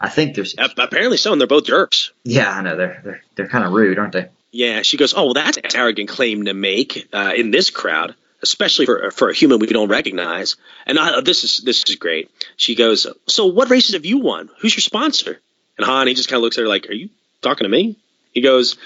[0.00, 0.46] I think they're.
[0.58, 2.12] Ap- apparently so, and they're both jerks.
[2.24, 4.28] Yeah, I know they're they're they're kind of rude, aren't they?
[4.52, 8.14] Yeah, she goes, "Oh, well, that's an arrogant claim to make uh, in this crowd,
[8.42, 12.30] especially for for a human we don't recognize." And I, this is this is great.
[12.56, 14.48] She goes, "So, what races have you won?
[14.60, 15.40] Who's your sponsor?"
[15.76, 17.10] And Han, he just kind of looks at her like, "Are you
[17.42, 17.96] talking to me?"
[18.32, 18.76] He goes,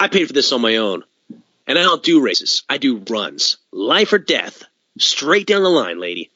[0.00, 1.04] "I paid for this on my own,
[1.66, 2.62] and I don't do races.
[2.68, 4.62] I do runs, life or death,
[4.98, 6.30] straight down the line, lady.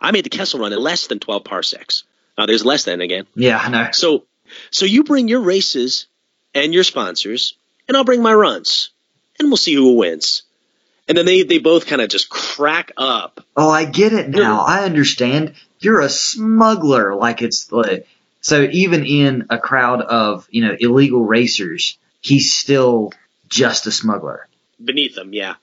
[0.00, 2.04] I made the Kessel Run in less than twelve parsecs.
[2.36, 3.88] Now, there's less than again." Yeah, I know.
[3.92, 4.24] So,
[4.70, 6.06] so you bring your races
[6.54, 7.54] and your sponsors,
[7.88, 8.90] and I'll bring my runs,
[9.38, 10.42] and we'll see who wins.
[11.08, 13.44] And then they, they both kind of just crack up.
[13.56, 14.60] Oh, I get it now.
[14.60, 15.54] I understand.
[15.78, 17.14] You're a smuggler.
[17.14, 18.08] Like it's like
[18.40, 18.62] so.
[18.62, 23.12] Even in a crowd of you know illegal racers, he's still
[23.48, 24.48] just a smuggler.
[24.82, 25.54] Beneath them, yeah.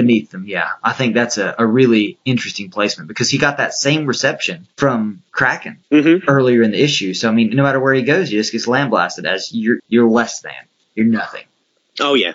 [0.00, 0.68] Beneath them, yeah.
[0.84, 5.22] I think that's a, a really interesting placement because he got that same reception from
[5.32, 6.28] Cracken Mm-hmm.
[6.28, 7.14] earlier in the issue.
[7.14, 10.08] So I mean, no matter where he goes, he just gets lambasted as you're you're
[10.08, 10.52] less than.
[10.94, 11.44] You're nothing.
[12.00, 12.34] Oh yeah.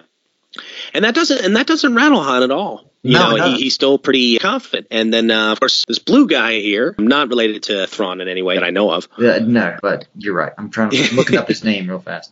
[0.93, 2.91] And that doesn't and that doesn't rattle Han at all.
[3.01, 4.87] You No, know, he, he's still pretty confident.
[4.91, 8.41] And then uh, of course this blue guy here, not related to Thrawn in any
[8.41, 9.07] way that I know of.
[9.17, 10.51] Uh, no, but you're right.
[10.57, 12.31] I'm trying to I'm looking up his name real fast.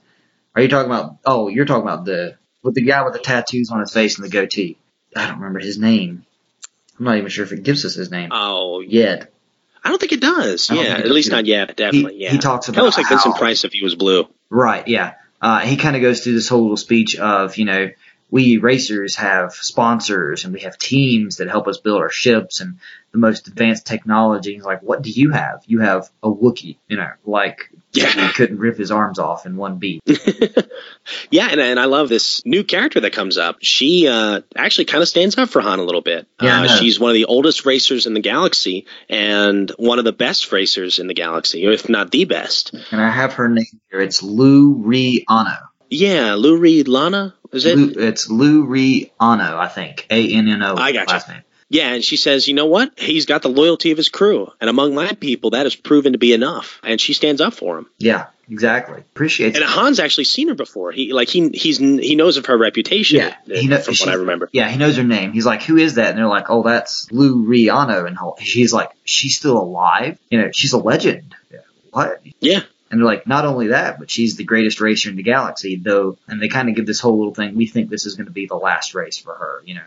[0.56, 1.18] Are you talking about?
[1.26, 4.26] Oh, you're talking about the with the guy with the tattoos on his face and
[4.26, 4.78] the goatee.
[5.16, 6.26] I don't remember his name.
[7.00, 9.32] I'm not even sure if it gives us his name Oh, yet.
[9.84, 10.70] I don't think it does.
[10.70, 11.76] Yeah, it at least not yet.
[11.76, 12.32] Definitely, he, yeah.
[12.32, 14.28] he talks Kind about of looks like Vincent Price if he was blue.
[14.50, 15.16] Right, yeah.
[15.42, 17.90] Uh, he kind of goes through this whole little speech of, you know,
[18.32, 22.80] we racers have sponsors and we have teams that help us build our ships and
[23.12, 24.62] the most advanced technology.
[24.62, 25.62] Like, what do you have?
[25.68, 28.08] You have a Wookiee, you know, like Yeah.
[28.10, 30.02] he couldn't rip his arms off in one beat.
[31.30, 33.58] Yeah, and, and I love this new character that comes up.
[33.62, 36.28] She uh, actually kind of stands up for Han a little bit.
[36.42, 40.12] Yeah, uh, she's one of the oldest racers in the galaxy and one of the
[40.14, 42.74] best racers in the galaxy, if not the best.
[42.92, 44.02] And I have her name here.
[44.02, 45.56] It's Lou Ri Ano.
[45.90, 47.78] Yeah, Lou Reed Lana, is it?
[47.78, 50.08] Lou, it's Lou Ri Ano, I think.
[50.10, 50.76] A N N O.
[50.76, 50.92] I.
[50.92, 51.42] Last name.
[51.70, 53.00] Yeah, and she says, you know what?
[53.00, 56.20] He's got the loyalty of his crew, and among my people, that has proven to
[56.20, 56.82] be enough.
[56.84, 57.88] And she stands up for him.
[57.98, 59.00] Yeah, exactly.
[59.00, 59.66] Appreciates And.
[59.66, 60.92] Han's actually seen her before.
[60.92, 63.20] He like he he's he knows of her reputation.
[63.20, 64.50] Yeah, he knows, from she- what I remember.
[64.52, 65.32] Yeah, he knows her name.
[65.32, 68.90] He's like, "Who is that?" And they're like, "Oh, that's Lou Riano." And she's like,
[69.06, 70.20] "She's still alive?
[70.30, 71.60] You know, she's a legend." Yeah,
[71.92, 72.22] What?
[72.42, 72.64] Yeah.
[72.92, 76.18] And they're like, "Not only that, but she's the greatest racer in the galaxy." Though,
[76.28, 77.56] and they kind of give this whole little thing.
[77.56, 79.62] We think this is going to be the last race for her.
[79.66, 79.82] You know?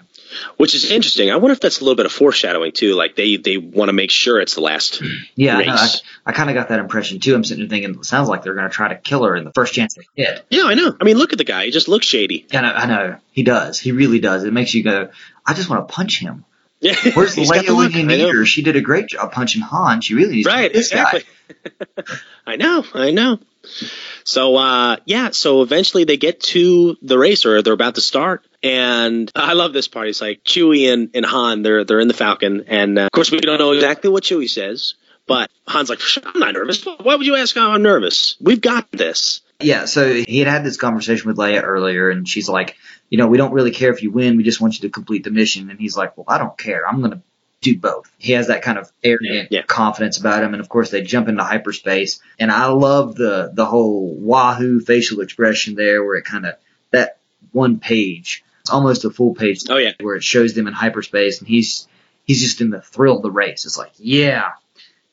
[0.56, 1.31] Which is interesting.
[1.31, 2.94] I wonder if that's a little bit of foreshadowing too.
[2.94, 5.02] Like they they want to make sure it's the last.
[5.36, 5.89] Yeah, I, know, I,
[6.26, 7.35] I kind of got that impression too.
[7.35, 9.44] I'm sitting there thinking, it sounds like they're going to try to kill her in
[9.44, 10.44] the first chance they get.
[10.48, 10.97] Yeah, I know.
[11.01, 11.64] I mean, look at the guy.
[11.64, 12.47] He just looks shady.
[12.52, 13.16] I know, I know.
[13.32, 13.81] He does.
[13.81, 14.44] He really does.
[14.44, 15.10] It makes you go,
[15.44, 16.44] I just want to punch him.
[16.85, 16.94] Yeah.
[17.15, 18.44] Where's got Leia the when you need her?
[18.44, 20.02] She did a great job punching Han.
[20.02, 21.23] She really needs Right, this guy.
[21.48, 22.15] exactly.
[22.47, 23.39] I know, I know.
[24.24, 28.44] So uh yeah, so eventually they get to the race or they're about to start.
[28.62, 30.09] And I love this part.
[30.09, 33.31] It's like Chewie and, and Han, they're they're in the Falcon, and uh, of course
[33.31, 34.94] we don't know exactly what Chewie says,
[35.27, 36.85] but Han's like, I'm not nervous.
[36.85, 38.36] Why would you ask how I'm nervous?
[38.40, 39.40] We've got this.
[39.61, 42.77] Yeah, so he had had this conversation with Leia earlier, and she's like,
[43.10, 44.36] you know, we don't really care if you win.
[44.36, 45.70] We just want you to complete the mission.
[45.70, 46.86] And he's like, well, I don't care.
[46.89, 47.22] I'm going to
[47.60, 48.10] do both.
[48.18, 49.62] He has that kind of arrogant Yeah.
[49.62, 52.20] confidence about him, and of course they jump into hyperspace.
[52.39, 56.55] And I love the the whole Wahoo facial expression there, where it kind of
[56.90, 57.18] that
[57.52, 59.93] one page, it's almost a full page Oh yeah.
[60.01, 61.89] where it shows them in hyperspace, and he's
[62.24, 63.64] he's just in the thrill of the race.
[63.64, 64.51] It's like, yeah.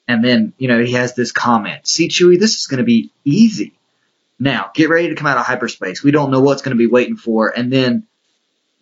[0.07, 3.11] And then you know he has this comment: "See, Chewie, this is going to be
[3.23, 3.73] easy.
[4.41, 6.03] Now get ready to come out of hyperspace.
[6.03, 8.07] We don't know what's going to be waiting for." And then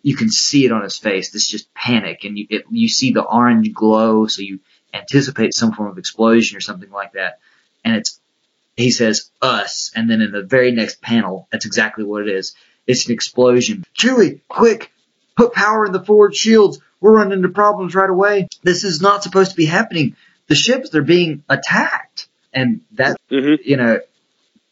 [0.02, 1.30] you can see it on his face.
[1.30, 4.60] This just panic, and you it, you see the orange glow, so you
[4.94, 7.40] anticipate some form of explosion or something like that.
[7.84, 8.20] And it's
[8.74, 12.54] he says us, and then in the very next panel, that's exactly what it is.
[12.86, 13.84] It's an explosion.
[13.94, 14.90] Chewie, quick,
[15.36, 16.78] put power in the forward shields.
[17.00, 18.48] We're running into problems right away.
[18.62, 20.16] This is not supposed to be happening.
[20.48, 24.00] The ships they're being attacked, and that hmm you know,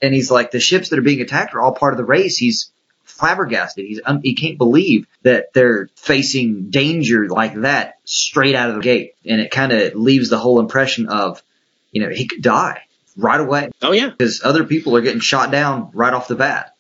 [0.03, 2.37] and he's like, the ships that are being attacked are all part of the race.
[2.37, 2.71] He's
[3.05, 3.85] flabbergasted.
[3.85, 8.83] He's um, he can't believe that they're facing danger like that straight out of the
[8.83, 11.43] gate, and it kind of leaves the whole impression of,
[11.91, 12.83] you know, he could die
[13.17, 14.11] right away Oh yeah.
[14.11, 16.75] because other people are getting shot down right off the bat,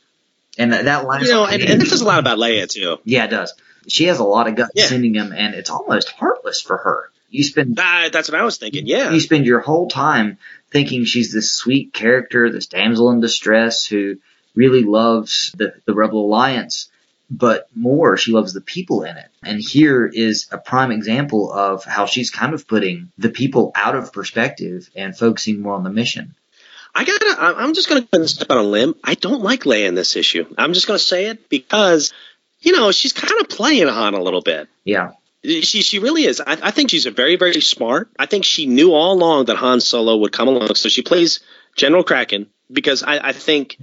[0.59, 2.99] and that, that last You know, and, and it says a lot about Leia too.
[3.05, 3.55] yeah, it does.
[3.89, 4.87] She has a lot of guts Yeah.
[4.87, 7.11] sending him, and it's almost heartless for her.
[7.31, 8.87] You spend That, that's what I was thinking.
[8.87, 9.11] Yeah.
[9.11, 10.39] you spend your whole time
[10.71, 14.17] thinking she's this sweet character, this damsel in distress who
[14.55, 16.91] really loves the, the Rebel Alliance,
[17.31, 19.29] but more, she loves the people in it.
[19.43, 23.95] And here is a prime example of how she's kind of putting the people out
[23.95, 26.35] of perspective and focusing more on the mission.
[26.95, 27.37] I gotta.
[27.39, 28.95] I'm just gonna step on a limb.
[29.05, 30.47] I don't like Leia in this issue.
[30.57, 32.13] I'm just gonna say it because,
[32.61, 34.69] you know, she's kind of playing Han a little bit.
[34.85, 35.13] Yeah,
[35.45, 36.41] She she really is.
[36.41, 38.11] I, I think she's a very very smart.
[38.19, 41.41] I think she knew all along that Han Solo would come along, so she plays
[41.77, 43.77] General Cracken because I, I think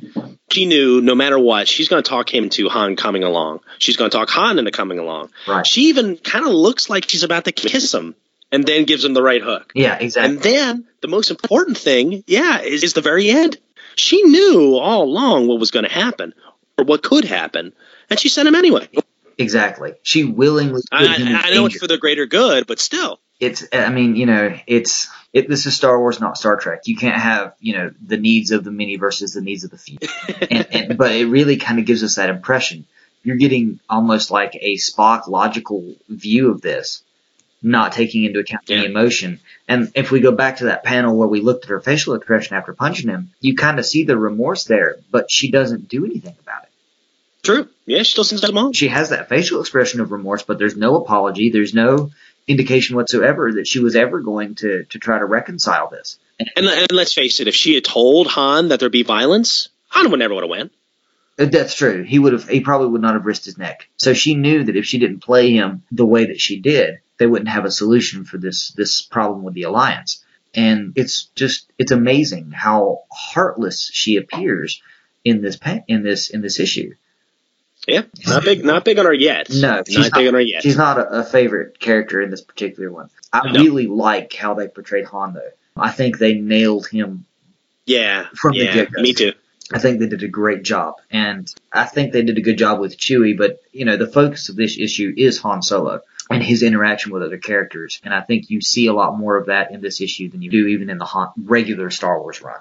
[0.52, 3.61] she knew no matter what she's going to talk him into Han coming along.
[3.80, 5.32] She's going to talk Han into coming along.
[5.48, 5.65] right.
[5.65, 8.15] She even kind of looks like she's about to kiss him,
[8.52, 9.72] and then gives him the right hook.
[9.73, 10.36] Yeah, exactly.
[10.36, 13.57] And then the most important thing, yeah, is, is the very end.
[13.95, 16.34] She knew all along what was going to happen
[16.77, 17.73] or what could happen,
[18.10, 18.90] and she sent him anyway.
[19.38, 19.94] Exactly.
[20.03, 23.20] She willingly I, I know it's for the greater good, but still.
[23.40, 26.84] it's i mean you know it's it, this is star wars not star trek.
[26.86, 29.78] You can't have you know the needs of the many versus the needs of the
[29.78, 29.98] few.
[30.49, 32.86] And, and, but it really kind of gives us that impression.
[33.24, 37.03] You're getting almost like a spock logical view of this
[37.62, 39.40] not taking into account any emotion.
[39.68, 42.56] And if we go back to that panel where we looked at her facial expression
[42.56, 46.36] after punching him you kind of see the remorse there but she doesn't do anything
[46.40, 46.65] about it
[47.46, 47.70] True.
[47.86, 48.74] Yeah, she still sends them on.
[48.74, 51.50] she has that facial expression of remorse, but there's no apology.
[51.52, 52.12] There's no
[52.48, 56.18] indication whatsoever that she was ever going to to try to reconcile this.
[56.40, 60.10] And, and let's face it, if she had told Han that there'd be violence, Han
[60.12, 60.72] would never would have went.
[61.40, 62.04] Uh, That's true.
[62.04, 62.48] He would have.
[62.50, 63.88] He probably would not have risked his neck.
[63.98, 67.28] So she knew that if she didn't play him the way that she did, they
[67.28, 70.24] wouldn't have a solution for this this problem with the alliance.
[70.54, 74.82] And it's just it's amazing how heartless she appears
[75.24, 75.58] in this
[75.88, 76.96] in this in this issue.
[77.88, 79.49] Yeah, not big, not big on her yet.
[79.49, 80.64] No, she's not, big on her yet.
[80.64, 83.10] She's not a, a favorite character in this particular one.
[83.32, 83.62] I No.
[83.62, 85.52] really like how they portrayed Han though.
[85.78, 87.26] I think they nailed him
[87.86, 89.02] yeah, from the get-go.
[89.02, 89.34] me too.
[89.74, 92.80] I think they did a great job, and I think they did a good job
[92.80, 93.38] with Chewie.
[93.38, 97.22] But you know, the focus of this issue is Han Solo and his interaction with
[97.23, 100.30] other characters, and I think you see a lot more of that in this issue
[100.30, 102.60] than you do even in the Han, regular Star Wars run.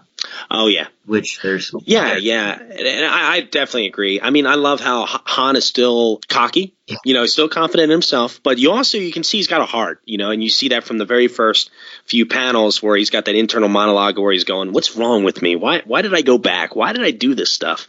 [0.50, 4.20] Oh yeah, Which there's yeah, yeah, and, I, I definitely agree.
[4.20, 6.96] I mean, I love how Han is still cocky, Yeah.
[7.04, 9.66] you know, still confident in himself, but you also you can see he's got a
[9.66, 11.70] heart, you know, and you see that from the very first
[12.06, 15.56] few panels where he's got that internal monologue where he's going, "What's wrong with me?
[15.56, 16.74] Why why did I go back?
[16.74, 17.86] Why did I do this stuff?"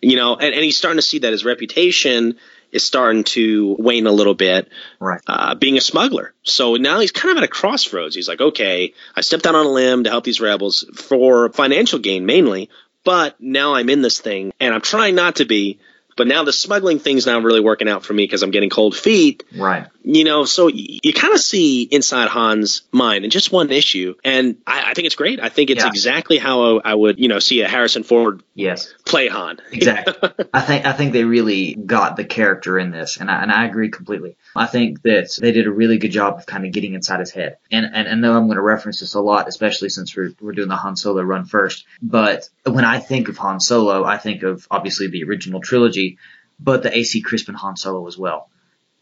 [0.00, 2.38] You know, and, and he's starting to see that his reputation
[2.72, 4.68] is starting to wane a little bit
[4.98, 5.20] right.
[5.26, 6.32] uh, being a smuggler.
[6.42, 8.14] So now he's kind of at a crossroads.
[8.14, 11.98] He's like, okay, I stepped out on a limb to help these rebels for financial
[11.98, 12.70] gain mainly,
[13.04, 15.78] but now I'm in this thing and I'm trying not to be.
[16.14, 18.94] But now the smuggling thing's not really working out for me because I'm getting cold
[18.94, 19.44] feet.
[19.56, 19.86] Right.
[20.04, 24.14] You know, so y- you kind of see inside Han's mind in just one issue,
[24.22, 25.40] and I, I think it's great.
[25.40, 25.88] I think it's Yeah.
[25.88, 28.92] exactly how I would, you know, see a Harrison Ford Yes.
[29.06, 29.58] play Han.
[29.72, 30.14] Exactly.
[30.54, 33.64] I think I think they really got the character in this, and I, and I
[33.66, 34.36] agree completely.
[34.54, 37.30] I think that they did a really good job of kind of getting inside his
[37.30, 37.56] head.
[37.70, 40.52] And and I know I'm going to reference this a lot, especially since we're we're
[40.52, 41.84] doing the Han Solo run first.
[42.02, 46.18] But when I think of Han Solo, I think of obviously the original trilogy,
[46.60, 48.48] but the AC Crispin Han Solo as well.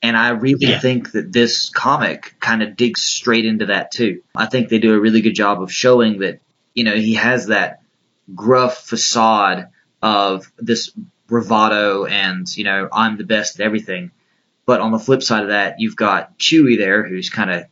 [0.02, 0.78] And I really Yeah.
[0.78, 4.22] think that this comic kind of digs straight into that too.
[4.35, 6.40] I think they do a really good job of showing that
[6.72, 7.80] you know he has that
[8.35, 9.69] gruff facade
[10.02, 10.93] of this
[11.27, 14.11] bravado and you know I'm the best at everything.
[14.66, 17.65] But on the flip side of that, you've got Chewie there, who's kind of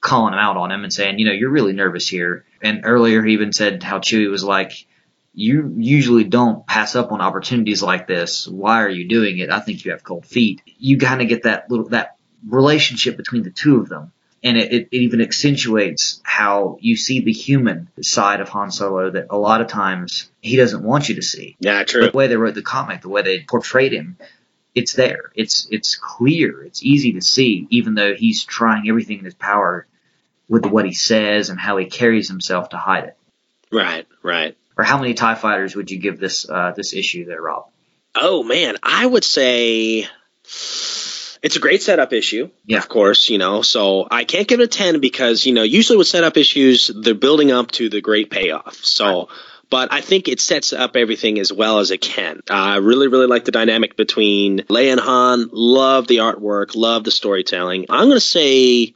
[0.00, 2.44] calling him out on him and saying, you know, you're really nervous here.
[2.62, 4.86] And earlier he even said how Chewie was like,
[5.34, 8.46] you usually don't pass up on opportunities like this.
[8.46, 9.50] Why are you doing it?
[9.50, 10.62] I think you have cold feet.
[10.64, 12.16] You kind of get that little that
[12.46, 14.12] relationship between the two of them.
[14.42, 19.26] And it, it, even accentuates how you see the human side of Han Solo that
[19.30, 21.56] a lot of times he doesn't want you to see.
[21.58, 22.02] Yeah, true.
[22.02, 24.16] But the way they wrote the comic, the way they portrayed him,
[24.76, 25.32] it's there.
[25.34, 26.62] It's it's clear.
[26.62, 29.86] It's easy to see, even though he's trying everything in his power
[30.48, 33.16] with what he says and how he carries himself to hide it.
[33.72, 34.56] Right, right.
[34.76, 37.66] Or how many Tie Fighters would you give this uh, this issue there, Rob?
[38.14, 40.06] Oh man, I would say
[41.42, 42.50] it's a great setup issue.
[42.66, 42.78] Yeah.
[42.78, 43.62] Of course, you know.
[43.62, 47.14] So I can't give it a ten because you know usually with setup issues they're
[47.14, 48.76] building up to the great payoff.
[48.84, 49.28] So.
[49.70, 52.38] But I think it sets up everything as well as it can.
[52.48, 55.50] Uh, I really, really like the dynamic between Leia and Han.
[55.52, 56.74] Love the artwork.
[56.74, 57.84] Love the storytelling.
[57.90, 58.94] I'm going to say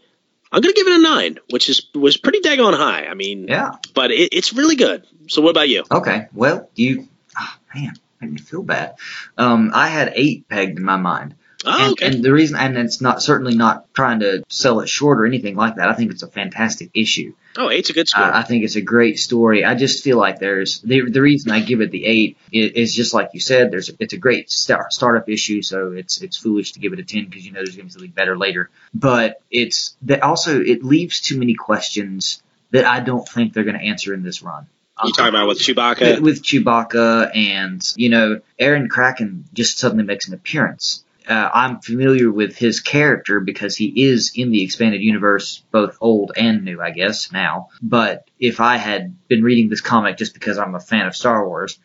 [0.51, 3.05] I'm going to give it a nine, which is was pretty daggone high.
[3.05, 3.73] I mean, Yeah.
[3.93, 5.06] but it, it's really good.
[5.28, 5.85] So what about you?
[5.90, 6.28] Okay.
[6.32, 7.06] Well, you,
[7.39, 7.93] oh, man,
[8.23, 8.94] made me feel bad.
[9.36, 11.35] Um, I had eight pegged in my mind.
[11.65, 12.07] Oh, and, okay.
[12.07, 15.55] and the reason, and it's not certainly not trying to sell it short or anything
[15.55, 15.89] like that.
[15.89, 17.35] I think it's a fantastic issue.
[17.57, 18.25] oh, eight's a good score.
[18.25, 19.65] Uh, I think it's a great story.
[19.65, 22.95] I just feel like there's the the reason I give it the eight is, is
[22.95, 23.71] just like you said.
[23.71, 27.05] There's it's a great start, startup issue, so it's it's foolish to give it a
[27.05, 28.71] ten because you know there's going to be something better later.
[28.93, 33.79] But it's that also it leaves too many questions that I don't think they're going
[33.79, 34.67] to answer in this run.
[35.05, 36.01] you talking about with Chewbacca?
[36.01, 41.05] with, with Chewbacca and you know Aaron Cracken just suddenly makes an appearance.
[41.28, 46.32] Uh, I'm familiar with his character because he is in the expanded universe, both old
[46.36, 47.69] and new, I guess now.
[47.81, 51.47] But if I had been reading this comic just because I'm a fan of Star
[51.47, 51.78] Wars,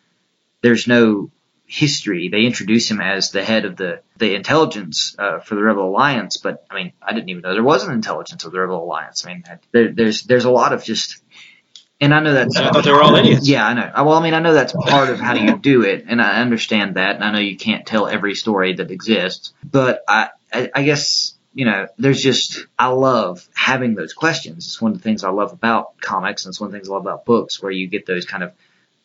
[0.62, 1.30] there's no
[1.68, 2.30] history.
[2.30, 6.38] They introduce him as the head of the the intelligence uh, for the Rebel Alliance,
[6.38, 9.24] but I mean, I didn't even know there was an intelligence of the Rebel Alliance.
[9.24, 11.22] I mean, there, there's there's a lot of just,
[12.00, 13.48] and I know that's I thought they were all idiots.
[13.48, 13.90] yeah, I know.
[13.94, 16.40] Uh, well, I mean, I know that's part of how you do it, and I
[16.40, 20.70] understand that, and I know you can't tell every story that exists, but I, I,
[20.74, 24.66] I guess you know, there's just I love having those questions.
[24.66, 26.88] It's one of the things I love about comics, and it's one of the things
[26.88, 28.52] I love about books, where you get those kind of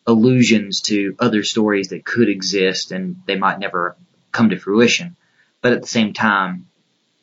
[0.06, 3.96] allusions to other stories that could exist and they might never
[4.32, 5.16] come to fruition.
[5.62, 6.68] But at the same time,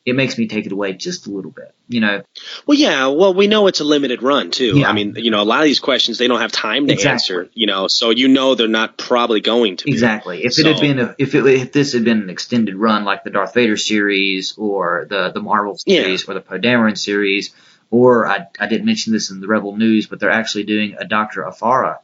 [0.05, 1.73] it makes me take it away just a little bit.
[1.87, 2.23] You know,
[2.65, 3.07] Well, yeah.
[3.07, 4.79] Well, we know it's a limited run too.
[4.79, 4.89] Yeah.
[4.89, 7.11] I mean, you know, a lot of these questions they don't have time to Exactly.
[7.11, 7.49] answer.
[7.53, 9.85] You know, so you know they're not probably going to.
[9.85, 9.91] Be.
[9.91, 10.43] Exactly.
[10.43, 13.23] If it had been a, if it if this had been an extended run like
[13.23, 16.01] the Darth Vader series or the the Marvel Yeah.
[16.03, 17.53] series or the Poe Dameron series,
[17.91, 21.05] or I I didn't mention this in the Rebel News, but they're actually doing a
[21.05, 21.99] Doctor Aphra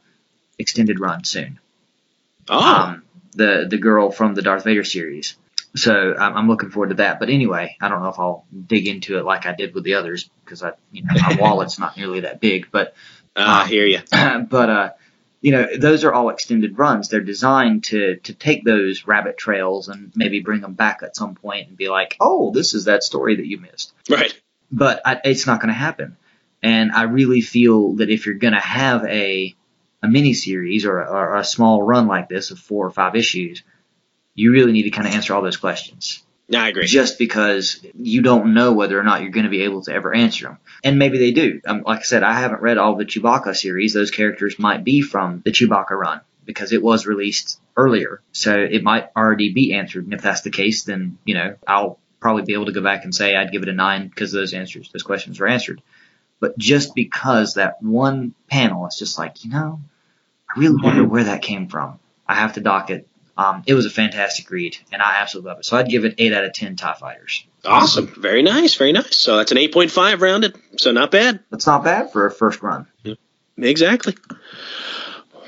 [0.58, 1.58] extended run soon.
[2.48, 3.02] Oh, Um,
[3.32, 5.36] the the girl from the Darth Vader series.
[5.76, 7.20] So I'm, I'm looking forward to that.
[7.20, 9.94] But anyway, I don't know if I'll dig into it like I did with the
[9.94, 12.94] others because I you know my wallet's not nearly that big, but
[13.36, 14.00] uh, I hear you.
[14.10, 14.90] but uh,
[15.40, 17.08] you know, those are all extended runs.
[17.08, 21.34] They're designed to to take those rabbit trails and maybe bring them back at some
[21.34, 23.92] point and be like, oh, this is that story that you missed.
[24.08, 24.38] Right.
[24.70, 26.16] But I, it's not going to happen.
[26.62, 29.54] And I really feel that if you're going to have a
[30.02, 33.62] a mini series or, or a small run like this of four or five issues,
[34.38, 36.86] you really need to kind of answer all those questions Yeah, I agree.
[36.86, 40.14] just because you don't know whether or not you're going to be able to ever
[40.14, 40.58] answer them.
[40.84, 41.60] And maybe they do.
[41.66, 43.92] Um, like I said, I haven't read all the Chewbacca series.
[43.94, 48.20] Those characters might be from the Chewbacca run because it was released earlier.
[48.32, 50.04] So it might already be answered.
[50.04, 53.04] And if that's the case, then, you know, I'll probably be able to go back
[53.04, 55.82] and say I'd give it a nine because those answers, those questions were answered.
[56.40, 59.80] But just because that one panel, it's just like, you know,
[60.48, 61.98] I really wonder where that came from.
[62.26, 63.07] I have to dock it.
[63.38, 65.64] Um, it was a fantastic read, and I absolutely love it.
[65.64, 67.46] So I'd give it eight out of ten TIE fighters.
[67.64, 68.08] Awesome.
[68.20, 68.74] Very nice.
[68.74, 69.16] Very nice.
[69.16, 70.56] So that's an 8.5 rounded.
[70.78, 71.40] So not bad.
[71.50, 72.86] That's not bad for a first run.
[73.56, 74.14] Exactly.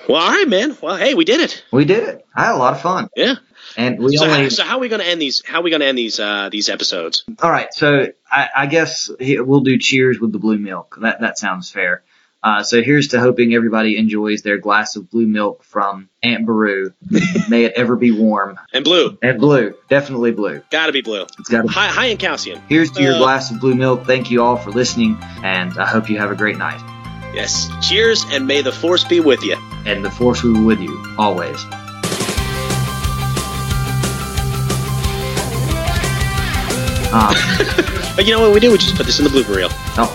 [0.08, 0.76] Well, all right, man.
[0.82, 1.64] Well, hey, we did it.
[1.72, 2.26] We did it.
[2.34, 3.34] I had a lot of fun, Yeah.
[3.76, 4.50] and we So, only.
[4.50, 5.42] so how are we going to end these?
[5.44, 7.24] How are we going to end these uh, these episodes?
[7.42, 10.96] All right, so I, I guess we'll do cheers with the blue milk.
[11.00, 12.02] That that sounds fair.
[12.42, 16.94] Uh, so here's to hoping everybody enjoys their glass of blue milk from Aunt Beru.
[17.50, 19.18] May it ever be warm And blue.
[19.22, 20.62] and blue, definitely blue.
[20.70, 21.26] Got to be blue.
[21.38, 21.68] It's got to.
[21.68, 22.62] High, high in calcium.
[22.66, 24.06] Here's to your Uh, glass of blue milk.
[24.06, 26.80] Thank you all for listening, and I hope you have a great night.
[27.34, 27.68] Yes.
[27.86, 29.56] Cheers, and may the force be with you.
[29.84, 31.62] And the force will be with you always.
[37.12, 37.34] Um,
[38.16, 38.70] But you know what we do?
[38.70, 39.68] We just put this in the blooper reel.
[39.96, 40.10] oh,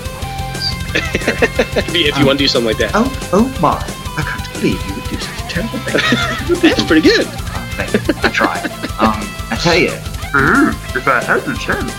[0.95, 2.91] if you, if you want to do something like that.
[2.95, 3.77] oh, oh my!
[4.17, 6.61] I can't believe you would do such a terrible thing.
[6.69, 7.25] That's pretty good.
[7.25, 7.45] You.
[8.23, 8.71] I tried.
[8.99, 9.19] Um,
[9.51, 11.91] I tell you, if I had the chance,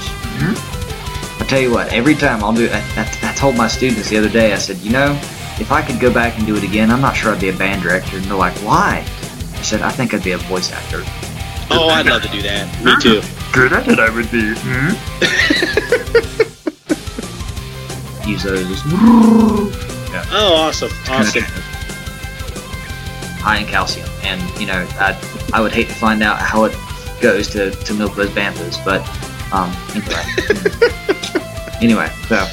[1.40, 2.68] I tell you what, every time I'll do.
[2.70, 4.52] I, I, I told my students the other day.
[4.52, 5.12] I said, you know,
[5.60, 7.56] if I could go back and do it again, I'm not sure I'd be a
[7.56, 8.16] band director.
[8.16, 9.05] And they're like, why?
[9.06, 11.02] I said, I think I'd be a voice actor.
[11.70, 12.85] Oh, I'd love to do that.
[12.85, 13.23] Me too.
[13.52, 14.55] Good at it, I would be.
[14.56, 16.32] Hmm?
[18.27, 18.82] Use those.
[18.86, 21.43] Oh, awesome, awesome.
[23.39, 25.16] High in calcium, and you know, I
[25.53, 26.77] I would hate to find out how it
[27.20, 29.03] goes to to milk those banthas, but
[29.53, 30.24] um, anyway.
[31.81, 32.44] anyway, so